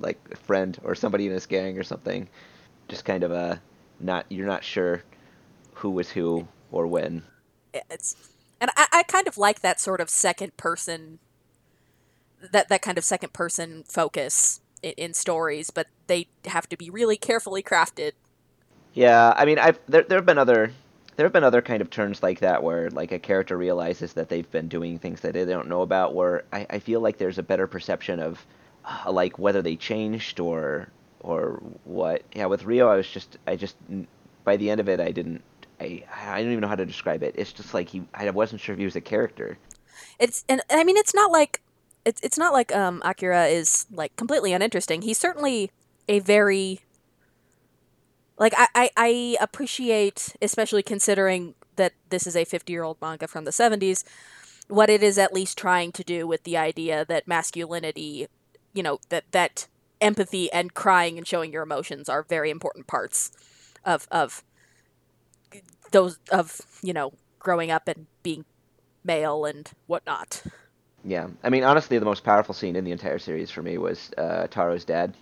like 0.00 0.36
friend 0.38 0.78
or 0.84 0.94
somebody 0.94 1.26
in 1.26 1.32
his 1.32 1.46
gang 1.46 1.78
or 1.78 1.82
something. 1.82 2.28
Just 2.88 3.04
kind 3.04 3.24
of 3.24 3.32
a 3.32 3.60
not 4.00 4.26
you're 4.28 4.46
not 4.46 4.64
sure 4.64 5.02
who 5.74 5.90
was 5.90 6.10
who 6.10 6.48
or 6.70 6.86
when. 6.86 7.22
It's 7.72 8.16
and 8.60 8.70
I, 8.76 8.86
I 8.92 9.02
kind 9.02 9.28
of 9.28 9.36
like 9.38 9.60
that 9.60 9.80
sort 9.80 10.00
of 10.00 10.10
second 10.10 10.56
person 10.56 11.18
that 12.52 12.68
that 12.68 12.82
kind 12.82 12.98
of 12.98 13.04
second 13.04 13.32
person 13.32 13.84
focus 13.86 14.60
in, 14.82 14.92
in 14.92 15.14
stories, 15.14 15.70
but 15.70 15.88
they 16.06 16.28
have 16.46 16.68
to 16.68 16.76
be 16.76 16.90
really 16.90 17.16
carefully 17.16 17.62
crafted. 17.62 18.12
Yeah, 18.94 19.34
I 19.36 19.44
mean, 19.44 19.58
I've 19.58 19.78
there 19.88 20.02
there 20.02 20.18
have 20.18 20.26
been 20.26 20.38
other 20.38 20.72
there 21.16 21.24
have 21.24 21.32
been 21.32 21.44
other 21.44 21.62
kind 21.62 21.80
of 21.80 21.90
turns 21.90 22.22
like 22.22 22.40
that 22.40 22.62
where 22.62 22.90
like 22.90 23.12
a 23.12 23.18
character 23.18 23.56
realizes 23.56 24.12
that 24.14 24.28
they've 24.28 24.50
been 24.50 24.68
doing 24.68 24.98
things 24.98 25.20
that 25.20 25.32
they 25.34 25.44
don't 25.44 25.68
know 25.68 25.82
about. 25.82 26.14
Where 26.14 26.44
I, 26.52 26.66
I 26.70 26.78
feel 26.78 27.00
like 27.00 27.18
there's 27.18 27.38
a 27.38 27.42
better 27.42 27.66
perception 27.66 28.20
of 28.20 28.44
uh, 28.84 29.10
like 29.10 29.38
whether 29.38 29.62
they 29.62 29.76
changed 29.76 30.40
or 30.40 30.88
or 31.26 31.62
what. 31.84 32.22
Yeah, 32.34 32.46
with 32.46 32.64
Ryo, 32.64 32.88
I 32.88 32.96
was 32.96 33.08
just 33.08 33.38
I 33.46 33.56
just 33.56 33.76
by 34.44 34.56
the 34.56 34.70
end 34.70 34.80
of 34.80 34.88
it, 34.88 35.00
I 35.00 35.10
didn't. 35.12 35.42
I, 35.78 36.04
I 36.14 36.40
don't 36.40 36.52
even 36.52 36.62
know 36.62 36.68
how 36.68 36.76
to 36.76 36.86
describe 36.86 37.22
it. 37.22 37.34
It's 37.36 37.52
just 37.52 37.74
like 37.74 37.88
he. 37.88 38.02
I 38.14 38.30
wasn't 38.30 38.60
sure 38.60 38.72
if 38.72 38.78
he 38.78 38.84
was 38.84 38.96
a 38.96 39.00
character. 39.00 39.58
It's 40.18 40.44
and 40.48 40.62
I 40.70 40.84
mean 40.84 40.96
it's 40.96 41.14
not 41.14 41.30
like 41.30 41.60
it's 42.04 42.20
it's 42.22 42.38
not 42.38 42.52
like 42.52 42.74
um 42.74 43.02
Akira 43.04 43.46
is 43.46 43.86
like 43.92 44.14
completely 44.16 44.52
uninteresting. 44.52 45.02
He's 45.02 45.18
certainly 45.18 45.70
a 46.08 46.20
very 46.20 46.80
like 48.38 48.54
I, 48.56 48.68
I, 48.74 48.90
I 48.96 49.36
appreciate 49.40 50.34
especially 50.40 50.82
considering 50.82 51.54
that 51.76 51.92
this 52.10 52.26
is 52.26 52.36
a 52.36 52.44
50 52.44 52.72
year 52.72 52.84
old 52.84 52.98
manga 53.00 53.26
from 53.26 53.44
the 53.44 53.50
70s 53.50 54.04
what 54.68 54.90
it 54.90 55.02
is 55.02 55.18
at 55.18 55.32
least 55.32 55.56
trying 55.58 55.92
to 55.92 56.04
do 56.04 56.26
with 56.26 56.42
the 56.44 56.56
idea 56.56 57.04
that 57.06 57.28
masculinity 57.28 58.26
you 58.72 58.82
know 58.82 58.98
that 59.08 59.24
that 59.32 59.68
empathy 60.00 60.50
and 60.52 60.74
crying 60.74 61.18
and 61.18 61.26
showing 61.26 61.52
your 61.52 61.62
emotions 61.62 62.08
are 62.08 62.22
very 62.22 62.50
important 62.50 62.86
parts 62.86 63.30
of 63.84 64.06
of 64.10 64.42
those 65.92 66.18
of 66.30 66.60
you 66.82 66.92
know 66.92 67.12
growing 67.38 67.70
up 67.70 67.88
and 67.88 68.06
being 68.22 68.44
male 69.04 69.44
and 69.44 69.70
whatnot. 69.86 70.42
Yeah, 71.04 71.28
I 71.44 71.50
mean, 71.50 71.62
honestly, 71.62 71.98
the 71.98 72.04
most 72.04 72.24
powerful 72.24 72.54
scene 72.54 72.74
in 72.74 72.84
the 72.84 72.90
entire 72.90 73.18
series 73.18 73.50
for 73.50 73.62
me 73.62 73.78
was 73.78 74.10
uh, 74.18 74.48
Taro's 74.48 74.84
dad, 74.84 75.14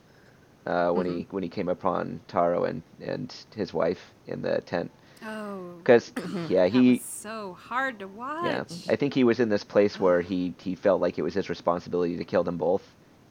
uh, 0.66 0.90
when 0.90 1.06
he 1.06 1.26
when 1.30 1.42
he 1.42 1.48
came 1.48 1.68
upon 1.68 2.20
Taro 2.28 2.64
and 2.64 2.82
and 3.02 3.34
his 3.54 3.74
wife 3.74 4.12
in 4.26 4.42
the 4.42 4.60
tent. 4.62 4.90
Oh, 5.24 5.74
Because 5.78 6.10
Mm-hmm. 6.16 6.52
yeah, 6.52 6.64
that 6.64 6.70
he 6.72 6.90
was 6.92 7.02
so 7.02 7.56
hard 7.60 7.98
to 7.98 8.08
watch. 8.08 8.44
yeah, 8.44 8.64
I 8.88 8.96
think 8.96 9.14
he 9.14 9.24
was 9.24 9.40
in 9.40 9.48
this 9.48 9.64
place 9.64 10.00
where 10.00 10.20
he 10.22 10.54
he 10.58 10.74
felt 10.74 11.00
like 11.00 11.18
it 11.18 11.22
was 11.22 11.34
his 11.34 11.50
responsibility 11.50 12.16
to 12.16 12.24
kill 12.24 12.44
them 12.44 12.56
both, 12.56 12.82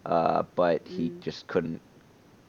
uh, 0.06 0.44
but 0.56 0.82
he 0.88 1.10
Mm. 1.10 1.20
just 1.22 1.48
couldn't 1.48 1.82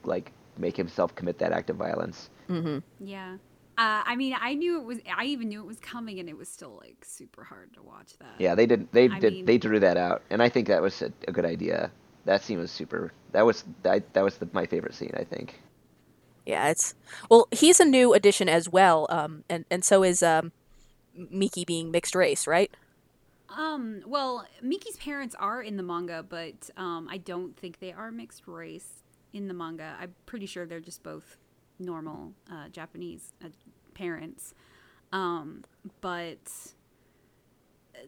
like 0.04 0.32
make 0.58 0.76
himself 0.76 1.14
commit 1.14 1.38
that 1.38 1.52
act 1.52 1.70
of 1.70 1.76
violence. 1.76 2.30
mm-hmm. 2.48 2.78
Yeah. 3.00 3.36
Uh, 3.76 4.02
I 4.06 4.14
mean, 4.14 4.36
I 4.40 4.54
knew 4.54 4.78
it 4.80 4.84
was. 4.84 4.98
I 5.16 5.24
even 5.24 5.48
knew 5.48 5.60
it 5.60 5.66
was 5.66 5.80
coming, 5.80 6.20
and 6.20 6.28
it 6.28 6.36
was 6.38 6.48
still 6.48 6.78
like 6.80 7.04
super 7.04 7.42
hard 7.42 7.74
to 7.74 7.82
watch 7.82 8.16
that. 8.20 8.34
Yeah, 8.38 8.54
they 8.54 8.66
did 8.66 8.86
they 8.92 9.08
I 9.08 9.18
did 9.18 9.32
mean- 9.32 9.44
they 9.46 9.58
drew 9.58 9.80
that 9.80 9.96
out, 9.96 10.22
and 10.30 10.40
I 10.40 10.48
think 10.48 10.68
that 10.68 10.80
was 10.80 11.02
a, 11.02 11.12
a 11.26 11.32
good 11.32 11.44
idea. 11.44 11.90
That 12.24 12.42
scene 12.44 12.58
was 12.60 12.70
super. 12.70 13.12
That 13.32 13.44
was 13.44 13.64
that 13.82 14.12
that 14.14 14.22
was 14.22 14.36
the, 14.36 14.48
my 14.52 14.64
favorite 14.66 14.94
scene. 14.94 15.10
I 15.18 15.24
think. 15.24 15.60
Yeah, 16.46 16.68
it's 16.68 16.94
well. 17.28 17.48
He's 17.50 17.80
a 17.80 17.84
new 17.84 18.14
addition 18.14 18.48
as 18.48 18.68
well, 18.68 19.08
um, 19.10 19.42
and 19.50 19.64
and 19.72 19.84
so 19.84 20.04
is 20.04 20.22
um, 20.22 20.52
Miki 21.16 21.64
being 21.64 21.90
mixed 21.90 22.14
race, 22.14 22.46
right? 22.46 22.70
Um. 23.56 24.02
Well, 24.06 24.46
Miki's 24.62 24.96
parents 24.96 25.34
are 25.38 25.62
in 25.62 25.76
the 25.76 25.82
manga, 25.82 26.24
but 26.26 26.70
um, 26.76 27.08
I 27.10 27.18
don't 27.18 27.56
think 27.56 27.80
they 27.80 27.92
are 27.92 28.10
mixed 28.10 28.46
race 28.46 29.02
in 29.32 29.48
the 29.48 29.54
manga. 29.54 29.96
I'm 30.00 30.14
pretty 30.26 30.46
sure 30.46 30.66
they're 30.66 30.80
just 30.80 31.02
both 31.02 31.38
normal 31.78 32.32
uh, 32.50 32.68
Japanese 32.68 33.32
uh, 33.44 33.48
parents. 33.94 34.54
Um, 35.12 35.64
but 36.00 36.72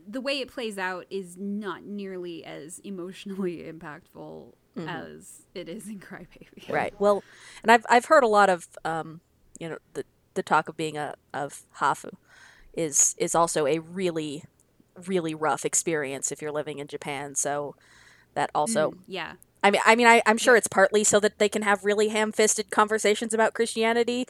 the 0.07 0.21
way 0.21 0.41
it 0.41 0.49
plays 0.49 0.79
out 0.79 1.07
is 1.11 1.37
not 1.37 1.85
nearly 1.85 2.45
as 2.45 2.81
emotionally 2.81 3.59
impactful 3.73 4.53
as 4.87 5.47
it 5.55 5.69
is 5.69 5.89
in 5.89 5.99
Crybaby. 5.99 6.69
Right. 6.69 6.93
Well, 7.01 7.23
and 7.63 7.73
I've 7.73 7.87
I've 7.89 8.07
heard 8.07 8.25
a 8.25 8.29
lot 8.29 8.51
of 8.51 8.69
um, 8.85 9.21
you 9.59 9.69
know, 9.69 9.79
the 9.95 10.05
the 10.35 10.43
talk 10.43 10.69
of 10.69 10.77
being 10.77 10.97
a 10.97 11.15
of 11.33 11.63
hafu 11.79 12.11
is 12.75 13.15
is 13.19 13.35
also 13.35 13.67
a 13.67 13.79
really 13.79 14.45
really 15.07 15.35
rough 15.35 15.65
experience 15.65 16.33
if 16.33 16.41
you're 16.43 16.53
living 16.53 16.79
in 16.79 16.87
Japan. 16.87 17.35
So 17.35 17.75
that 18.35 18.51
also 18.55 18.93
Mm, 18.93 18.99
yeah. 19.07 19.35
I 19.63 19.71
mean 19.71 19.81
I 19.87 19.95
mean 19.97 20.07
I, 20.07 20.23
I'm 20.27 20.39
sure 20.39 20.57
it's 20.57 20.69
partly 20.69 21.05
so 21.05 21.21
that 21.21 21.39
they 21.39 21.49
can 21.49 21.63
have 21.63 21.85
really 21.85 22.09
ham 22.09 22.33
fisted 22.33 22.71
conversations 22.71 23.35
about 23.35 23.55
Christianity 23.55 24.27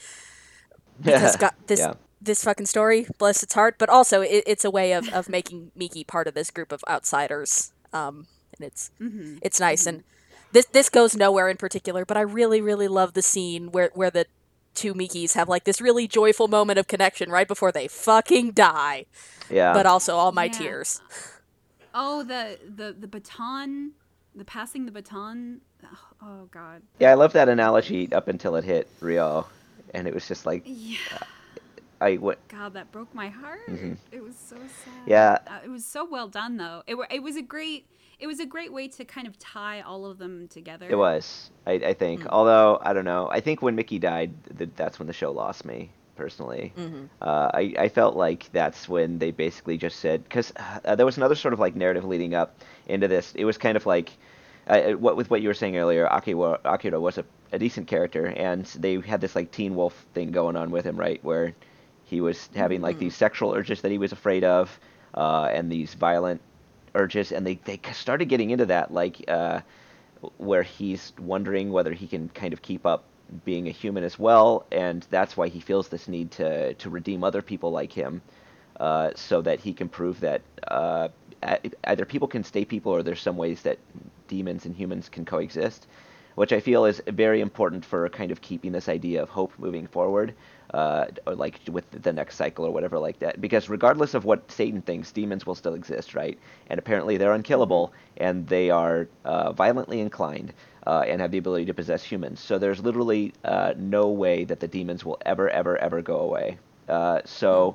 because 1.05 1.37
God, 1.37 1.53
this 1.67 1.89
Yeah. 1.89 1.95
this 2.21 2.43
fucking 2.45 2.67
story 2.67 3.07
bless 3.19 3.43
its 3.43 3.55
heart, 3.55 3.77
but 3.79 3.89
also 3.89 4.21
it, 4.23 4.43
it's 4.47 4.65
a 4.65 4.71
way 4.71 4.93
of, 4.93 5.09
of 5.13 5.29
making 5.29 5.71
Miki 5.75 6.05
part 6.05 6.27
of 6.27 6.35
this 6.35 6.51
group 6.51 6.73
of 6.73 6.83
outsiders. 6.89 7.73
Um, 7.93 8.27
and 8.59 8.67
it's 8.67 8.91
hmm 9.01 9.39
it's 9.41 9.61
nice 9.61 9.87
and 9.87 10.03
this 10.53 10.67
this 10.67 10.89
goes 10.89 11.17
nowhere 11.17 11.49
in 11.49 11.57
particular, 11.57 12.05
but 12.05 12.17
I 12.17 12.21
really 12.23 12.61
really 12.61 12.89
love 12.89 13.15
the 13.15 13.23
scene 13.23 13.71
where 13.73 13.91
where 13.95 14.11
the 14.11 14.27
two 14.77 14.95
Mikis 14.95 15.33
have 15.35 15.49
like 15.49 15.65
this 15.65 15.81
really 15.81 16.07
joyful 16.07 16.49
moment 16.49 16.79
of 16.79 16.87
connection 16.87 17.31
right 17.31 17.49
before 17.49 17.73
they 17.73 17.89
fucking 17.89 18.53
die. 18.53 19.07
Yeah. 19.51 19.73
But 19.73 19.87
also 19.87 20.15
all 20.17 20.33
my 20.33 20.45
Yeah. 20.45 20.53
tears. 20.53 21.01
Oh, 21.95 22.23
the 22.23 22.59
the 22.65 22.95
the 22.99 23.09
baton, 23.09 23.93
the 24.35 24.45
passing 24.45 24.85
the 24.87 24.93
baton. 24.93 25.63
Oh, 26.21 26.49
God. 26.51 26.83
yeah, 26.99 27.13
I 27.13 27.15
love 27.15 27.33
that 27.35 27.49
analogy 27.49 28.13
up 28.13 28.27
until 28.27 28.57
it 28.57 28.65
hit 28.65 28.89
Ryo, 29.01 29.47
and 29.95 30.09
it 30.09 30.15
was 30.15 30.27
just 30.27 30.45
like 30.47 30.63
Yeah. 30.65 30.97
I 32.01 32.17
what. 32.17 32.47
God, 32.49 32.75
that 32.75 32.91
broke 32.93 33.15
my 33.15 33.29
heart. 33.29 33.61
It 34.13 34.23
was 34.23 34.35
so 34.37 34.57
sad. 34.57 34.95
Yeah. 35.07 35.39
Uh, 35.47 35.61
it 35.65 35.69
was 35.71 35.87
so 35.87 36.05
well 36.05 36.29
done, 36.29 36.57
though. 36.57 36.83
It 36.87 36.97
it 37.11 37.23
was 37.23 37.37
a 37.37 37.43
great 37.43 37.87
it 38.19 38.27
was 38.27 38.41
a 38.41 38.47
great 38.47 38.73
way 38.73 38.89
to 38.89 39.05
kind 39.05 39.27
of 39.27 39.39
tie 39.39 39.81
all 39.83 40.07
of 40.07 40.19
them 40.19 40.49
together. 40.49 40.89
It 40.89 40.97
was, 40.97 41.51
I, 41.67 41.73
I 41.73 41.95
think. 41.95 42.27
Although 42.29 42.79
I 42.83 42.93
don't 42.93 43.05
know, 43.05 43.29
I 43.31 43.41
think 43.41 43.63
when 43.63 43.75
Mickey 43.75 43.99
died, 43.99 44.33
th- 44.57 44.71
that's 44.77 44.99
when 44.99 45.07
the 45.07 45.13
show 45.13 45.31
lost 45.33 45.65
me 45.65 45.91
personally. 46.17 46.73
Uh, 47.21 47.51
I 47.53 47.75
I 47.79 47.89
felt 47.89 48.17
like 48.17 48.51
that's 48.53 48.89
when 48.89 49.19
they 49.19 49.31
basically 49.31 49.77
just 49.77 50.01
said 50.01 50.25
because 50.25 50.53
uh, 50.85 50.97
there 50.97 51.07
was 51.07 51.17
another 51.17 51.35
sort 51.35 51.53
of 51.55 51.61
like 51.61 51.77
narrative 51.77 52.05
leading 52.05 52.35
up 52.35 52.59
into 52.87 53.09
this. 53.09 53.33
It 53.35 53.45
was 53.45 53.59
kind 53.59 53.77
of 53.77 53.87
like. 53.87 54.13
Uh, 54.69 54.95
what 54.95 55.17
with 55.17 55.31
what 55.31 55.43
you 55.43 55.49
were 55.49 55.55
saying 55.55 55.77
earlier, 55.77 56.07
Akira, 56.07 56.59
Akira 56.65 56.99
was 56.99 57.19
a, 57.19 57.25
a 57.53 57.59
decent 57.59 57.87
character, 57.87 58.27
and 58.27 58.67
they 58.77 58.99
had 58.99 59.21
this 59.21 59.37
like 59.37 59.53
teen 59.53 59.77
wolf 59.77 60.05
thing 60.13 60.33
going 60.33 60.57
on 60.57 60.73
with 60.73 60.85
him, 60.85 60.97
right? 60.97 61.23
Where 61.23 61.55
he 62.03 62.21
was 62.21 62.49
having 62.53 62.81
like 62.81 62.99
these 62.99 63.15
sexual 63.15 63.53
urges 63.53 63.83
that 63.83 63.93
he 63.93 63.99
was 63.99 64.11
afraid 64.11 64.43
of, 64.43 64.81
uh, 65.15 65.49
and 65.53 65.71
these 65.71 65.95
violent 65.95 66.41
urges, 66.97 67.33
and 67.33 67.47
they 67.47 67.57
they 67.65 67.79
started 67.93 68.27
getting 68.27 68.51
into 68.51 68.67
that 68.67 68.93
like 68.93 69.25
uh, 69.29 69.61
where 70.39 70.63
he's 70.65 71.13
wondering 71.19 71.71
whether 71.71 71.93
he 71.93 72.07
can 72.07 72.29
kind 72.31 72.53
of 72.53 72.63
keep 72.63 72.87
up 72.87 73.05
being 73.45 73.69
a 73.69 73.71
human 73.71 74.05
as 74.05 74.19
well, 74.19 74.65
and 74.73 75.07
that's 75.11 75.37
why 75.37 75.49
he 75.49 75.61
feels 75.61 75.89
this 75.89 76.09
need 76.09 76.31
to 76.33 76.75
to 76.75 76.91
redeem 76.91 77.25
other 77.25 77.43
people 77.43 77.71
like 77.71 77.93
him, 77.93 78.23
uh, 78.81 79.11
so 79.15 79.43
that 79.43 79.61
he 79.61 79.73
can 79.73 79.89
prove 79.89 80.21
that 80.21 80.43
uh, 80.69 81.09
either 81.85 82.05
people 82.05 82.29
can 82.29 82.45
stay 82.45 82.65
people 82.65 82.93
or 82.93 83.03
there's 83.03 83.21
some 83.21 83.37
ways 83.37 83.63
that 83.63 83.79
demons 84.29 84.67
and 84.67 84.75
humans 84.75 85.09
can 85.09 85.25
coexist, 85.25 85.87
which 86.35 86.53
I 86.53 86.61
feel 86.61 86.85
is 86.85 87.03
very 87.07 87.41
important 87.41 87.85
for 87.85 88.09
kind 88.09 88.31
of 88.33 88.41
keeping 88.41 88.73
this 88.73 88.89
idea 88.89 89.23
of 89.23 89.29
hope 89.29 89.53
moving 89.59 89.87
forward, 89.87 90.35
uh, 90.77 91.07
like 91.27 91.59
with 91.71 91.91
the 91.91 92.13
next 92.13 92.37
cycle 92.37 92.67
or 92.67 92.71
whatever 92.71 92.99
like 92.99 93.19
that. 93.21 93.41
Because 93.41 93.71
regardless 93.71 94.13
of 94.13 94.27
what 94.27 94.51
Satan 94.53 94.83
thinks, 94.83 95.11
demons 95.11 95.47
will 95.47 95.55
still 95.55 95.73
exist, 95.73 96.15
right? 96.15 96.39
And 96.69 96.79
apparently 96.79 97.17
they're 97.17 97.33
unkillable 97.33 97.95
and 98.19 98.47
they 98.47 98.69
are 98.69 99.09
uh, 99.25 99.53
violently 99.53 100.01
inclined. 100.01 100.53
Uh, 100.87 101.05
and 101.09 101.21
have 101.21 101.33
the 101.33 101.39
ability 101.39 101.65
to 101.65 101.75
possess 101.75 102.05
humans. 102.05 102.39
So 102.39 102.61
there's 102.61 102.79
literally 102.79 103.33
uh, 103.45 103.75
no 103.77 104.07
way 104.07 104.45
that 104.45 104.61
the 104.61 104.69
demons 104.69 105.05
will 105.05 105.19
ever, 105.27 105.51
ever, 105.51 105.77
ever 105.79 106.01
go 106.01 106.21
away. 106.21 106.59
Uh, 106.89 107.23
so 107.25 107.75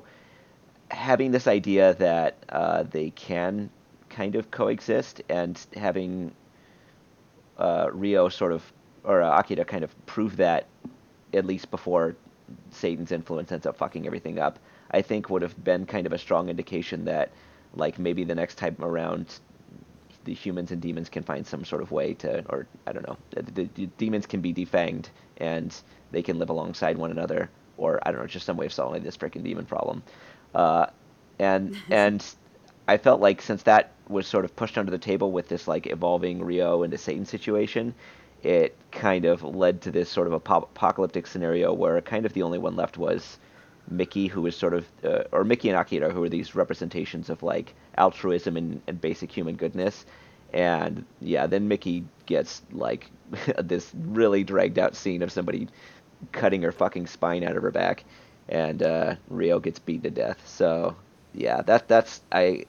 having 0.90 1.30
this 1.30 1.46
idea 1.46 1.92
that 1.96 2.36
uh, 2.48 2.84
they 2.84 3.10
can 3.10 3.68
kind 4.08 4.34
of 4.34 4.50
coexist 4.50 5.20
and 5.28 5.60
having 5.76 6.32
Ryo 7.58 8.30
sort 8.30 8.52
of 8.52 8.62
or 9.04 9.20
Akira 9.20 9.66
kind 9.66 9.84
of 9.84 10.06
prove 10.06 10.36
that 10.38 10.66
at 11.34 11.44
least 11.44 11.70
before 11.70 12.16
Satan's 12.70 13.12
influence 13.12 13.52
ends 13.52 13.66
up 13.66 13.76
fucking 13.76 14.06
everything 14.06 14.38
up, 14.38 14.58
I 14.90 15.02
think 15.02 15.30
would 15.30 15.42
have 15.42 15.62
been 15.62 15.86
kind 15.86 16.06
of 16.06 16.12
a 16.12 16.18
strong 16.18 16.48
indication 16.48 17.04
that 17.06 17.30
like 17.74 17.98
maybe 17.98 18.24
the 18.24 18.34
next 18.34 18.56
time 18.56 18.76
around 18.80 19.40
the 20.24 20.34
humans 20.34 20.70
and 20.70 20.80
demons 20.80 21.08
can 21.08 21.22
find 21.22 21.46
some 21.46 21.64
sort 21.64 21.82
of 21.82 21.90
way 21.90 22.14
to 22.14 22.44
or 22.48 22.66
I 22.86 22.92
don't 22.92 23.06
know 23.06 23.16
the, 23.30 23.68
the, 23.74 23.86
demons 23.98 24.26
can 24.26 24.40
be 24.40 24.54
defanged 24.54 25.06
and 25.38 25.74
they 26.12 26.22
can 26.22 26.38
live 26.38 26.50
alongside 26.50 26.96
one 26.96 27.10
another 27.10 27.50
or 27.76 27.98
I 28.06 28.12
don't 28.12 28.20
know 28.20 28.26
just 28.26 28.46
some 28.46 28.56
way 28.56 28.66
of 28.66 28.72
solving 28.72 29.02
this 29.02 29.16
freaking 29.16 29.42
demon 29.42 29.64
problem. 29.64 30.02
Uh, 30.54 30.86
and 31.38 31.76
and 31.90 32.24
I 32.86 32.98
felt 32.98 33.20
like 33.20 33.42
since 33.42 33.62
that 33.64 33.92
was 34.08 34.26
sort 34.26 34.44
of 34.44 34.54
pushed 34.54 34.76
under 34.76 34.90
the 34.90 34.98
table 34.98 35.32
with 35.32 35.48
this 35.48 35.66
like 35.66 35.86
evolving 35.86 36.44
Ryo 36.44 36.82
into 36.82 36.98
Satan 36.98 37.24
situation, 37.24 37.94
it 38.42 38.76
kind 38.90 39.24
of 39.24 39.42
led 39.42 39.80
to 39.82 39.90
this 39.90 40.08
sort 40.08 40.26
of 40.26 40.32
apocalyptic 40.32 41.26
scenario 41.26 41.72
where 41.72 42.00
kind 42.00 42.26
of 42.26 42.32
the 42.32 42.42
only 42.42 42.58
one 42.58 42.76
left 42.76 42.98
was 42.98 43.38
Mickey, 43.88 44.26
who 44.26 44.42
was 44.42 44.56
sort 44.56 44.74
of, 44.74 44.86
uh, 45.04 45.24
or 45.32 45.44
Mickey 45.44 45.68
and 45.68 45.78
Akira, 45.78 46.10
who 46.12 46.22
are 46.22 46.28
these 46.28 46.54
representations 46.54 47.30
of 47.30 47.42
like 47.42 47.74
altruism 47.98 48.56
and, 48.56 48.80
and 48.86 49.00
basic 49.00 49.30
human 49.30 49.56
goodness. 49.56 50.04
And 50.52 51.04
yeah, 51.20 51.46
then 51.46 51.68
Mickey 51.68 52.04
gets 52.26 52.62
like 52.72 53.10
this 53.62 53.90
really 53.94 54.44
dragged 54.44 54.78
out 54.78 54.94
scene 54.94 55.22
of 55.22 55.32
somebody 55.32 55.68
cutting 56.32 56.62
her 56.62 56.72
fucking 56.72 57.06
spine 57.06 57.42
out 57.42 57.56
of 57.56 57.62
her 57.62 57.70
back, 57.70 58.04
and 58.48 58.82
uh, 58.82 59.16
Ryo 59.28 59.58
gets 59.58 59.78
beaten 59.78 60.02
to 60.02 60.10
death. 60.10 60.46
So 60.46 60.96
yeah, 61.32 61.62
that 61.62 61.88
that's 61.88 62.20
I 62.30 62.66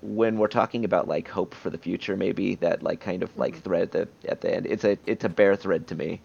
when 0.00 0.38
we're 0.38 0.48
talking 0.48 0.84
about 0.84 1.08
like 1.08 1.28
hope 1.28 1.54
for 1.54 1.70
the 1.70 1.78
future, 1.78 2.16
maybe 2.16 2.54
that 2.56 2.82
like 2.82 3.00
kind 3.00 3.22
of 3.22 3.36
like 3.36 3.60
thread 3.62 3.82
at 3.82 3.92
the, 3.92 4.08
at 4.28 4.40
the 4.40 4.54
end. 4.54 4.66
It's 4.66 4.84
a 4.84 4.98
it's 5.06 5.24
a 5.24 5.28
bare 5.28 5.56
thread 5.56 5.86
to 5.88 5.94
me 5.94 6.20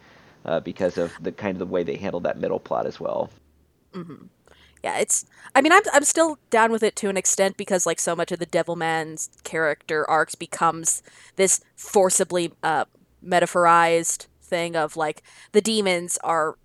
uh, 0.45 0.59
because 0.59 0.97
of 0.97 1.13
the 1.21 1.32
kind 1.32 1.55
of 1.55 1.59
the 1.59 1.65
way 1.65 1.84
they 1.84 1.97
handle 1.97 2.19
that 2.21 2.39
middle 2.39 2.59
plot 2.59 2.86
as 2.86 2.99
well. 2.99 3.30
Yeah, 4.84 4.99
it's. 4.99 5.26
I 5.55 5.61
mean, 5.61 5.71
I'm 5.71 5.84
I'm 5.93 6.03
still 6.03 6.38
down 6.49 6.71
with 6.71 6.84
it 6.84 6.95
to 6.97 7.09
an 7.09 7.15
extent 7.15 7.55
because 7.55 7.86
like 7.86 7.99
so 7.99 8.15
much 8.15 8.32
of 8.32 8.39
the 8.39 8.45
Devilman's 8.45 9.30
character 9.43 10.09
arcs 10.09 10.36
becomes 10.36 11.01
this 11.38 11.61
forcibly 11.76 12.51
uh, 12.61 12.86
metaphorized 13.26 14.28
thing 14.41 14.76
of 14.76 14.97
like 14.97 15.24
the 15.53 15.61
demons 15.61 16.17
are 16.24 16.57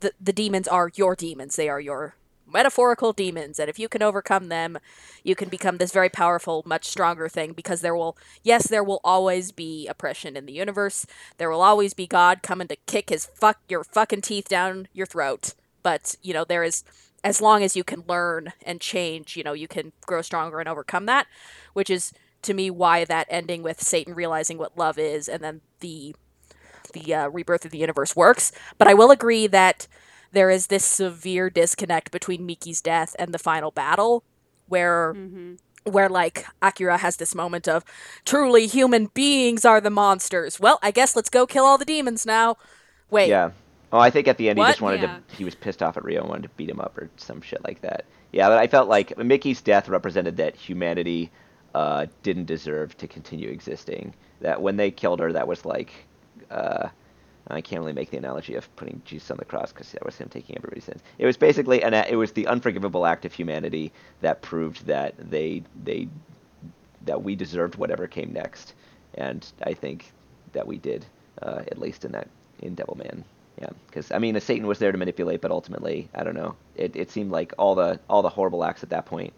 the 0.00 0.12
the 0.20 0.32
demons 0.32 0.68
are 0.68 0.92
your 0.94 1.16
demons. 1.16 1.56
They 1.56 1.68
are 1.68 1.80
your 1.80 2.14
metaphorical 2.50 3.12
demons, 3.12 3.58
and 3.58 3.68
if 3.68 3.78
you 3.78 3.88
can 3.88 4.02
overcome 4.02 4.48
them, 4.48 4.78
you 5.22 5.34
can 5.34 5.48
become 5.48 5.78
this 5.78 5.92
very 5.92 6.08
powerful, 6.08 6.62
much 6.66 6.86
stronger 6.86 7.28
thing. 7.28 7.52
Because 7.52 7.80
there 7.80 7.96
will, 7.96 8.16
yes, 8.42 8.66
there 8.66 8.84
will 8.84 9.00
always 9.04 9.52
be 9.52 9.86
oppression 9.86 10.36
in 10.36 10.46
the 10.46 10.52
universe. 10.52 11.06
There 11.38 11.50
will 11.50 11.62
always 11.62 11.94
be 11.94 12.06
God 12.06 12.42
coming 12.42 12.68
to 12.68 12.76
kick 12.86 13.10
his 13.10 13.26
fuck 13.26 13.58
your 13.68 13.84
fucking 13.84 14.22
teeth 14.22 14.48
down 14.48 14.88
your 14.92 15.06
throat. 15.06 15.54
But 15.82 16.16
you 16.22 16.34
know 16.34 16.44
there 16.44 16.64
is 16.64 16.84
as 17.24 17.40
long 17.40 17.62
as 17.62 17.76
you 17.76 17.84
can 17.84 18.04
learn 18.06 18.52
and 18.62 18.80
change, 18.80 19.36
you 19.36 19.42
know, 19.42 19.52
you 19.52 19.68
can 19.68 19.92
grow 20.06 20.22
stronger 20.22 20.60
and 20.60 20.68
overcome 20.68 21.06
that, 21.06 21.26
which 21.72 21.90
is 21.90 22.12
to 22.42 22.54
me 22.54 22.70
why 22.70 23.04
that 23.04 23.26
ending 23.28 23.62
with 23.62 23.82
Satan 23.82 24.14
realizing 24.14 24.58
what 24.58 24.78
love 24.78 24.98
is 24.98 25.28
and 25.28 25.42
then 25.42 25.60
the 25.80 26.14
the 26.94 27.12
uh, 27.12 27.28
rebirth 27.28 27.66
of 27.66 27.70
the 27.70 27.78
universe 27.78 28.16
works. 28.16 28.50
But 28.78 28.88
I 28.88 28.94
will 28.94 29.10
agree 29.10 29.46
that 29.48 29.86
there 30.32 30.50
is 30.50 30.66
this 30.66 30.84
severe 30.84 31.50
disconnect 31.50 32.10
between 32.10 32.46
Miki's 32.46 32.80
death 32.80 33.14
and 33.18 33.32
the 33.32 33.38
final 33.38 33.70
battle, 33.70 34.24
where 34.66 35.14
where 35.84 36.08
like 36.08 36.44
Akira 36.60 36.98
has 36.98 37.16
this 37.16 37.34
moment 37.34 37.66
of 37.66 37.84
truly 38.24 38.66
human 38.66 39.06
beings 39.06 39.64
are 39.64 39.80
the 39.80 39.90
monsters. 39.90 40.60
Well, 40.60 40.78
I 40.82 40.90
guess 40.90 41.16
let's 41.16 41.30
go 41.30 41.46
kill 41.46 41.64
all 41.64 41.78
the 41.78 41.84
demons 41.84 42.26
now. 42.26 42.56
Wait, 43.10 43.28
Yeah. 43.28 43.50
Oh, 43.90 43.98
I 43.98 44.10
think 44.10 44.28
at 44.28 44.36
the 44.36 44.50
end 44.50 44.58
he 44.58 44.64
just 44.66 44.82
wanted 44.82 45.00
Yeah. 45.00 45.18
to. 45.28 45.34
He 45.34 45.44
was 45.44 45.54
pissed 45.54 45.82
off 45.82 45.96
at 45.96 46.04
Ryo 46.04 46.20
and 46.20 46.28
wanted 46.28 46.42
to 46.42 46.48
beat 46.50 46.68
him 46.68 46.78
up 46.78 46.98
or 46.98 47.08
some 47.16 47.40
shit 47.40 47.64
like 47.64 47.80
that. 47.80 48.04
Yeah, 48.32 48.48
but 48.50 48.58
I 48.58 48.66
felt 48.66 48.86
like 48.88 49.16
Mickey's 49.16 49.62
death 49.62 49.88
represented 49.88 50.36
that 50.36 50.56
humanity 50.56 51.30
uh, 51.74 52.04
didn't 52.22 52.44
deserve 52.44 52.96
to 52.98 53.06
continue 53.08 53.48
existing. 53.48 54.14
That 54.42 54.60
when 54.60 54.76
they 54.76 54.90
killed 54.90 55.20
her, 55.20 55.32
that 55.32 55.48
was 55.48 55.64
like. 55.64 55.90
Uh, 56.50 56.88
I 57.56 57.60
can't 57.60 57.80
really 57.80 57.92
make 57.92 58.10
the 58.10 58.18
analogy 58.18 58.54
of 58.56 58.74
putting 58.76 59.00
Jesus 59.04 59.30
on 59.30 59.38
the 59.38 59.44
cross 59.44 59.72
because 59.72 59.90
that 59.92 60.04
was 60.04 60.16
him 60.16 60.28
taking 60.28 60.56
everybody's 60.56 60.84
sins. 60.84 61.02
It 61.18 61.26
was 61.26 61.36
basically 61.36 61.82
an. 61.82 61.94
It 61.94 62.16
was 62.16 62.32
the 62.32 62.46
unforgivable 62.46 63.06
act 63.06 63.24
of 63.24 63.32
humanity 63.32 63.92
that 64.20 64.42
proved 64.42 64.86
that 64.86 65.14
they 65.18 65.62
they 65.82 66.08
that 67.06 67.22
we 67.22 67.34
deserved 67.36 67.76
whatever 67.76 68.06
came 68.06 68.32
next, 68.32 68.74
and 69.14 69.46
I 69.62 69.74
think 69.74 70.12
that 70.52 70.66
we 70.66 70.78
did, 70.78 71.06
uh, 71.42 71.62
at 71.68 71.78
least 71.78 72.04
in 72.04 72.12
that 72.12 72.28
in 72.60 72.76
Devilman. 72.76 73.24
Yeah, 73.60 73.70
because 73.86 74.12
I 74.12 74.18
mean, 74.18 74.38
Satan 74.40 74.66
was 74.66 74.78
there 74.78 74.92
to 74.92 74.98
manipulate, 74.98 75.40
but 75.40 75.50
ultimately, 75.50 76.08
I 76.14 76.24
don't 76.24 76.36
know. 76.36 76.54
It 76.76 76.94
it 76.96 77.10
seemed 77.10 77.30
like 77.30 77.54
all 77.58 77.74
the 77.74 77.98
all 78.08 78.22
the 78.22 78.28
horrible 78.28 78.64
acts 78.64 78.82
at 78.82 78.90
that 78.90 79.06
point. 79.06 79.32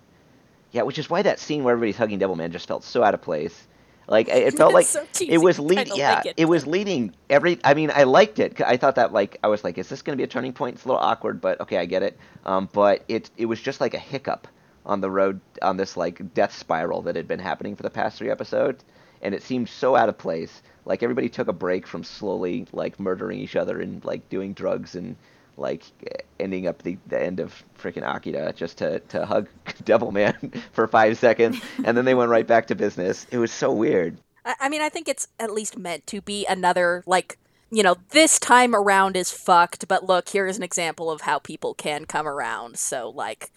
Yeah, 0.72 0.82
which 0.82 0.98
is 0.98 1.08
why 1.10 1.22
that 1.22 1.38
scene 1.40 1.64
where 1.64 1.72
everybody's 1.72 1.96
hugging 1.96 2.18
Devilman 2.20 2.50
just 2.50 2.68
felt 2.68 2.84
so 2.84 3.02
out 3.02 3.14
of 3.14 3.22
place. 3.22 3.66
Like 4.10 4.28
it 4.28 4.56
felt 4.56 4.74
like 4.80 4.86
so 4.86 5.06
it 5.20 5.38
was 5.38 5.58
leading. 5.58 5.94
Yeah, 5.94 6.16
like 6.16 6.26
it. 6.26 6.34
it 6.36 6.44
was 6.46 6.66
leading 6.66 7.14
every. 7.30 7.58
I 7.64 7.74
mean, 7.74 7.90
I 7.94 8.02
liked 8.02 8.40
it. 8.40 8.60
I 8.60 8.76
thought 8.76 8.96
that 8.96 9.12
like 9.12 9.38
I 9.42 9.48
was 9.48 9.62
like, 9.64 9.78
is 9.78 9.88
this 9.88 10.02
going 10.02 10.14
to 10.14 10.20
be 10.20 10.24
a 10.24 10.26
turning 10.26 10.52
point? 10.52 10.74
It's 10.74 10.84
a 10.84 10.88
little 10.88 11.00
awkward, 11.00 11.40
but 11.40 11.60
okay, 11.60 11.78
I 11.78 11.86
get 11.86 12.02
it. 12.02 12.18
Um, 12.44 12.68
but 12.72 13.04
it 13.08 13.30
it 13.38 13.46
was 13.46 13.60
just 13.60 13.80
like 13.80 13.94
a 13.94 13.98
hiccup 13.98 14.48
on 14.84 15.00
the 15.00 15.10
road 15.10 15.40
on 15.62 15.76
this 15.76 15.96
like 15.96 16.34
death 16.34 16.52
spiral 16.52 17.02
that 17.02 17.14
had 17.14 17.28
been 17.28 17.38
happening 17.38 17.76
for 17.76 17.84
the 17.84 17.90
past 17.90 18.18
three 18.18 18.30
episodes, 18.30 18.84
and 19.22 19.32
it 19.34 19.42
seemed 19.42 19.68
so 19.68 19.94
out 19.94 20.08
of 20.08 20.18
place. 20.18 20.60
Like 20.84 21.04
everybody 21.04 21.28
took 21.28 21.46
a 21.46 21.52
break 21.52 21.86
from 21.86 22.02
slowly 22.02 22.66
like 22.72 22.98
murdering 22.98 23.38
each 23.38 23.54
other 23.54 23.80
and 23.80 24.04
like 24.04 24.28
doing 24.28 24.54
drugs 24.54 24.96
and 24.96 25.14
like 25.56 25.82
ending 26.38 26.66
up 26.66 26.82
the, 26.82 26.98
the 27.06 27.20
end 27.20 27.40
of 27.40 27.62
freaking 27.78 28.02
Akira 28.02 28.52
just 28.52 28.78
to, 28.78 29.00
to 29.00 29.26
hug 29.26 29.48
Devil 29.84 30.12
Man 30.12 30.52
for 30.72 30.86
five 30.86 31.18
seconds, 31.18 31.60
and 31.84 31.96
then 31.96 32.04
they 32.04 32.14
went 32.14 32.30
right 32.30 32.46
back 32.46 32.66
to 32.68 32.74
business. 32.74 33.26
It 33.30 33.38
was 33.38 33.52
so 33.52 33.72
weird. 33.72 34.18
I, 34.44 34.54
I 34.60 34.68
mean, 34.68 34.82
I 34.82 34.88
think 34.88 35.08
it's 35.08 35.28
at 35.38 35.52
least 35.52 35.76
meant 35.78 36.06
to 36.08 36.20
be 36.20 36.46
another 36.46 37.02
like 37.06 37.38
you 37.72 37.84
know, 37.84 37.96
this 38.10 38.40
time 38.40 38.74
around 38.74 39.16
is 39.16 39.30
fucked, 39.30 39.86
but 39.86 40.04
look, 40.04 40.30
here's 40.30 40.56
an 40.56 40.64
example 40.64 41.08
of 41.08 41.20
how 41.20 41.38
people 41.38 41.72
can 41.72 42.04
come 42.04 42.26
around. 42.26 42.76
So 42.78 43.10
like 43.10 43.52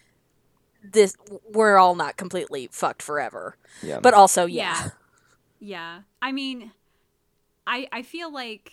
this 0.83 1.15
we're 1.51 1.77
all 1.77 1.95
not 1.95 2.17
completely 2.17 2.67
fucked 2.71 3.01
forever. 3.01 3.57
Yeah. 3.81 3.99
But 4.01 4.13
also, 4.13 4.45
yeah. 4.45 4.75
Yeah. 4.79 4.89
Yeah. 5.59 5.99
I 6.21 6.31
mean, 6.31 6.71
I 7.65 7.87
I 7.91 8.01
feel 8.01 8.31
like 8.31 8.71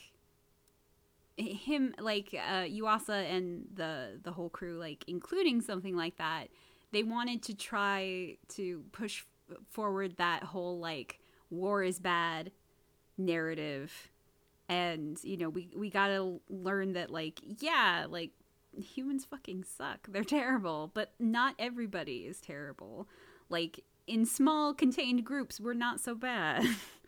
him 1.37 1.95
like 1.99 2.35
uh 2.35 2.65
Yuasa 2.65 3.31
and 3.31 3.67
the 3.75 4.19
the 4.23 4.33
whole 4.33 4.51
crew 4.51 4.79
like 4.79 5.05
including 5.07 5.61
something 5.61 5.97
like 5.97 6.17
that 6.19 6.49
they 6.93 7.03
wanted 7.03 7.43
to 7.45 7.55
try 7.55 8.37
to 8.49 8.85
push 8.93 9.25
forward 9.69 10.17
that 10.17 10.43
whole 10.45 10.79
like 10.79 11.21
war 11.51 11.83
is 11.83 11.99
bad 11.99 12.53
narrative. 13.19 14.11
And 14.69 15.19
you 15.23 15.37
know 15.37 15.49
we 15.49 15.71
we 15.77 15.91
got 15.91 16.09
to 16.09 16.41
learn 16.49 16.93
that 16.93 17.11
like 17.11 17.41
yeah 17.61 18.07
like 18.09 18.31
humans 18.77 19.25
fucking 19.25 19.65
suck. 19.65 20.07
They're 20.09 20.25
terrible. 20.25 20.91
But 20.95 21.13
not 21.19 21.55
everybody 21.59 22.19
is 22.27 22.41
terrible. 22.41 23.09
Like 23.49 23.85
in 24.07 24.25
small 24.25 24.75
contained 24.75 25.25
groups 25.25 25.61
we're 25.61 25.75
not 25.75 26.01
so 26.01 26.15
bad 26.15 26.65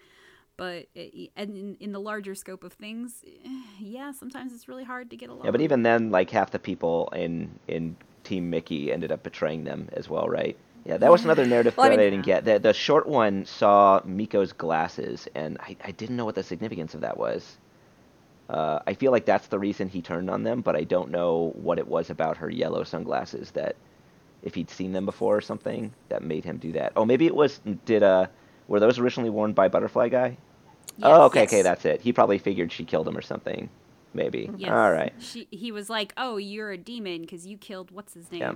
but 0.57 0.87
it, 0.95 1.31
and 1.37 1.57
in, 1.57 1.77
in 1.81 1.93
the 1.93 2.01
larger 2.01 2.35
scope 2.35 2.65
of 2.65 2.73
things 2.73 3.25
eh, 3.27 3.49
yeah 3.81 4.13
sometimes 4.13 4.53
it's 4.53 4.69
really 4.69 4.85
hard 4.85 5.11
to 5.11 5.17
get 5.17 5.29
along 5.31 5.45
Yeah, 5.45 5.51
but 5.51 5.61
even 5.61 5.83
then, 5.83 6.11
like 6.11 6.31
half 6.31 6.51
the 6.51 6.59
people 6.59 7.09
in 7.15 7.59
in 7.69 7.97
Team 8.25 8.51
Mickey 8.51 8.93
ended 8.93 9.11
up 9.11 9.23
betraying 9.23 9.65
them 9.65 9.89
as 9.95 10.09
well, 10.09 10.29
right? 10.29 10.57
Yeah, 10.85 10.97
that 10.97 11.11
was 11.11 11.25
another 11.25 11.45
narrative 11.47 11.77
Well, 11.77 11.89
that 11.89 11.95
I 11.95 11.97
mean- 11.97 12.11
didn't 12.11 12.25
get. 12.27 12.45
The, 12.45 12.59
the 12.59 12.73
short 12.73 13.07
one 13.09 13.45
saw 13.47 14.01
Miko's 14.05 14.53
glasses, 14.53 15.29
and 15.35 15.57
I, 15.61 15.77
I 15.85 15.91
didn't 15.93 16.17
know 16.17 16.25
what 16.25 16.35
the 16.35 16.43
significance 16.43 16.95
of 16.95 17.01
that 17.03 17.17
was. 17.17 17.57
Uh, 18.49 18.81
I 18.87 18.95
feel 18.95 19.13
like 19.13 19.25
that's 19.25 19.47
the 19.47 19.59
reason 19.59 19.89
he 19.89 20.03
turned 20.03 20.29
on 20.29 20.43
them, 20.43 20.61
but 20.61 20.75
I 20.77 20.85
don't 20.85 21.11
know 21.11 21.53
what 21.55 21.79
it 21.79 21.87
was 21.87 22.11
about 22.11 22.37
her 22.37 22.51
yellow 22.51 22.85
sunglasses 22.85 23.53
that, 23.53 23.77
if 24.43 24.55
he'd 24.57 24.71
seen 24.71 24.93
them 24.93 25.07
before 25.07 25.37
or 25.37 25.41
something, 25.41 25.93
that 26.09 26.23
made 26.23 26.45
him 26.45 26.59
do 26.59 26.73
that. 26.73 26.93
Oh, 26.97 27.05
maybe 27.05 27.27
it 27.27 27.35
was 27.35 27.61
did 27.87 28.03
uh 28.03 28.27
were 28.69 28.81
those 28.81 28.99
originally 28.99 29.31
worn 29.31 29.53
by 29.53 29.69
Butterfly 29.69 30.09
Guy? 30.09 30.37
oh, 31.03 31.23
okay, 31.27 31.45
okay, 31.45 31.63
that's 31.63 31.85
it. 31.85 32.01
He 32.03 32.13
probably 32.13 32.39
figured 32.39 32.71
she 32.73 32.85
killed 32.85 33.09
him 33.09 33.17
or 33.17 33.23
something. 33.23 33.69
Maybe. 34.15 34.51
Yes. 34.59 34.71
All 34.71 34.91
right. 34.93 35.13
She, 35.21 35.49
he 35.51 35.73
was 35.73 35.89
like, 35.89 36.13
"Oh, 36.19 36.37
you're 36.37 36.71
a 36.71 36.77
demon 36.77 37.23
because 37.23 37.47
you 37.47 37.57
killed 37.57 37.91
what's 37.91 38.13
his 38.13 38.31
name. 38.31 38.41
Yeah. 38.41 38.53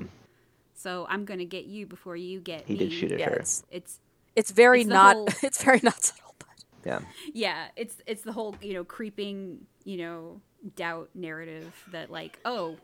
So 0.74 1.06
I'm 1.08 1.24
gonna 1.24 1.46
get 1.46 1.64
you 1.64 1.86
before 1.86 2.14
you 2.16 2.40
get 2.40 2.66
He 2.66 2.74
me." 2.74 2.78
did 2.80 2.92
shoot 2.92 3.12
at 3.12 3.18
Yeah, 3.20 3.30
her. 3.30 3.36
it's 3.36 3.64
It's 3.70 4.00
it's 4.34 4.50
very 4.50 4.82
It's 4.82 4.90
not 4.90 5.14
whole- 5.16 5.28
it's 5.42 5.62
very 5.64 5.80
not 5.82 6.02
subtle, 6.04 6.34
but 6.38 6.48
Yeah. 6.84 7.00
yeah, 7.32 7.68
it's 7.74 7.96
it's 8.06 8.20
the 8.22 8.32
whole 8.32 8.54
you 8.60 8.74
know 8.74 8.84
creeping 8.84 9.60
you 9.84 9.96
know 9.96 10.40
doubt 10.74 11.08
narrative 11.14 11.72
that 11.92 12.10
like, 12.10 12.38
oh, 12.44 12.76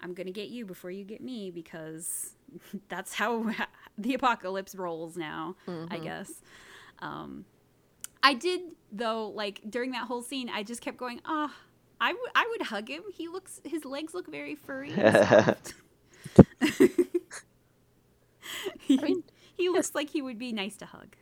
I'm 0.00 0.14
gonna 0.14 0.32
get 0.32 0.48
you 0.48 0.66
before 0.66 0.90
you 0.90 1.04
get 1.04 1.20
me 1.20 1.52
because 1.52 2.32
that's 2.88 3.14
how 3.14 3.54
the 3.98 4.14
apocalypse 4.14 4.74
rolls 4.74 5.16
now. 5.16 5.56
I 5.90 5.98
guess. 5.98 6.32
Um, 7.00 7.44
I 8.22 8.34
did 8.34 8.60
though, 8.90 9.28
like 9.28 9.60
during 9.68 9.92
that 9.92 10.04
whole 10.06 10.22
scene, 10.22 10.48
I 10.48 10.62
just 10.62 10.80
kept 10.80 10.96
going, 10.96 11.20
ah. 11.24 11.54
I 12.00 12.12
would 12.12 12.30
I 12.34 12.46
would 12.50 12.62
hug 12.66 12.88
him. 12.88 13.02
He 13.14 13.28
looks 13.28 13.60
his 13.64 13.84
legs 13.84 14.14
look 14.14 14.28
very 14.28 14.56
furry. 14.56 14.92
and 14.92 15.28
soft." 15.28 15.74
he, 18.80 18.98
mean, 18.98 19.22
he 19.56 19.68
looks 19.68 19.94
like 19.94 20.10
he 20.10 20.20
would 20.20 20.38
be 20.38 20.52
nice 20.52 20.76
to 20.78 20.86
hug. 20.86 21.16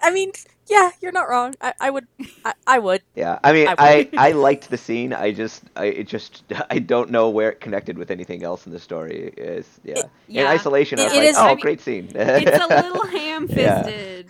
I 0.00 0.10
mean, 0.10 0.32
yeah, 0.68 0.90
you're 1.00 1.12
not 1.12 1.28
wrong. 1.28 1.54
I, 1.60 1.72
I 1.80 1.90
would 1.90 2.06
I, 2.44 2.54
I 2.66 2.78
would. 2.78 3.02
Yeah, 3.14 3.38
I 3.42 3.52
mean, 3.52 3.68
I 3.68 3.74
I, 3.78 4.08
I, 4.16 4.32
liked 4.32 4.70
the 4.70 4.76
scene. 4.76 5.12
I 5.12 5.32
just, 5.32 5.64
I 5.74 5.86
it 5.86 6.08
just, 6.08 6.42
I 6.70 6.78
don't 6.78 7.10
know 7.10 7.30
where 7.30 7.50
it 7.50 7.60
connected 7.60 7.96
with 7.98 8.10
anything 8.10 8.42
else 8.42 8.66
in 8.66 8.72
the 8.72 8.80
story. 8.80 9.32
Is 9.36 9.68
yeah. 9.84 9.98
In 9.98 10.10
yeah. 10.28 10.48
isolation, 10.48 10.98
I 11.00 11.04
was 11.04 11.12
like, 11.14 11.22
is- 11.22 11.36
oh, 11.36 11.40
I 11.40 11.48
mean- 11.54 11.60
great 11.60 11.80
scene. 11.80 12.08
It's 12.14 12.64
a 12.64 12.68
little 12.68 13.06
ham-fisted. 13.06 14.28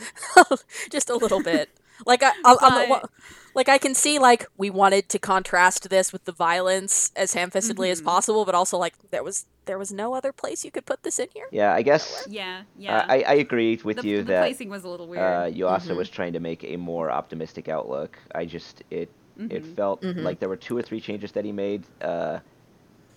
just 0.90 1.10
a 1.10 1.16
little 1.16 1.42
bit. 1.42 1.70
Like 2.04 2.22
I, 2.22 2.32
I, 2.44 2.50
on 2.52 2.74
the, 2.74 2.86
But- 2.88 3.02
wa- 3.02 3.08
like 3.54 3.68
I 3.70 3.78
can 3.78 3.94
see 3.94 4.18
like 4.18 4.46
we 4.58 4.68
wanted 4.68 5.08
to 5.08 5.18
contrast 5.18 5.88
this 5.88 6.12
with 6.12 6.24
the 6.26 6.32
violence 6.32 7.10
as 7.16 7.32
ham-fistedly 7.32 7.90
as 7.90 8.02
Mhm. 8.02 8.04
possible, 8.04 8.44
but 8.44 8.54
also 8.54 8.76
like 8.76 8.94
there 9.10 9.22
was 9.22 9.46
there 9.64 9.78
was 9.78 9.90
no 9.90 10.14
other 10.14 10.30
place 10.32 10.64
you 10.64 10.70
could 10.70 10.86
put 10.86 11.02
this 11.02 11.18
in 11.18 11.28
here. 11.34 11.46
yeah, 11.50 11.72
I 11.74 11.82
guess 11.82 12.24
Yeah, 12.28 12.58
uh, 12.60 12.62
yeah. 12.78 13.06
I, 13.08 13.22
I 13.22 13.32
agreed 13.34 13.82
with 13.82 13.96
the, 13.96 14.06
you 14.08 14.16
the 14.18 14.24
that 14.34 14.40
placing 14.42 14.68
was 14.68 14.84
a 14.84 14.88
little 14.88 15.08
weird. 15.08 15.22
uh, 15.24 15.46
Yuasa 15.50 15.88
Mhm. 15.92 15.96
was 15.96 16.08
trying 16.08 16.34
to 16.34 16.40
make 16.40 16.62
a 16.64 16.76
more 16.76 17.10
optimistic 17.10 17.68
outlook. 17.68 18.16
I 18.34 18.44
just, 18.44 18.82
it, 18.90 19.08
it 19.50 19.64
Mhm. 19.64 19.74
felt 19.74 20.02
Mhm. 20.02 20.22
like 20.22 20.38
there 20.38 20.48
were 20.48 20.56
two 20.56 20.76
or 20.76 20.82
three 20.82 21.00
changes 21.00 21.32
that 21.32 21.44
he 21.44 21.50
made 21.50 21.82
uh, 22.00 22.38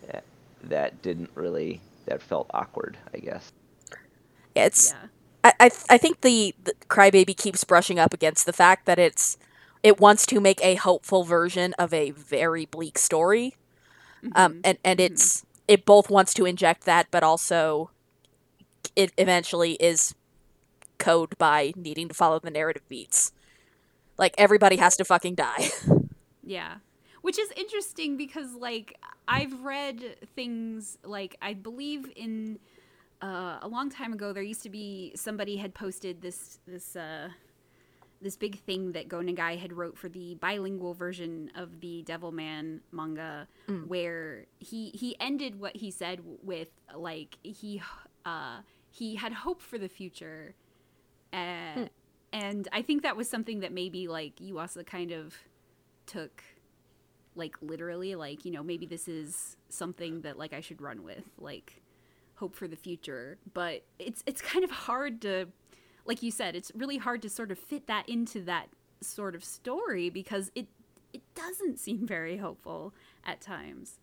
that- 0.07 0.23
that 0.63 1.01
didn't 1.03 1.29
really, 1.35 1.81
that 2.07 2.21
felt 2.21 2.49
awkward. 2.53 2.97
I 3.13 3.17
guess. 3.19 3.51
Yeah, 4.55 4.65
it's 4.65 4.89
yeah. 4.91 5.07
I, 5.43 5.53
I 5.59 5.71
I 5.89 5.97
think 5.97 6.21
the, 6.21 6.53
the 6.63 6.73
Crybaby 6.89 7.35
keeps 7.35 7.63
brushing 7.63 7.99
up 7.99 8.13
against 8.13 8.45
the 8.45 8.53
fact 8.53 8.85
that 8.85 8.99
it's 8.99 9.37
it 9.83 9.99
wants 9.99 10.25
to 10.27 10.39
make 10.39 10.63
a 10.63 10.75
hopeful 10.75 11.23
version 11.23 11.73
of 11.79 11.93
a 11.93 12.11
very 12.11 12.65
bleak 12.65 12.97
story, 12.97 13.55
um, 14.35 14.53
Mhm. 14.55 14.61
and 14.63 14.77
and 14.83 14.99
it's 14.99 15.45
it 15.67 15.85
both 15.85 16.09
wants 16.09 16.33
to 16.35 16.45
inject 16.45 16.85
that, 16.85 17.07
but 17.11 17.23
also 17.23 17.91
it 18.95 19.11
eventually 19.17 19.73
is 19.73 20.15
code 20.97 21.37
by 21.37 21.73
needing 21.75 22.07
to 22.09 22.13
follow 22.13 22.39
the 22.39 22.51
narrative 22.51 22.87
beats. 22.89 23.31
Like 24.17 24.35
everybody 24.37 24.77
has 24.77 24.97
to 24.97 25.05
fucking 25.05 25.35
die. 25.35 25.69
Yeah. 26.43 26.75
Which 27.21 27.37
is 27.37 27.51
interesting 27.55 28.17
because 28.17 28.53
like 28.55 28.97
I've 29.27 29.61
read 29.61 30.15
things 30.35 30.97
like 31.03 31.35
I 31.41 31.53
believe 31.53 32.11
in 32.15 32.59
uh, 33.21 33.59
a 33.61 33.67
long 33.67 33.89
time 33.89 34.13
ago 34.13 34.33
there 34.33 34.43
used 34.43 34.63
to 34.63 34.69
be 34.69 35.11
somebody 35.15 35.57
had 35.57 35.73
posted 35.73 36.21
this 36.21 36.59
this 36.67 36.95
uh 36.95 37.29
this 38.21 38.35
big 38.35 38.59
thing 38.59 38.91
that 38.91 39.07
Go 39.07 39.19
Nagai 39.19 39.57
had 39.57 39.71
wrote 39.71 39.97
for 39.97 40.09
the 40.09 40.35
bilingual 40.35 40.93
version 40.93 41.49
of 41.55 41.79
the 41.79 42.03
Devilman 42.05 42.81
manga 42.91 43.47
where 43.87 44.45
he 44.59 44.89
he 44.89 45.15
ended 45.19 45.59
what 45.59 45.77
he 45.77 45.89
said 45.89 46.21
with 46.43 46.69
like 46.95 47.37
he 47.43 47.81
uh 48.25 48.59
he 48.91 49.15
had 49.15 49.31
hope 49.31 49.61
for 49.61 49.77
the 49.77 49.87
future 49.87 50.53
uh, 51.31 51.85
and 52.33 52.67
I 52.71 52.81
think 52.81 53.03
that 53.03 53.15
was 53.15 53.29
something 53.29 53.59
that 53.61 53.71
maybe 53.71 54.07
like 54.07 54.35
Yuasa 54.37 54.85
kind 54.85 55.11
of 55.11 55.35
took 56.05 56.43
like 57.35 57.55
literally 57.61 58.15
like 58.15 58.45
you 58.45 58.51
know 58.51 58.63
maybe 58.63 58.85
this 58.85 59.07
is 59.07 59.55
something 59.69 60.21
that 60.21 60.37
like 60.37 60.53
I 60.53 60.61
should 60.61 60.81
run 60.81 61.03
with 61.03 61.23
like 61.37 61.81
hope 62.39 62.55
for 62.55 62.67
the 62.67 62.75
future 62.75 63.37
but 63.53 63.83
it's 63.97 64.23
it's 64.25 64.41
kind 64.41 64.63
of 64.63 64.71
hard 64.71 65.21
to 65.21 65.45
like 66.05 66.23
you 66.23 66.31
said 66.31 66.55
it's 66.55 66.71
really 66.75 66.97
hard 66.97 67.21
to 67.21 67.29
sort 67.29 67.51
of 67.51 67.59
fit 67.59 67.87
that 67.87 68.07
into 68.07 68.41
that 68.41 68.67
sort 69.01 69.35
of 69.35 69.43
story 69.43 70.09
because 70.09 70.51
it 70.55 70.67
it 71.13 71.21
doesn't 71.35 71.79
seem 71.79 72.05
very 72.05 72.37
hopeful 72.37 72.93
at 73.25 73.41
times 73.41 73.99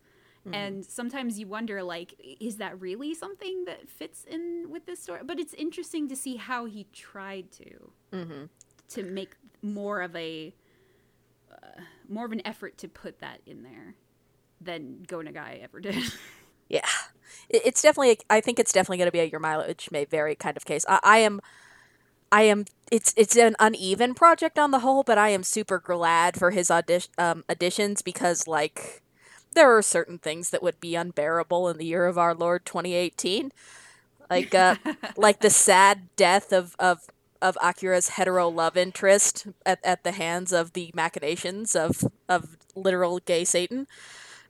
and 0.53 0.85
sometimes 0.85 1.37
you 1.37 1.45
wonder 1.45 1.83
like 1.83 2.13
is 2.39 2.55
that 2.55 2.79
really 2.79 3.13
something 3.13 3.65
that 3.65 3.89
fits 3.89 4.23
in 4.23 4.67
with 4.69 4.85
this 4.85 5.01
story 5.01 5.19
but 5.25 5.39
it's 5.39 5.53
interesting 5.55 6.07
to 6.07 6.15
see 6.15 6.37
how 6.37 6.63
he 6.63 6.87
tried 6.93 7.51
to 7.51 7.91
mm-hmm. 8.13 8.45
to 8.87 9.03
make 9.03 9.35
more 9.61 10.01
of 10.01 10.15
a 10.15 10.53
uh, 11.51 11.81
more 12.07 12.25
of 12.25 12.31
an 12.31 12.41
effort 12.45 12.77
to 12.77 12.87
put 12.87 13.19
that 13.19 13.41
in 13.45 13.63
there 13.63 13.95
than 14.61 15.03
Go 15.07 15.17
Nagai 15.17 15.63
ever 15.63 15.79
did. 15.79 15.95
Yeah, 16.69 16.81
it's 17.49 17.81
definitely. 17.81 18.19
I 18.29 18.41
think 18.41 18.59
it's 18.59 18.71
definitely 18.71 18.97
going 18.97 19.07
to 19.07 19.11
be 19.11 19.19
a 19.19 19.25
your 19.25 19.39
mileage 19.39 19.89
may 19.91 20.05
vary 20.05 20.35
kind 20.35 20.57
of 20.57 20.65
case. 20.65 20.85
I, 20.87 20.99
I 21.03 21.17
am, 21.19 21.41
I 22.31 22.43
am. 22.43 22.65
It's 22.91 23.13
it's 23.17 23.35
an 23.35 23.55
uneven 23.59 24.13
project 24.13 24.57
on 24.59 24.71
the 24.71 24.79
whole, 24.79 25.03
but 25.03 25.17
I 25.17 25.29
am 25.29 25.43
super 25.43 25.79
glad 25.79 26.37
for 26.37 26.51
his 26.51 26.71
audition 26.71 27.11
um, 27.17 27.43
additions 27.49 28.01
because 28.01 28.47
like 28.47 29.01
there 29.53 29.75
are 29.75 29.81
certain 29.81 30.17
things 30.19 30.49
that 30.51 30.63
would 30.63 30.79
be 30.79 30.95
unbearable 30.95 31.67
in 31.69 31.77
the 31.77 31.85
year 31.85 32.05
of 32.05 32.17
our 32.17 32.35
Lord 32.35 32.65
2018, 32.65 33.51
like 34.29 34.53
uh, 34.53 34.75
like 35.17 35.39
the 35.39 35.49
sad 35.49 36.09
death 36.15 36.51
of 36.51 36.75
of 36.79 37.01
of 37.41 37.57
Akira's 37.61 38.09
hetero 38.09 38.49
love 38.49 38.75
interest 38.77 39.47
at, 39.65 39.79
at 39.83 40.03
the 40.03 40.11
hands 40.11 40.51
of 40.51 40.73
the 40.73 40.91
machinations 40.93 41.75
of 41.75 42.03
of 42.27 42.57
literal 42.75 43.19
gay 43.19 43.43
Satan 43.43 43.87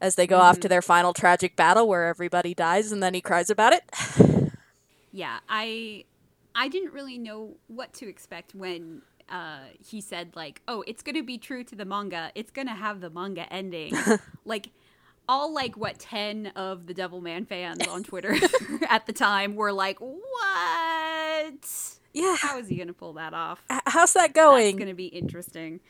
as 0.02 0.16
they 0.16 0.28
go 0.28 0.38
off 0.38 0.60
to 0.62 0.70
their 0.70 0.82
final 0.82 1.14
tragic 1.14 1.56
battle 1.56 1.88
where 1.88 2.06
everybody 2.08 2.54
dies 2.54 2.92
and 2.92 3.02
then 3.02 3.14
he 3.14 3.22
cries 3.22 3.50
about 3.50 3.74
it. 3.74 3.84
yeah, 5.12 5.40
I 5.50 6.06
I 6.56 6.68
didn't 6.68 6.94
really 6.94 7.18
know 7.18 7.56
what 7.68 7.94
to 7.96 8.08
expect 8.08 8.56
when 8.56 9.02
uh, 9.30 9.60
he 9.86 10.02
said 10.02 10.32
like, 10.36 10.62
"Oh, 10.68 10.84
it's 10.88 11.04
going 11.04 11.16
to 11.16 11.24
be 11.24 11.38
true 11.38 11.64
to 11.66 11.76
the 11.76 11.86
manga. 11.86 12.32
It's 12.36 12.52
going 12.52 12.68
to 12.68 12.74
have 12.74 13.02
the 13.02 13.10
manga 13.10 13.52
ending." 13.52 13.94
like 14.46 14.70
all 15.30 15.54
like 15.54 15.76
what 15.76 16.00
10 16.00 16.48
of 16.56 16.88
the 16.88 16.94
Devilman 16.94 17.46
fans 17.48 17.86
on 17.88 18.04
Twitter 18.10 18.36
at 18.90 19.06
the 19.06 19.14
time 19.14 19.56
were 19.56 19.72
like, 19.74 20.00
"What?" 20.00 21.98
Yeah. 22.14 22.36
How 22.40 22.58
is 22.58 22.68
he 22.68 22.78
gonna 22.78 22.94
pull 22.94 23.14
that 23.14 23.34
off? 23.36 23.64
How's 23.86 24.14
that 24.14 24.34
That's 24.34 24.34
going? 24.34 24.76
gonna 24.78 24.96
be 24.96 25.06
interesting. 25.08 25.82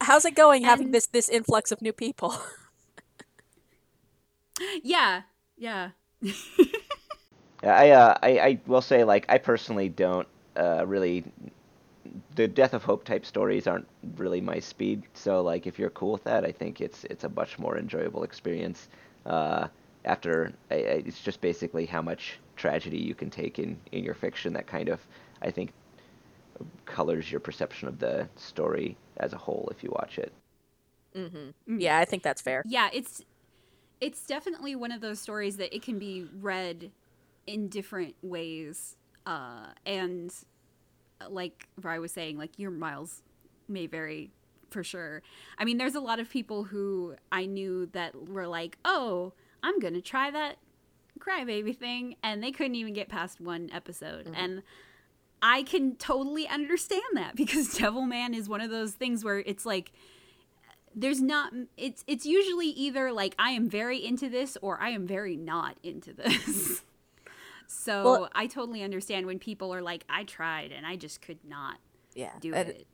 How's 0.00 0.24
it 0.24 0.34
going 0.34 0.62
having 0.64 0.86
And- 0.86 0.94
this 0.94 1.06
this 1.06 1.28
influx 1.28 1.70
of 1.70 1.82
new 1.82 1.92
people? 1.92 2.34
Yeah, 4.82 5.22
yeah. 5.56 5.90
I, 7.62 7.90
uh, 7.90 8.18
I 8.22 8.38
I 8.38 8.60
will 8.66 8.82
say 8.82 9.04
like 9.04 9.26
I 9.28 9.38
personally 9.38 9.88
don't 9.88 10.26
uh, 10.56 10.84
really 10.86 11.24
the 12.34 12.48
death 12.48 12.74
of 12.74 12.82
hope 12.82 13.04
type 13.04 13.24
stories 13.24 13.66
aren't 13.66 13.86
really 14.16 14.40
my 14.40 14.58
speed. 14.58 15.02
So 15.14 15.42
like 15.42 15.66
if 15.66 15.78
you're 15.78 15.90
cool 15.90 16.12
with 16.12 16.24
that, 16.24 16.44
I 16.44 16.52
think 16.52 16.80
it's 16.80 17.04
it's 17.04 17.24
a 17.24 17.28
much 17.28 17.58
more 17.58 17.78
enjoyable 17.78 18.24
experience. 18.24 18.88
Uh, 19.26 19.68
after 20.04 20.52
I, 20.70 20.74
I, 20.74 20.78
it's 21.06 21.20
just 21.20 21.40
basically 21.40 21.86
how 21.86 22.02
much 22.02 22.38
tragedy 22.56 22.98
you 22.98 23.14
can 23.14 23.30
take 23.30 23.58
in 23.58 23.78
in 23.92 24.04
your 24.04 24.14
fiction 24.14 24.52
that 24.54 24.66
kind 24.66 24.88
of 24.88 25.00
I 25.42 25.50
think 25.50 25.72
colors 26.86 27.30
your 27.30 27.40
perception 27.40 27.88
of 27.88 27.98
the 27.98 28.28
story 28.36 28.96
as 29.18 29.32
a 29.32 29.38
whole 29.38 29.68
if 29.70 29.82
you 29.82 29.90
watch 29.92 30.18
it. 30.18 30.32
mm-hmm. 31.16 31.78
Yeah, 31.78 31.98
I 31.98 32.04
think 32.04 32.22
that's 32.22 32.42
fair. 32.42 32.62
Yeah, 32.66 32.88
it's 32.92 33.22
it's 34.02 34.26
definitely 34.26 34.74
one 34.74 34.90
of 34.90 35.00
those 35.00 35.20
stories 35.20 35.58
that 35.58 35.72
it 35.72 35.80
can 35.80 35.96
be 35.96 36.26
read 36.40 36.90
in 37.46 37.68
different 37.68 38.16
ways. 38.20 38.96
Uh, 39.24 39.66
and 39.86 40.34
uh, 41.20 41.30
like 41.30 41.68
I 41.84 42.00
was 42.00 42.10
saying, 42.10 42.36
like 42.36 42.58
your 42.58 42.72
miles 42.72 43.22
may 43.68 43.86
vary 43.86 44.32
for 44.70 44.82
sure. 44.82 45.22
I 45.56 45.64
mean, 45.64 45.78
there's 45.78 45.94
a 45.94 46.00
lot 46.00 46.18
of 46.18 46.28
people 46.28 46.64
who 46.64 47.14
I 47.30 47.46
knew 47.46 47.86
that 47.92 48.28
were 48.28 48.48
like, 48.48 48.76
"Oh, 48.84 49.34
I'm 49.62 49.78
gonna 49.78 50.00
try 50.00 50.32
that 50.32 50.56
crybaby 51.20 51.76
thing," 51.76 52.16
and 52.24 52.42
they 52.42 52.50
couldn't 52.50 52.74
even 52.74 52.94
get 52.94 53.08
past 53.08 53.40
one 53.40 53.70
episode. 53.72 54.28
And 54.34 54.64
I 55.40 55.62
can 55.62 55.94
totally 55.94 56.48
understand 56.48 57.02
that 57.12 57.36
because 57.36 57.78
Devilman 57.78 58.34
is 58.34 58.48
one 58.48 58.60
of 58.60 58.70
those 58.70 58.92
things 58.94 59.22
where 59.22 59.38
it's 59.38 59.64
like 59.64 59.92
there's 60.94 61.20
not 61.22 61.52
it's 61.76 62.04
it's 62.06 62.26
usually 62.26 62.68
either 62.68 63.12
like 63.12 63.34
I 63.38 63.50
am 63.52 63.68
very 63.68 64.04
into 64.04 64.28
this 64.28 64.56
or 64.62 64.80
I 64.80 64.90
am 64.90 65.06
very 65.06 65.36
not 65.36 65.76
into 65.82 66.12
this. 66.14 66.82
so 67.66 68.02
Well- 68.04 68.28
I 68.34 68.46
totally 68.46 68.82
understand 68.82 69.26
when 69.26 69.38
people 69.38 69.72
are 69.74 69.82
like 69.82 70.04
I 70.08 70.24
tried 70.24 70.72
and 70.72 70.86
I 70.86 70.96
just 70.96 71.22
could 71.22 71.38
not 71.48 71.78
Yeah, 72.14 72.30
do 72.40 72.52
it. 72.54 72.86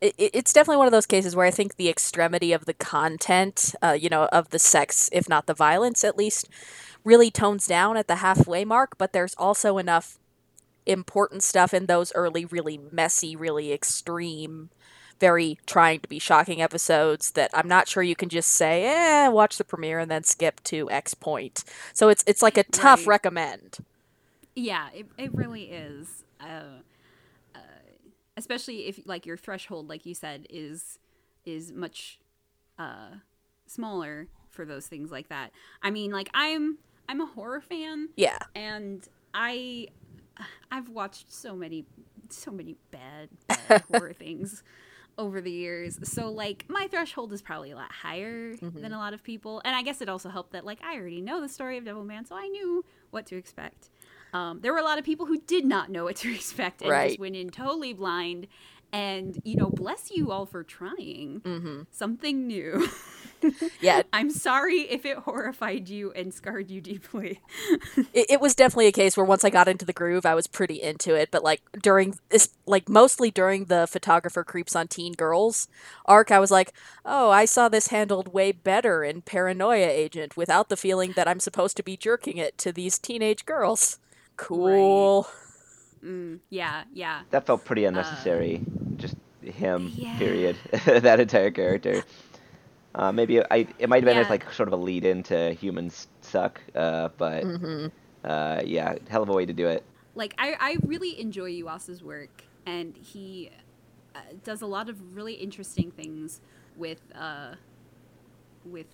it, 0.00 0.14
it- 0.18 0.30
it's 0.34 0.52
definitely 0.52 0.78
one 0.78 0.86
of 0.88 0.92
those 0.92 1.06
cases 1.06 1.34
where 1.36 1.46
I 1.46 1.50
think 1.50 1.76
the 1.76 1.88
extremity 1.88 2.52
of 2.52 2.64
the 2.66 2.74
content, 2.74 3.74
uh, 3.82 3.92
you 3.98 4.08
know, 4.08 4.24
of 4.26 4.50
the 4.50 4.58
sex, 4.58 5.08
if 5.12 5.28
not 5.28 5.46
the 5.46 5.54
violence, 5.54 6.04
at 6.04 6.16
least, 6.16 6.48
really 7.04 7.30
tones 7.30 7.66
down 7.66 7.96
at 7.96 8.08
the 8.08 8.16
halfway 8.16 8.64
mark. 8.64 8.98
But 8.98 9.12
there's 9.12 9.34
also 9.38 9.78
enough 9.78 10.18
important 10.86 11.42
stuff 11.42 11.72
in 11.74 11.86
those 11.86 12.12
early, 12.14 12.44
really 12.44 12.78
messy, 12.92 13.34
really 13.36 13.72
extreme, 13.72 14.70
very 15.20 15.58
trying 15.66 16.00
to 16.00 16.08
be 16.08 16.18
shocking 16.18 16.62
episodes 16.62 17.32
that 17.32 17.50
I'm 17.54 17.68
not 17.68 17.88
sure 17.88 18.02
you 18.02 18.16
can 18.16 18.28
just 18.28 18.50
say, 18.50 18.84
eh, 18.86 19.28
watch 19.28 19.58
the 19.58 19.64
premiere 19.64 19.98
and 19.98 20.10
then 20.10 20.24
skip 20.24 20.62
to 20.64 20.90
X 20.90 21.14
point. 21.14 21.64
So 21.94 22.08
it's 22.08 22.24
it's 22.26 22.42
like 22.42 22.58
a 22.58 22.64
tough 22.64 23.06
Right. 23.06 23.08
recommend. 23.08 23.78
Yeah, 24.54 24.88
it 24.94 25.06
it 25.18 25.34
really 25.34 25.64
is. 25.64 26.24
Uh, 26.40 26.80
uh, 27.54 27.58
especially 28.36 28.86
if 28.88 29.00
like 29.06 29.26
your 29.26 29.36
threshold 29.36 29.88
like 29.88 30.06
you 30.06 30.14
said 30.14 30.46
is 30.50 30.98
is 31.44 31.72
much 31.72 32.20
uh 32.78 33.10
smaller 33.66 34.28
for 34.50 34.64
those 34.64 34.86
things 34.86 35.10
like 35.10 35.28
that. 35.28 35.52
I 35.82 35.90
mean, 35.90 36.12
like 36.12 36.30
I'm 36.34 36.78
I'm 37.08 37.20
a 37.20 37.26
horror 37.26 37.60
fan 37.60 38.10
Yeah. 38.16 38.38
and 38.54 39.06
I 39.34 39.88
I've 40.70 40.88
watched 40.88 41.32
so 41.32 41.54
many 41.56 41.86
so 42.30 42.50
many 42.50 42.76
bad, 42.90 43.30
bad 43.48 43.82
horror 43.88 44.12
things 44.12 44.62
over 45.18 45.40
the 45.40 45.50
years. 45.50 45.98
So 46.02 46.30
like 46.30 46.64
my 46.68 46.86
threshold 46.90 47.32
is 47.32 47.40
probably 47.42 47.70
a 47.70 47.76
lot 47.76 47.90
higher 47.92 48.54
than 48.82 48.92
a 48.92 48.98
lot 48.98 49.14
of 49.14 49.22
people. 49.22 49.62
And 49.64 49.74
I 49.74 49.82
guess 49.82 50.00
it 50.00 50.08
also 50.08 50.28
helped 50.28 50.52
that 50.52 50.64
like 50.64 50.78
I 50.84 50.96
already 50.96 51.20
know 51.20 51.40
the 51.40 51.48
story 51.48 51.78
of 51.78 51.84
Devilman, 51.84 52.26
so 52.28 52.36
I 52.36 52.48
knew 52.48 52.84
what 53.10 53.26
to 53.26 53.36
expect. 53.36 53.88
Um, 54.32 54.60
there 54.60 54.72
were 54.72 54.78
a 54.78 54.84
lot 54.84 54.98
of 54.98 55.04
people 55.04 55.26
who 55.26 55.38
did 55.40 55.64
not 55.64 55.90
know 55.90 56.04
what 56.04 56.16
to 56.16 56.34
expect 56.34 56.82
and 56.82 56.90
Right. 56.90 57.08
just 57.08 57.18
went 57.20 57.36
in 57.36 57.48
totally 57.50 57.92
blind. 57.94 58.46
And 58.92 59.38
you 59.44 59.56
know, 59.56 59.70
bless 59.70 60.10
you 60.10 60.30
all 60.30 60.46
for 60.46 60.62
trying 60.62 61.40
hmm 61.44 61.82
something 61.90 62.46
new. 62.46 62.86
Yeah. 63.80 64.02
I'm 64.12 64.30
sorry 64.30 64.80
if 64.82 65.04
it 65.04 65.18
horrified 65.18 65.88
you 65.88 66.10
and 66.12 66.32
scarred 66.32 66.70
you 66.70 66.80
deeply. 66.80 67.40
it, 68.12 68.26
it 68.30 68.40
was 68.40 68.54
definitely 68.54 68.86
a 68.86 68.92
case 68.92 69.16
where 69.16 69.26
once 69.26 69.44
I 69.44 69.50
got 69.50 69.68
into 69.68 69.84
the 69.84 69.92
groove, 69.92 70.26
I 70.26 70.34
was 70.34 70.46
pretty 70.46 70.80
into 70.82 71.14
it. 71.14 71.30
But 71.30 71.44
like 71.44 71.62
during 71.80 72.18
this, 72.30 72.50
like 72.66 72.88
mostly 72.88 73.30
during 73.30 73.66
the 73.66 73.86
photographer 73.86 74.44
creeps 74.44 74.74
on 74.74 74.88
teen 74.88 75.12
girls 75.12 75.68
arc, 76.06 76.30
I 76.30 76.38
was 76.38 76.50
like, 76.50 76.72
oh, 77.04 77.30
I 77.30 77.44
saw 77.44 77.68
this 77.68 77.88
handled 77.88 78.32
way 78.32 78.52
better 78.52 79.04
in 79.04 79.22
Paranoia 79.22 79.88
Agent 79.88 80.36
without 80.36 80.68
the 80.68 80.76
feeling 80.76 81.12
that 81.16 81.28
I'm 81.28 81.40
supposed 81.40 81.76
to 81.76 81.82
be 81.82 81.96
jerking 81.96 82.38
it 82.38 82.58
to 82.58 82.72
these 82.72 82.98
teenage 82.98 83.46
girls. 83.46 83.98
Cool. 84.36 85.28
Mm, 86.04 86.40
yeah, 86.50 86.84
yeah. 86.92 87.22
That 87.30 87.46
felt 87.46 87.64
pretty 87.64 87.84
unnecessary. 87.84 88.62
Just 88.96 89.16
him, 89.42 89.92
yeah. 89.94 90.18
period. 90.18 90.56
that 90.86 91.20
entire 91.20 91.50
character. 91.50 92.02
Uh, 92.96 93.12
maybe 93.12 93.40
I 93.42 93.68
it 93.78 93.88
might 93.88 93.98
have 93.98 94.06
been 94.06 94.18
as 94.18 94.30
like 94.30 94.52
sort 94.52 94.68
of 94.68 94.74
a 94.74 94.76
lead 94.82 95.04
into 95.04 95.52
humans 95.54 96.08
suck, 96.22 96.62
uh, 96.74 97.10
but 97.18 97.48
hmm 97.48 97.88
uh, 98.24 98.62
yeah, 98.64 98.96
hell 99.08 99.22
of 99.22 99.30
a 99.30 99.34
way 99.34 99.46
to 99.46 99.54
do 99.54 99.68
it. 99.68 99.86
like 100.14 100.34
I, 100.38 100.56
I 100.60 100.78
really 100.84 101.20
enjoy 101.20 101.50
Yuasa's 101.52 102.02
work 102.02 102.44
and 102.66 102.96
he 102.96 103.50
uh, 104.14 104.20
does 104.44 104.62
a 104.62 104.66
lot 104.66 104.88
of 104.90 105.16
really 105.16 105.34
interesting 105.34 105.92
things 105.92 106.40
with 106.76 107.00
uh, 107.14 107.56
with 108.64 108.86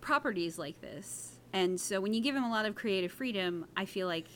properties 0.00 0.58
like 0.58 0.80
this. 0.80 1.38
And 1.52 1.80
so 1.80 2.00
when 2.00 2.14
you 2.14 2.20
give 2.22 2.36
him 2.36 2.44
a 2.44 2.50
lot 2.50 2.66
of 2.66 2.74
creative 2.76 3.12
freedom 3.12 3.66
i 3.76 3.84
feel 3.84 4.06
like 4.06 4.28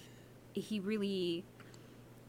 he 0.55 0.81
really 0.81 1.45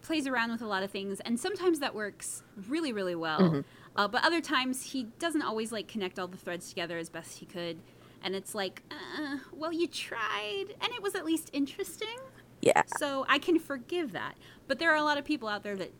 plays 0.02 0.28
around 0.28 0.52
with 0.52 0.62
a 0.62 0.68
lot 0.68 0.84
of 0.84 0.92
things 0.92 1.20
and 1.22 1.40
sometimes 1.40 1.80
that 1.80 1.96
works 1.96 2.44
really 2.68 2.92
really 2.94 3.16
well 3.16 3.60
uh, 3.96 4.08
but 4.08 4.24
other 4.26 4.42
times 4.42 4.92
he 4.92 5.04
doesn't 5.20 5.42
always 5.42 5.72
like 5.72 5.88
connect 5.88 6.18
all 6.20 6.28
the 6.28 6.38
threads 6.38 6.70
together 6.70 6.98
as 6.98 7.10
best 7.10 7.40
he 7.40 7.46
could 7.46 7.78
and 8.24 8.36
it's 8.36 8.56
like 8.56 8.84
uh, 8.92 9.38
well 9.52 9.72
you 9.72 9.88
tried 9.88 10.66
and 10.82 10.92
it 10.94 11.02
was 11.02 11.14
at 11.16 11.26
least 11.26 11.50
interesting 11.54 12.18
Yeah. 12.62 12.84
so 12.98 13.26
I 13.28 13.40
can 13.40 13.60
forgive 13.60 14.14
that. 14.14 14.36
But 14.68 14.80
there 14.80 14.92
are 14.92 14.96
a 14.96 15.04
lot 15.04 15.18
of 15.18 15.26
people 15.26 15.50
out 15.50 15.64
there 15.64 15.76
that 15.76 15.92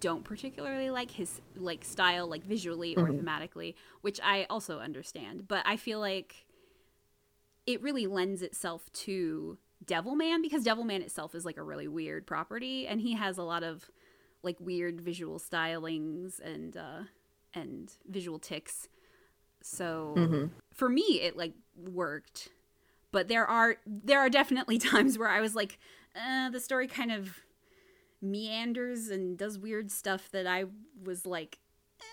don't 0.00 0.22
particularly 0.24 0.90
like 0.90 1.10
his 1.12 1.40
like 1.56 1.84
style 1.84 2.26
like 2.28 2.44
visually 2.44 2.94
or 2.96 3.08
thematically, 3.08 3.74
which 4.02 4.20
I 4.22 4.46
also 4.50 4.78
understand. 4.78 5.48
But 5.48 5.62
I 5.66 5.76
feel 5.76 5.98
like 6.00 6.44
it 7.66 7.80
really 7.82 8.06
lends 8.06 8.42
itself 8.42 8.90
to 8.92 9.56
Devilman 9.84 10.42
because 10.42 10.64
Devilman 10.64 11.00
itself 11.00 11.34
is 11.34 11.44
like 11.46 11.56
a 11.56 11.62
really 11.62 11.88
weird 11.88 12.26
property 12.26 12.86
and 12.86 13.00
he 13.00 13.14
has 13.14 13.38
a 13.38 13.42
lot 13.42 13.62
of 13.62 13.90
like 14.42 14.56
weird 14.60 15.00
visual 15.00 15.38
stylings 15.38 16.40
and 16.40 16.76
uh 16.76 17.02
and 17.54 17.92
visual 18.08 18.38
ticks. 18.38 18.88
So 19.62 20.14
for 20.72 20.88
me 20.88 21.20
it 21.20 21.36
like 21.36 21.52
worked 21.76 22.48
but 23.12 23.28
there 23.28 23.46
are 23.46 23.76
there 23.86 24.20
are 24.20 24.30
definitely 24.30 24.78
times 24.92 25.18
where 25.18 25.28
I 25.28 25.40
was 25.40 25.54
like, 25.54 25.78
uh, 26.16 26.50
the 26.50 26.60
story 26.60 26.86
kind 26.86 27.12
of 27.12 27.40
meanders 28.22 29.08
and 29.08 29.38
does 29.38 29.58
weird 29.58 29.90
stuff 29.90 30.30
that 30.32 30.46
I 30.46 30.64
was 31.02 31.24
like, 31.24 31.58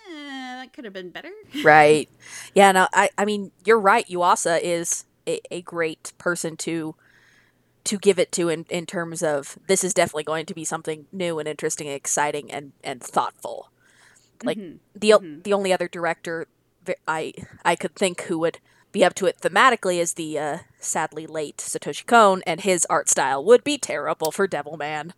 eh, 0.10 0.62
that 0.62 0.74
could 0.74 0.86
have 0.86 0.94
been 0.94 1.10
better. 1.10 1.32
Right. 1.64 2.10
Yeah, 2.54 2.72
no, 2.72 2.88
I, 2.94 3.10
I 3.18 3.26
mean, 3.26 3.52
you're 3.66 3.80
right. 3.80 4.08
Yuasa 4.08 4.60
is 4.62 5.06
a, 5.28 5.40
a 5.52 5.62
great 5.62 6.14
person 6.18 6.56
to 6.58 6.96
to 7.84 7.98
give 7.98 8.20
it 8.20 8.34
to 8.34 8.50
in, 8.50 8.66
in 8.70 8.86
terms 8.86 9.24
of 9.24 9.58
this 9.68 9.82
is 9.82 9.94
definitely 9.94 10.24
going 10.24 10.46
to 10.46 10.54
be 10.54 10.66
something 10.66 11.06
new 11.14 11.40
and 11.40 11.48
interesting 11.48 11.88
and 11.88 11.96
exciting 11.96 12.52
and, 12.52 12.74
and 12.84 13.02
thoughtful. 13.02 13.72
Like 14.44 14.58
Mhm. 14.58 14.80
the 14.96 15.14
o 15.14 15.24
the 15.44 15.54
only 15.54 15.74
other 15.74 15.88
director 15.88 16.48
I 17.08 17.34
I 17.66 17.76
could 17.76 17.96
think 17.96 18.22
who 18.24 18.40
would 18.40 18.60
be 18.92 19.04
up 19.04 19.14
to 19.16 19.26
it 19.26 19.40
thematically 19.42 20.00
is 20.00 20.14
the 20.14 20.40
uh, 20.40 20.58
sadly 20.80 21.28
late 21.28 21.58
Satoshi 21.58 22.06
Kon, 22.06 22.42
and 22.48 22.62
his 22.62 22.86
art 22.90 23.10
style 23.10 23.44
would 23.44 23.64
be 23.64 23.78
terrible 23.78 24.32
for 24.32 24.48
Devilman. 24.48 25.14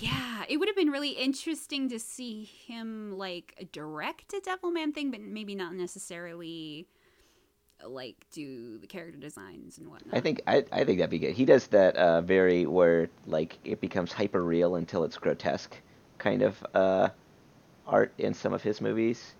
Yeah, 0.00 0.44
it 0.48 0.56
would 0.56 0.68
have 0.68 0.76
been 0.76 0.90
really 0.90 1.10
interesting 1.10 1.88
to 1.90 1.98
see 1.98 2.44
him 2.44 3.16
like 3.16 3.68
direct 3.72 4.32
a 4.32 4.40
Devilman 4.40 4.92
thing, 4.92 5.10
but 5.10 5.20
maybe 5.20 5.54
not 5.54 5.74
necessarily 5.74 6.88
like 7.86 8.26
do 8.32 8.78
the 8.78 8.86
character 8.86 9.18
designs 9.18 9.78
and 9.78 9.88
whatnot. 9.88 10.16
I 10.16 10.20
think 10.20 10.40
I, 10.46 10.64
I 10.72 10.84
think 10.84 10.98
that'd 10.98 11.10
be 11.10 11.18
good. 11.18 11.34
He 11.34 11.44
does 11.44 11.68
that 11.68 11.96
uh, 11.96 12.22
very 12.22 12.66
where 12.66 13.08
like 13.26 13.58
it 13.64 13.80
becomes 13.80 14.12
hyper 14.12 14.42
real 14.42 14.76
until 14.76 15.04
it's 15.04 15.16
grotesque 15.16 15.76
kind 16.18 16.42
of 16.42 16.66
uh, 16.74 17.10
art 17.88 18.12
in 18.18 18.34
some 18.34 18.52
of 18.52 18.62
his 18.62 18.80
movies. 18.80 19.34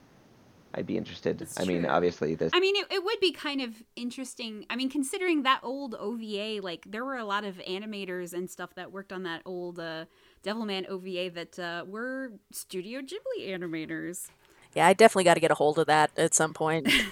I'd 0.74 0.86
be 0.86 0.98
interested. 0.98 1.38
That's 1.38 1.58
I 1.58 1.64
mean, 1.64 1.86
obviously, 1.86 2.34
this. 2.34 2.52
I 2.54 2.60
mean, 2.60 2.76
it, 2.76 2.86
it 2.90 3.02
would 3.02 3.20
be 3.20 3.32
kind 3.32 3.60
of 3.62 3.82
interesting. 3.96 4.66
I 4.68 4.76
mean, 4.76 4.90
considering 4.90 5.42
that 5.44 5.60
old 5.62 5.94
OVA, 5.94 6.60
like 6.62 6.84
there 6.86 7.04
were 7.04 7.16
a 7.16 7.24
lot 7.24 7.44
of 7.44 7.56
animators 7.56 8.34
and 8.34 8.50
stuff 8.50 8.74
that 8.74 8.92
worked 8.92 9.12
on 9.12 9.22
that 9.22 9.40
old 9.46 9.78
uh, 9.78 10.04
Devilman 10.44 10.86
OVA 10.88 11.30
that 11.30 11.58
uh, 11.58 11.84
were 11.86 12.32
Studio 12.52 13.00
Ghibli 13.00 13.48
animators. 13.48 14.28
Yeah, 14.74 14.86
I 14.86 14.92
definitely 14.92 15.24
got 15.24 15.34
to 15.34 15.40
get 15.40 15.50
a 15.50 15.54
hold 15.54 15.78
of 15.78 15.86
that 15.86 16.10
at 16.16 16.34
some 16.34 16.52
point. 16.52 16.88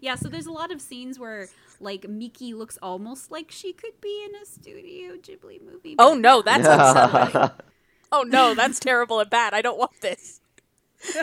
Yeah, 0.00 0.14
so 0.14 0.28
there's 0.28 0.46
a 0.46 0.52
lot 0.52 0.72
of 0.72 0.80
scenes 0.80 1.18
where 1.18 1.48
like 1.80 2.08
Miki 2.08 2.54
looks 2.54 2.78
almost 2.80 3.30
like 3.30 3.50
she 3.50 3.72
could 3.72 4.00
be 4.00 4.24
in 4.24 4.34
a 4.40 4.46
Studio 4.46 5.16
Ghibli 5.16 5.60
movie. 5.62 5.96
oh 5.98 6.14
no, 6.14 6.42
that's 6.42 6.66
unsettling. 6.66 7.50
Oh 8.14 8.22
no, 8.22 8.54
that's 8.54 8.78
terrible 8.78 9.18
and 9.18 9.28
bad. 9.28 9.54
I 9.54 9.60
don't 9.60 9.78
want 9.78 10.00
this. 10.00 10.40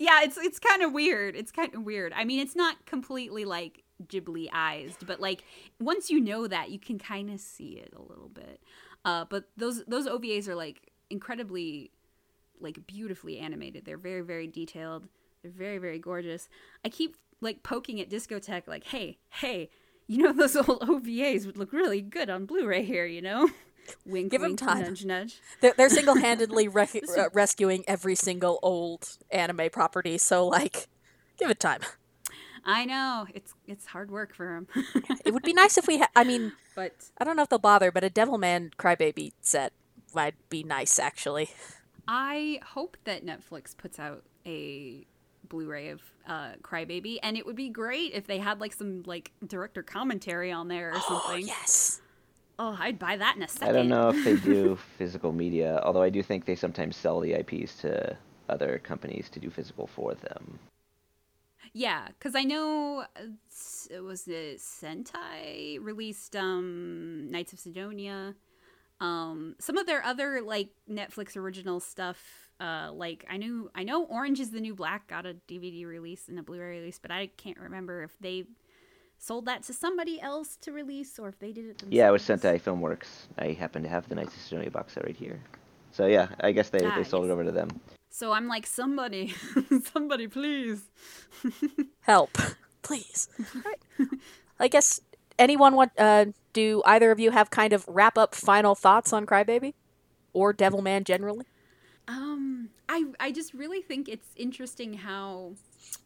yeah, 0.00 0.22
it's 0.22 0.36
it's 0.36 0.58
kind 0.58 0.82
of 0.82 0.92
weird. 0.92 1.36
It's 1.36 1.52
kind 1.52 1.72
of 1.74 1.84
weird. 1.84 2.12
I 2.12 2.24
mean, 2.24 2.40
it's 2.40 2.56
not 2.56 2.84
completely 2.86 3.44
like 3.44 3.84
Ghibli 4.04 4.48
eyes, 4.52 4.96
but 5.06 5.20
like 5.20 5.44
once 5.78 6.10
you 6.10 6.20
know 6.20 6.48
that, 6.48 6.70
you 6.70 6.78
can 6.80 6.98
kind 6.98 7.30
of 7.30 7.38
see 7.38 7.80
it 7.82 7.92
a 7.96 8.02
little 8.02 8.28
bit. 8.28 8.60
Uh, 9.04 9.26
but 9.30 9.44
those 9.56 9.84
those 9.84 10.08
OVAs 10.08 10.48
are 10.48 10.56
like 10.56 10.90
incredibly, 11.08 11.92
like 12.60 12.84
beautifully 12.86 13.38
animated. 13.38 13.84
They're 13.84 13.96
very 13.96 14.22
very 14.22 14.48
detailed. 14.48 15.08
They're 15.42 15.52
very 15.52 15.78
very 15.78 16.00
gorgeous. 16.00 16.48
I 16.84 16.88
keep 16.88 17.16
like 17.40 17.62
poking 17.62 18.00
at 18.00 18.10
Discotek, 18.10 18.66
like, 18.66 18.84
hey 18.84 19.18
hey, 19.30 19.70
you 20.08 20.18
know 20.18 20.32
those 20.32 20.56
old 20.56 20.80
OVAs 20.82 21.46
would 21.46 21.56
look 21.56 21.72
really 21.72 22.02
good 22.02 22.28
on 22.28 22.44
Blu-ray 22.44 22.82
here, 22.82 23.06
you 23.06 23.22
know. 23.22 23.48
wink, 24.06 24.30
Give 24.30 24.42
'em 24.42 24.48
wink, 24.50 24.58
time. 24.60 24.82
nudge, 24.82 25.04
nudge. 25.04 25.40
They're, 25.60 25.74
they're 25.76 25.88
single-handedly 25.88 26.68
rec- 26.80 26.94
uh, 27.16 27.28
rescuing 27.32 27.84
every 27.88 28.14
single 28.14 28.58
old 28.62 29.16
anime 29.30 29.68
property. 29.72 30.18
So 30.18 30.46
like, 30.46 30.88
give 31.38 31.50
it 31.50 31.60
time. 31.60 31.80
I 32.64 32.84
know 32.84 33.26
it's 33.34 33.54
it's 33.66 33.86
hard 33.86 34.10
work 34.10 34.34
for 34.34 34.66
them, 34.74 34.84
It 35.24 35.32
would 35.32 35.42
be 35.44 35.52
nice 35.54 35.78
if 35.78 35.86
we. 35.86 35.98
Ha- 35.98 36.10
I 36.14 36.24
mean, 36.24 36.52
but 36.74 36.92
I 37.18 37.24
don't 37.24 37.36
know 37.36 37.42
if 37.42 37.48
they'll 37.48 37.58
bother, 37.58 37.90
but 37.90 38.04
a 38.04 38.10
Devilman 38.10 38.72
Crybaby 38.78 39.32
set 39.40 39.72
might 40.14 40.34
be 40.50 40.62
nice 40.64 40.98
actually. 40.98 41.50
I 42.06 42.60
hope 42.64 42.96
that 43.04 43.24
Netflix 43.24 43.76
puts 43.76 43.98
out 43.98 44.24
a 44.46 45.06
Blu-ray 45.48 45.90
of 45.90 46.02
uh, 46.26 46.52
Crybaby, 46.62 47.18
and 47.22 47.36
it 47.38 47.46
would 47.46 47.56
be 47.56 47.68
great 47.70 48.12
if 48.12 48.26
they 48.26 48.38
had 48.38 48.60
like 48.60 48.72
some 48.74 49.02
like 49.06 49.30
director 49.46 49.82
commentary 49.82 50.50
on 50.52 50.68
there 50.68 50.90
or 50.90 50.96
Oh 50.96 51.22
something. 51.26 51.46
yes. 51.46 52.00
Oh, 52.58 52.76
I'd 52.78 52.98
buy 52.98 53.16
that 53.16 53.36
in 53.36 53.42
a 53.42 53.48
second. 53.48 53.68
I 53.68 53.72
don't 53.72 53.88
know 53.88 54.08
if 54.08 54.24
they 54.24 54.36
do 54.36 54.76
physical 54.98 55.32
media, 55.32 55.80
although 55.84 56.02
I 56.02 56.10
do 56.10 56.22
think 56.22 56.44
they 56.44 56.56
sometimes 56.56 56.96
sell 56.96 57.20
the 57.20 57.34
IPs 57.34 57.76
to 57.82 58.16
other 58.48 58.80
companies 58.82 59.28
to 59.30 59.40
do 59.40 59.48
physical 59.48 59.86
for 59.86 60.14
them. 60.14 60.58
Yeah, 61.72 62.08
because 62.08 62.34
I 62.34 62.42
know 62.42 63.04
uh, 63.16 63.22
it 63.90 64.00
was 64.00 64.26
it 64.26 64.58
Sentai 64.58 65.78
released 65.80 66.34
um 66.34 67.30
Knights 67.30 67.52
of 67.52 67.60
Sidonia. 67.60 68.34
Um, 69.00 69.54
some 69.60 69.76
of 69.76 69.86
their 69.86 70.02
other 70.02 70.40
like 70.40 70.70
Netflix 70.90 71.36
original 71.36 71.78
stuff. 71.78 72.50
Uh, 72.58 72.90
like 72.92 73.24
I 73.30 73.36
knew 73.36 73.70
I 73.74 73.84
know 73.84 74.04
Orange 74.04 74.40
is 74.40 74.50
the 74.50 74.60
New 74.60 74.74
Black 74.74 75.06
got 75.06 75.26
a 75.26 75.36
DVD 75.46 75.86
release 75.86 76.28
and 76.28 76.38
a 76.40 76.42
Blu-ray 76.42 76.78
release, 76.78 76.98
but 76.98 77.12
I 77.12 77.28
can't 77.36 77.58
remember 77.58 78.02
if 78.02 78.18
they 78.18 78.46
sold 79.18 79.46
that 79.46 79.62
to 79.64 79.72
somebody 79.72 80.20
else 80.20 80.56
to 80.62 80.72
release 80.72 81.18
or 81.18 81.28
if 81.28 81.38
they 81.38 81.52
did 81.52 81.64
it 81.66 81.78
themselves. 81.78 81.94
Yeah, 81.94 82.08
it 82.08 82.12
was 82.12 82.22
Sentai 82.22 82.60
Filmworks. 82.60 83.26
I 83.38 83.52
happen 83.52 83.82
to 83.82 83.88
have 83.88 84.08
the 84.08 84.14
Knights 84.14 84.34
of 84.34 84.40
Sidonia 84.40 84.70
box 84.70 84.94
set 84.94 85.04
right 85.04 85.16
here. 85.16 85.40
So 85.92 86.06
yeah, 86.06 86.28
I 86.40 86.52
guess 86.52 86.70
they, 86.70 86.84
Ah, 86.84 86.96
they 86.96 87.04
sold 87.04 87.24
yes. 87.24 87.30
it 87.30 87.32
over 87.32 87.44
to 87.44 87.52
them. 87.52 87.68
So 88.10 88.32
I'm 88.32 88.48
like, 88.48 88.66
somebody, 88.66 89.34
somebody, 89.92 90.28
please. 90.28 90.82
Help, 92.00 92.36
please. 92.82 93.28
Right. 93.64 94.08
I 94.58 94.68
guess 94.68 95.00
anyone 95.38 95.74
want? 95.74 95.92
Uh, 95.98 96.26
do 96.52 96.82
either 96.86 97.10
of 97.10 97.20
you 97.20 97.30
have 97.30 97.50
kind 97.50 97.72
of 97.72 97.84
wrap 97.86 98.16
up 98.18 98.34
final 98.34 98.74
thoughts 98.74 99.12
on 99.12 99.26
Crybaby, 99.26 99.74
or 100.32 100.52
Devilman 100.54 101.04
generally? 101.04 101.44
Um, 102.08 102.70
I 102.88 103.04
I 103.20 103.30
just 103.32 103.52
really 103.52 103.82
think 103.82 104.08
it's 104.08 104.28
interesting 104.34 104.94
how 104.94 105.52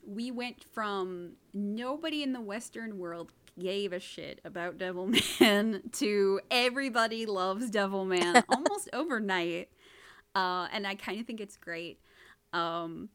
we 0.05 0.33
went 0.33 0.65
from 0.73 1.35
nobody 1.55 2.25
in 2.25 2.33
the 2.33 2.41
Western 2.41 2.99
world 2.99 3.33
gave 3.59 3.93
a 3.93 4.01
shit 4.01 4.41
about 4.45 4.79
Devilman 4.79 5.93
to 5.99 6.41
everybody 6.51 7.25
loves 7.25 7.71
Devilman 7.71 8.43
almost 8.49 8.89
overnight. 8.93 9.69
Uh, 10.35 10.67
and 10.73 10.87
I 10.87 10.97
kind 10.97 11.21
of 11.21 11.27
think 11.27 11.41
it's 11.41 11.57
great. 11.57 12.01
Um, 12.53 13.11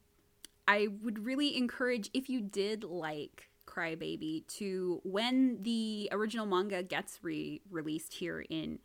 I 0.67 0.87
would 1.01 1.25
really 1.25 1.57
encourage 1.57 2.09
if 2.13 2.29
you 2.29 2.39
did 2.39 2.83
like 2.83 3.49
Crybaby 3.65 4.47
to 4.47 5.01
when 5.03 5.61
the 5.61 6.07
original 6.13 6.45
manga 6.45 6.83
gets 6.83 7.19
re 7.21 7.61
released 7.69 8.13
here 8.13 8.45
in 8.49 8.79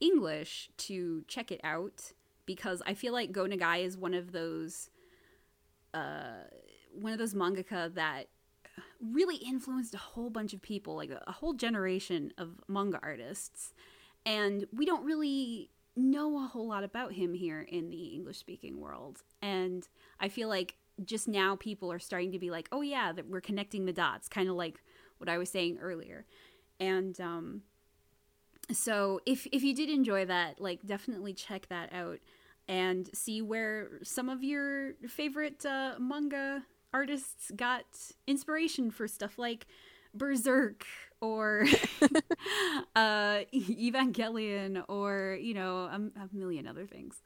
English 0.00 0.70
to 0.76 1.24
check 1.26 1.50
it 1.50 1.60
out 1.64 2.12
because 2.54 2.82
I 2.84 2.94
feel 2.94 3.12
like 3.12 3.30
Go 3.30 3.44
Nagai 3.44 3.84
is 3.84 3.96
one 3.96 4.14
of 4.14 4.32
those 4.32 4.90
uh 5.94 6.44
one 6.92 7.12
of 7.12 7.18
those 7.18 7.34
mangaka 7.34 7.94
that 7.94 8.26
really 9.00 9.36
influenced 9.36 9.94
a 9.94 9.98
whole 9.98 10.30
bunch 10.30 10.52
of 10.52 10.60
people, 10.60 10.96
like 10.96 11.10
a, 11.10 11.32
whole 11.32 11.52
generation 11.52 12.32
of 12.38 12.60
manga 12.68 12.98
artists. 13.02 13.72
And 14.26 14.66
we 14.72 14.84
don't 14.84 15.04
really 15.04 15.70
know 15.96 16.42
a 16.42 16.46
whole 16.46 16.68
lot 16.68 16.84
about 16.84 17.12
him 17.12 17.34
here 17.34 17.62
in 17.62 17.90
the 17.90 18.14
English 18.14 18.38
speaking 18.38 18.80
world. 18.80 19.22
And 19.42 19.86
I 20.18 20.28
feel 20.28 20.48
like 20.48 20.76
just 21.04 21.28
now 21.28 21.56
people 21.56 21.90
are 21.92 21.98
starting 21.98 22.32
to 22.32 22.38
be 22.38 22.50
like, 22.50 22.68
oh 22.72 22.82
yeah, 22.82 23.12
that 23.12 23.28
we're 23.28 23.40
connecting 23.40 23.86
the 23.86 23.92
dots, 23.92 24.28
kind 24.28 24.48
of 24.48 24.56
like 24.56 24.82
what 25.18 25.28
I 25.28 25.38
was 25.38 25.50
saying 25.50 25.78
earlier. 25.80 26.26
And 26.78 27.20
um, 27.20 27.62
so 28.72 29.20
if 29.26 29.46
if 29.52 29.62
you 29.62 29.74
did 29.74 29.88
enjoy 29.88 30.24
that, 30.26 30.60
like 30.60 30.86
definitely 30.86 31.32
check 31.32 31.68
that 31.68 31.92
out 31.92 32.18
and 32.70 33.10
see 33.12 33.42
where 33.42 33.98
some 34.04 34.28
of 34.28 34.44
your 34.44 34.92
favorite 35.08 35.66
uh, 35.66 35.94
manga 35.98 36.62
artists 36.94 37.50
got 37.56 37.84
inspiration 38.28 38.92
for 38.92 39.08
stuff 39.08 39.38
like 39.38 39.66
Berserk 40.14 40.86
or 41.20 41.66
uh, 42.94 43.40
Evangelion 43.52 44.84
or 44.88 45.36
you 45.40 45.52
know 45.52 45.78
a, 45.78 45.96
a 45.96 46.28
million 46.32 46.68
other 46.68 46.86
things. 46.86 47.22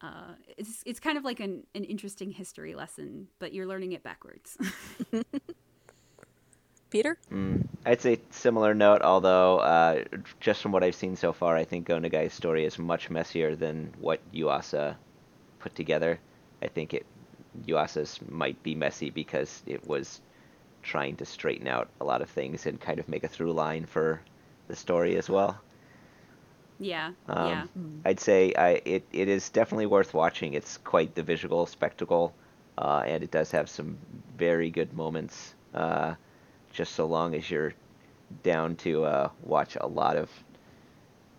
Uh, 0.00 0.32
it's 0.56 0.82
it's 0.86 0.98
kind 0.98 1.18
of 1.18 1.24
like 1.24 1.40
an, 1.40 1.66
an 1.74 1.84
interesting 1.84 2.30
history 2.30 2.74
lesson, 2.74 3.28
but 3.38 3.52
you're 3.52 3.66
learning 3.66 3.92
it 3.92 4.02
backwards. 4.02 4.56
Peter? 6.90 7.18
Mm, 7.32 7.66
I'd 7.84 8.00
say 8.00 8.20
similar 8.30 8.74
note, 8.74 9.02
although 9.02 9.58
uh, 9.58 10.04
just 10.40 10.62
from 10.62 10.72
what 10.72 10.82
I've 10.84 10.94
seen 10.94 11.16
so 11.16 11.32
far, 11.32 11.56
I 11.56 11.64
think 11.64 11.86
Go 11.86 11.98
Nagai's 11.98 12.34
story 12.34 12.64
is 12.64 12.78
much 12.78 13.10
messier 13.10 13.56
than 13.56 13.92
what 13.98 14.20
Yuasa 14.32 14.96
put 15.58 15.74
together. 15.74 16.20
I 16.62 16.68
think 16.68 16.94
it 16.94 17.06
Yuasa's 17.66 18.20
might 18.28 18.62
be 18.62 18.74
messy 18.74 19.10
because 19.10 19.62
it 19.66 19.86
was 19.86 20.20
trying 20.82 21.16
to 21.16 21.26
straighten 21.26 21.68
out 21.68 21.90
a 22.00 22.04
lot 22.04 22.22
of 22.22 22.30
things 22.30 22.66
and 22.66 22.80
kind 22.80 22.98
of 23.00 23.08
make 23.08 23.24
a 23.24 23.28
through 23.28 23.52
line 23.52 23.86
for 23.86 24.22
the 24.68 24.76
story 24.76 25.16
as 25.16 25.28
well. 25.30 25.62
yeah, 26.78 27.12
Um, 27.28 27.64
yeah. 27.64 27.66
I'd 28.04 28.20
say 28.20 28.52
I, 28.54 28.80
it, 28.84 29.06
it 29.12 29.28
is 29.28 29.50
definitely 29.50 29.86
worth 29.86 30.14
watching. 30.14 30.54
It's 30.54 30.76
quite 30.78 31.14
the 31.14 31.22
visual 31.22 31.66
spectacle, 31.66 32.34
uh, 32.78 33.02
and 33.06 33.22
it 33.22 33.30
does 33.30 33.50
have 33.52 33.68
some 33.68 33.98
very 34.36 34.70
good 34.70 34.92
moments. 34.92 35.54
Uh, 35.74 36.14
just 36.72 36.94
so 36.94 37.06
long 37.06 37.34
as 37.34 37.50
you're 37.50 37.74
down 38.42 38.76
to 38.76 39.04
uh, 39.04 39.28
watch 39.42 39.76
a 39.80 39.86
lot 39.86 40.16
of 40.16 40.30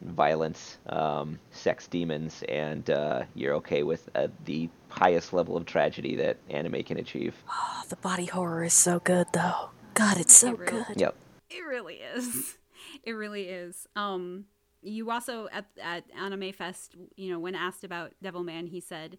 violence, 0.02 0.78
um, 0.88 1.40
sex 1.52 1.88
demons, 1.88 2.44
and 2.50 2.90
uh, 2.90 3.24
you're 3.36 3.54
okay 3.56 3.84
with 3.84 4.10
uh, 4.16 4.28
the 4.46 4.68
highest 4.90 5.32
level 5.32 5.56
of 5.56 5.66
tragedy 5.66 6.16
that 6.16 6.38
anime 6.50 6.84
can 6.84 6.98
achieve. 6.98 7.36
Oh, 7.84 7.84
the 7.90 7.96
body 7.98 8.26
horror 8.26 8.64
is 8.64 8.74
so 8.74 9.00
good, 9.00 9.28
though. 9.34 9.72
God, 9.96 10.18
it's 10.18 10.38
so 10.38 10.50
It 10.54 10.60
really- 10.60 10.72
good. 10.72 11.00
Yep. 11.02 11.16
It 11.50 11.66
really 11.68 11.96
is. 11.96 12.58
It 13.04 13.14
really 13.14 13.44
is. 13.44 13.88
Um, 13.96 14.46
you 14.82 15.10
also 15.12 15.48
at 15.52 15.66
at 15.82 16.04
Anime 16.16 16.52
Fest, 16.52 16.96
you 17.16 17.32
know, 17.32 17.40
when 17.40 17.56
asked 17.56 17.84
about 17.84 18.12
Devilman, 18.24 18.68
he 18.68 18.80
said 18.82 19.18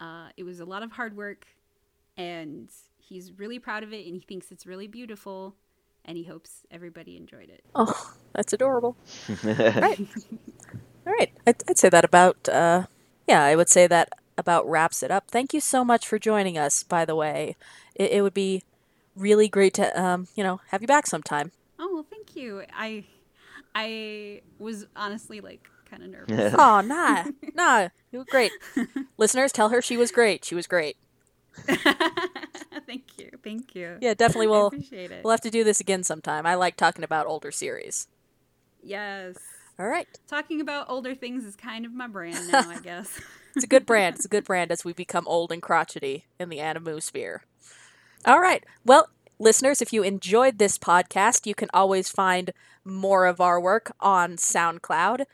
uh, 0.00 0.28
it 0.36 0.42
was 0.44 0.58
a 0.60 0.64
lot 0.64 0.82
of 0.82 0.92
hard 0.92 1.16
work, 1.16 1.46
and 2.16 2.70
he's 3.10 3.32
really 3.38 3.58
proud 3.58 3.82
of 3.82 3.92
it, 3.92 4.06
and 4.06 4.14
he 4.14 4.20
thinks 4.20 4.50
it's 4.50 4.64
really 4.64 4.86
beautiful, 4.86 5.56
and 6.04 6.16
he 6.16 6.24
hopes 6.24 6.62
everybody 6.70 7.16
enjoyed 7.16 7.50
it. 7.50 7.62
Oh, 7.74 8.14
that's 8.32 8.54
adorable. 8.54 8.96
right. 9.44 10.00
All 11.06 11.12
right. 11.12 11.30
I'd, 11.46 11.62
I'd 11.68 11.78
say 11.78 11.90
that 11.90 12.04
about, 12.04 12.48
uh, 12.48 12.86
yeah, 13.28 13.42
I 13.44 13.56
would 13.56 13.68
say 13.68 13.86
that 13.86 14.08
about 14.38 14.68
wraps 14.68 15.02
it 15.02 15.10
up. 15.10 15.30
Thank 15.30 15.52
you 15.52 15.60
so 15.60 15.84
much 15.84 16.06
for 16.06 16.18
joining 16.18 16.56
us, 16.56 16.82
by 16.82 17.04
the 17.04 17.16
way. 17.16 17.56
It, 17.94 18.12
it 18.12 18.22
would 18.22 18.32
be 18.32 18.62
really 19.14 19.48
great 19.48 19.74
to, 19.74 20.00
um, 20.00 20.28
you 20.34 20.44
know, 20.44 20.60
have 20.68 20.80
you 20.80 20.88
back 20.88 21.06
sometime. 21.06 21.52
Oh 21.78 21.90
well, 21.92 22.06
thank 22.08 22.36
you. 22.36 22.62
I 22.74 23.04
I 23.74 24.42
was 24.58 24.86
honestly 24.96 25.40
like 25.40 25.68
kind 25.90 26.02
of 26.02 26.10
nervous. 26.10 26.54
Oh, 26.56 26.80
nah. 26.84 27.24
Nah. 27.54 27.88
You 28.12 28.20
were 28.20 28.24
great. 28.24 28.52
Listeners, 29.18 29.52
tell 29.52 29.68
her 29.68 29.82
she 29.82 29.96
was 29.96 30.10
great. 30.10 30.44
She 30.44 30.54
was 30.54 30.66
great. 30.66 30.96
thank 32.86 33.04
you, 33.18 33.30
thank 33.42 33.74
you. 33.74 33.98
Yeah, 34.00 34.14
definitely. 34.14 34.48
We'll 34.48 34.66
appreciate 34.68 35.10
it. 35.10 35.24
we'll 35.24 35.32
have 35.32 35.40
to 35.42 35.50
do 35.50 35.64
this 35.64 35.80
again 35.80 36.02
sometime. 36.04 36.46
I 36.46 36.54
like 36.54 36.76
talking 36.76 37.04
about 37.04 37.26
older 37.26 37.50
series. 37.50 38.08
yes. 38.82 39.36
All 39.78 39.88
right, 39.88 40.06
Talking 40.28 40.60
about 40.60 40.90
older 40.90 41.14
things 41.14 41.42
is 41.46 41.56
kind 41.56 41.86
of 41.86 41.94
my 41.94 42.06
brand 42.06 42.48
now, 42.52 42.68
I 42.68 42.80
guess. 42.80 43.18
it's 43.56 43.64
a 43.64 43.66
good 43.66 43.86
brand. 43.86 44.16
It's 44.16 44.26
a 44.26 44.28
good 44.28 44.44
brand 44.50 44.70
as 44.70 44.84
we 44.84 44.92
become 44.92 45.26
old 45.26 45.50
and 45.52 45.62
crotchety 45.62 46.26
in 46.38 46.50
the 46.50 46.58
animu 46.58 47.02
sphere. 47.02 47.44
All 48.26 48.40
right. 48.40 48.62
Well, 48.84 49.08
listeners, 49.38 49.80
if 49.80 49.90
you 49.90 50.02
enjoyed 50.02 50.58
this 50.58 50.76
podcast, 50.76 51.46
you 51.46 51.54
can 51.54 51.70
always 51.72 52.10
find 52.10 52.52
more 52.84 53.24
of 53.24 53.40
our 53.40 53.58
work 53.58 53.92
on 54.00 54.32
SoundCloud. 54.36 55.24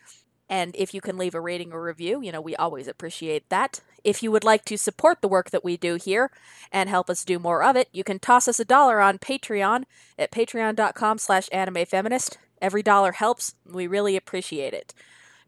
And 0.48 0.76
if 0.76 0.94
you 0.94 1.00
can 1.00 1.18
leave 1.18 1.34
a 1.34 1.40
rating 1.40 1.72
or 1.72 1.82
review, 1.82 2.22
you 2.22 2.30
know, 2.30 2.40
we 2.40 2.54
always 2.54 2.86
appreciate 2.86 3.48
that. 3.48 3.80
If 4.06 4.22
you 4.22 4.30
would 4.30 4.44
like 4.44 4.64
to 4.66 4.78
support 4.78 5.20
the 5.20 5.26
work 5.26 5.50
that 5.50 5.64
we 5.64 5.76
do 5.76 5.96
here 5.96 6.30
and 6.70 6.88
help 6.88 7.10
us 7.10 7.24
do 7.24 7.40
more 7.40 7.64
of 7.64 7.74
it, 7.74 7.88
you 7.92 8.04
can 8.04 8.20
toss 8.20 8.46
us 8.46 8.60
a 8.60 8.64
dollar 8.64 9.00
on 9.00 9.18
Patreon 9.18 9.82
at 10.16 10.30
patreon.com 10.30 11.18
slash 11.18 11.48
animefeminist. 11.48 12.36
Every 12.62 12.84
dollar 12.84 13.12
helps. 13.12 13.56
We 13.68 13.88
really 13.88 14.14
appreciate 14.14 14.72
it 14.74 14.94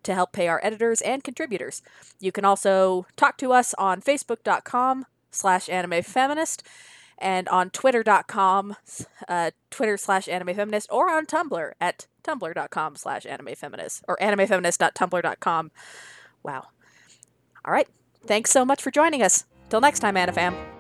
to 0.03 0.13
help 0.13 0.33
pay 0.33 0.49
our 0.49 0.61
editors 0.65 1.01
and 1.03 1.23
contributors. 1.23 1.83
You 2.19 2.33
can 2.33 2.45
also 2.45 3.07
talk 3.15 3.39
to 3.39 3.53
us 3.53 3.75
on 3.75 4.03
facebook.com 4.03 5.07
slash 5.31 5.69
animefeminist 5.69 6.63
and 7.17 7.49
on 7.51 7.71
twitter.com, 7.71 8.75
uh, 9.29 9.53
twitter 9.71 9.97
slash 9.97 10.27
animefeminist, 10.27 10.87
or 10.91 11.09
on 11.09 11.27
Tumblr 11.27 11.73
at 11.81 12.09
tumblr.com 12.25 12.97
slash 12.97 13.25
animefeminist, 13.25 14.03
or 14.09 14.17
animefeminist.tumblr.com. 14.21 15.71
Wow. 16.43 16.67
All 17.65 17.73
right. 17.73 17.89
Thanks 18.29 18.51
so 18.51 18.63
much 18.63 18.83
for 18.83 18.91
joining 18.91 19.23
us. 19.23 19.45
Till 19.71 19.81
next 19.81 20.01
time, 20.01 20.15
Anifam. 20.17 20.78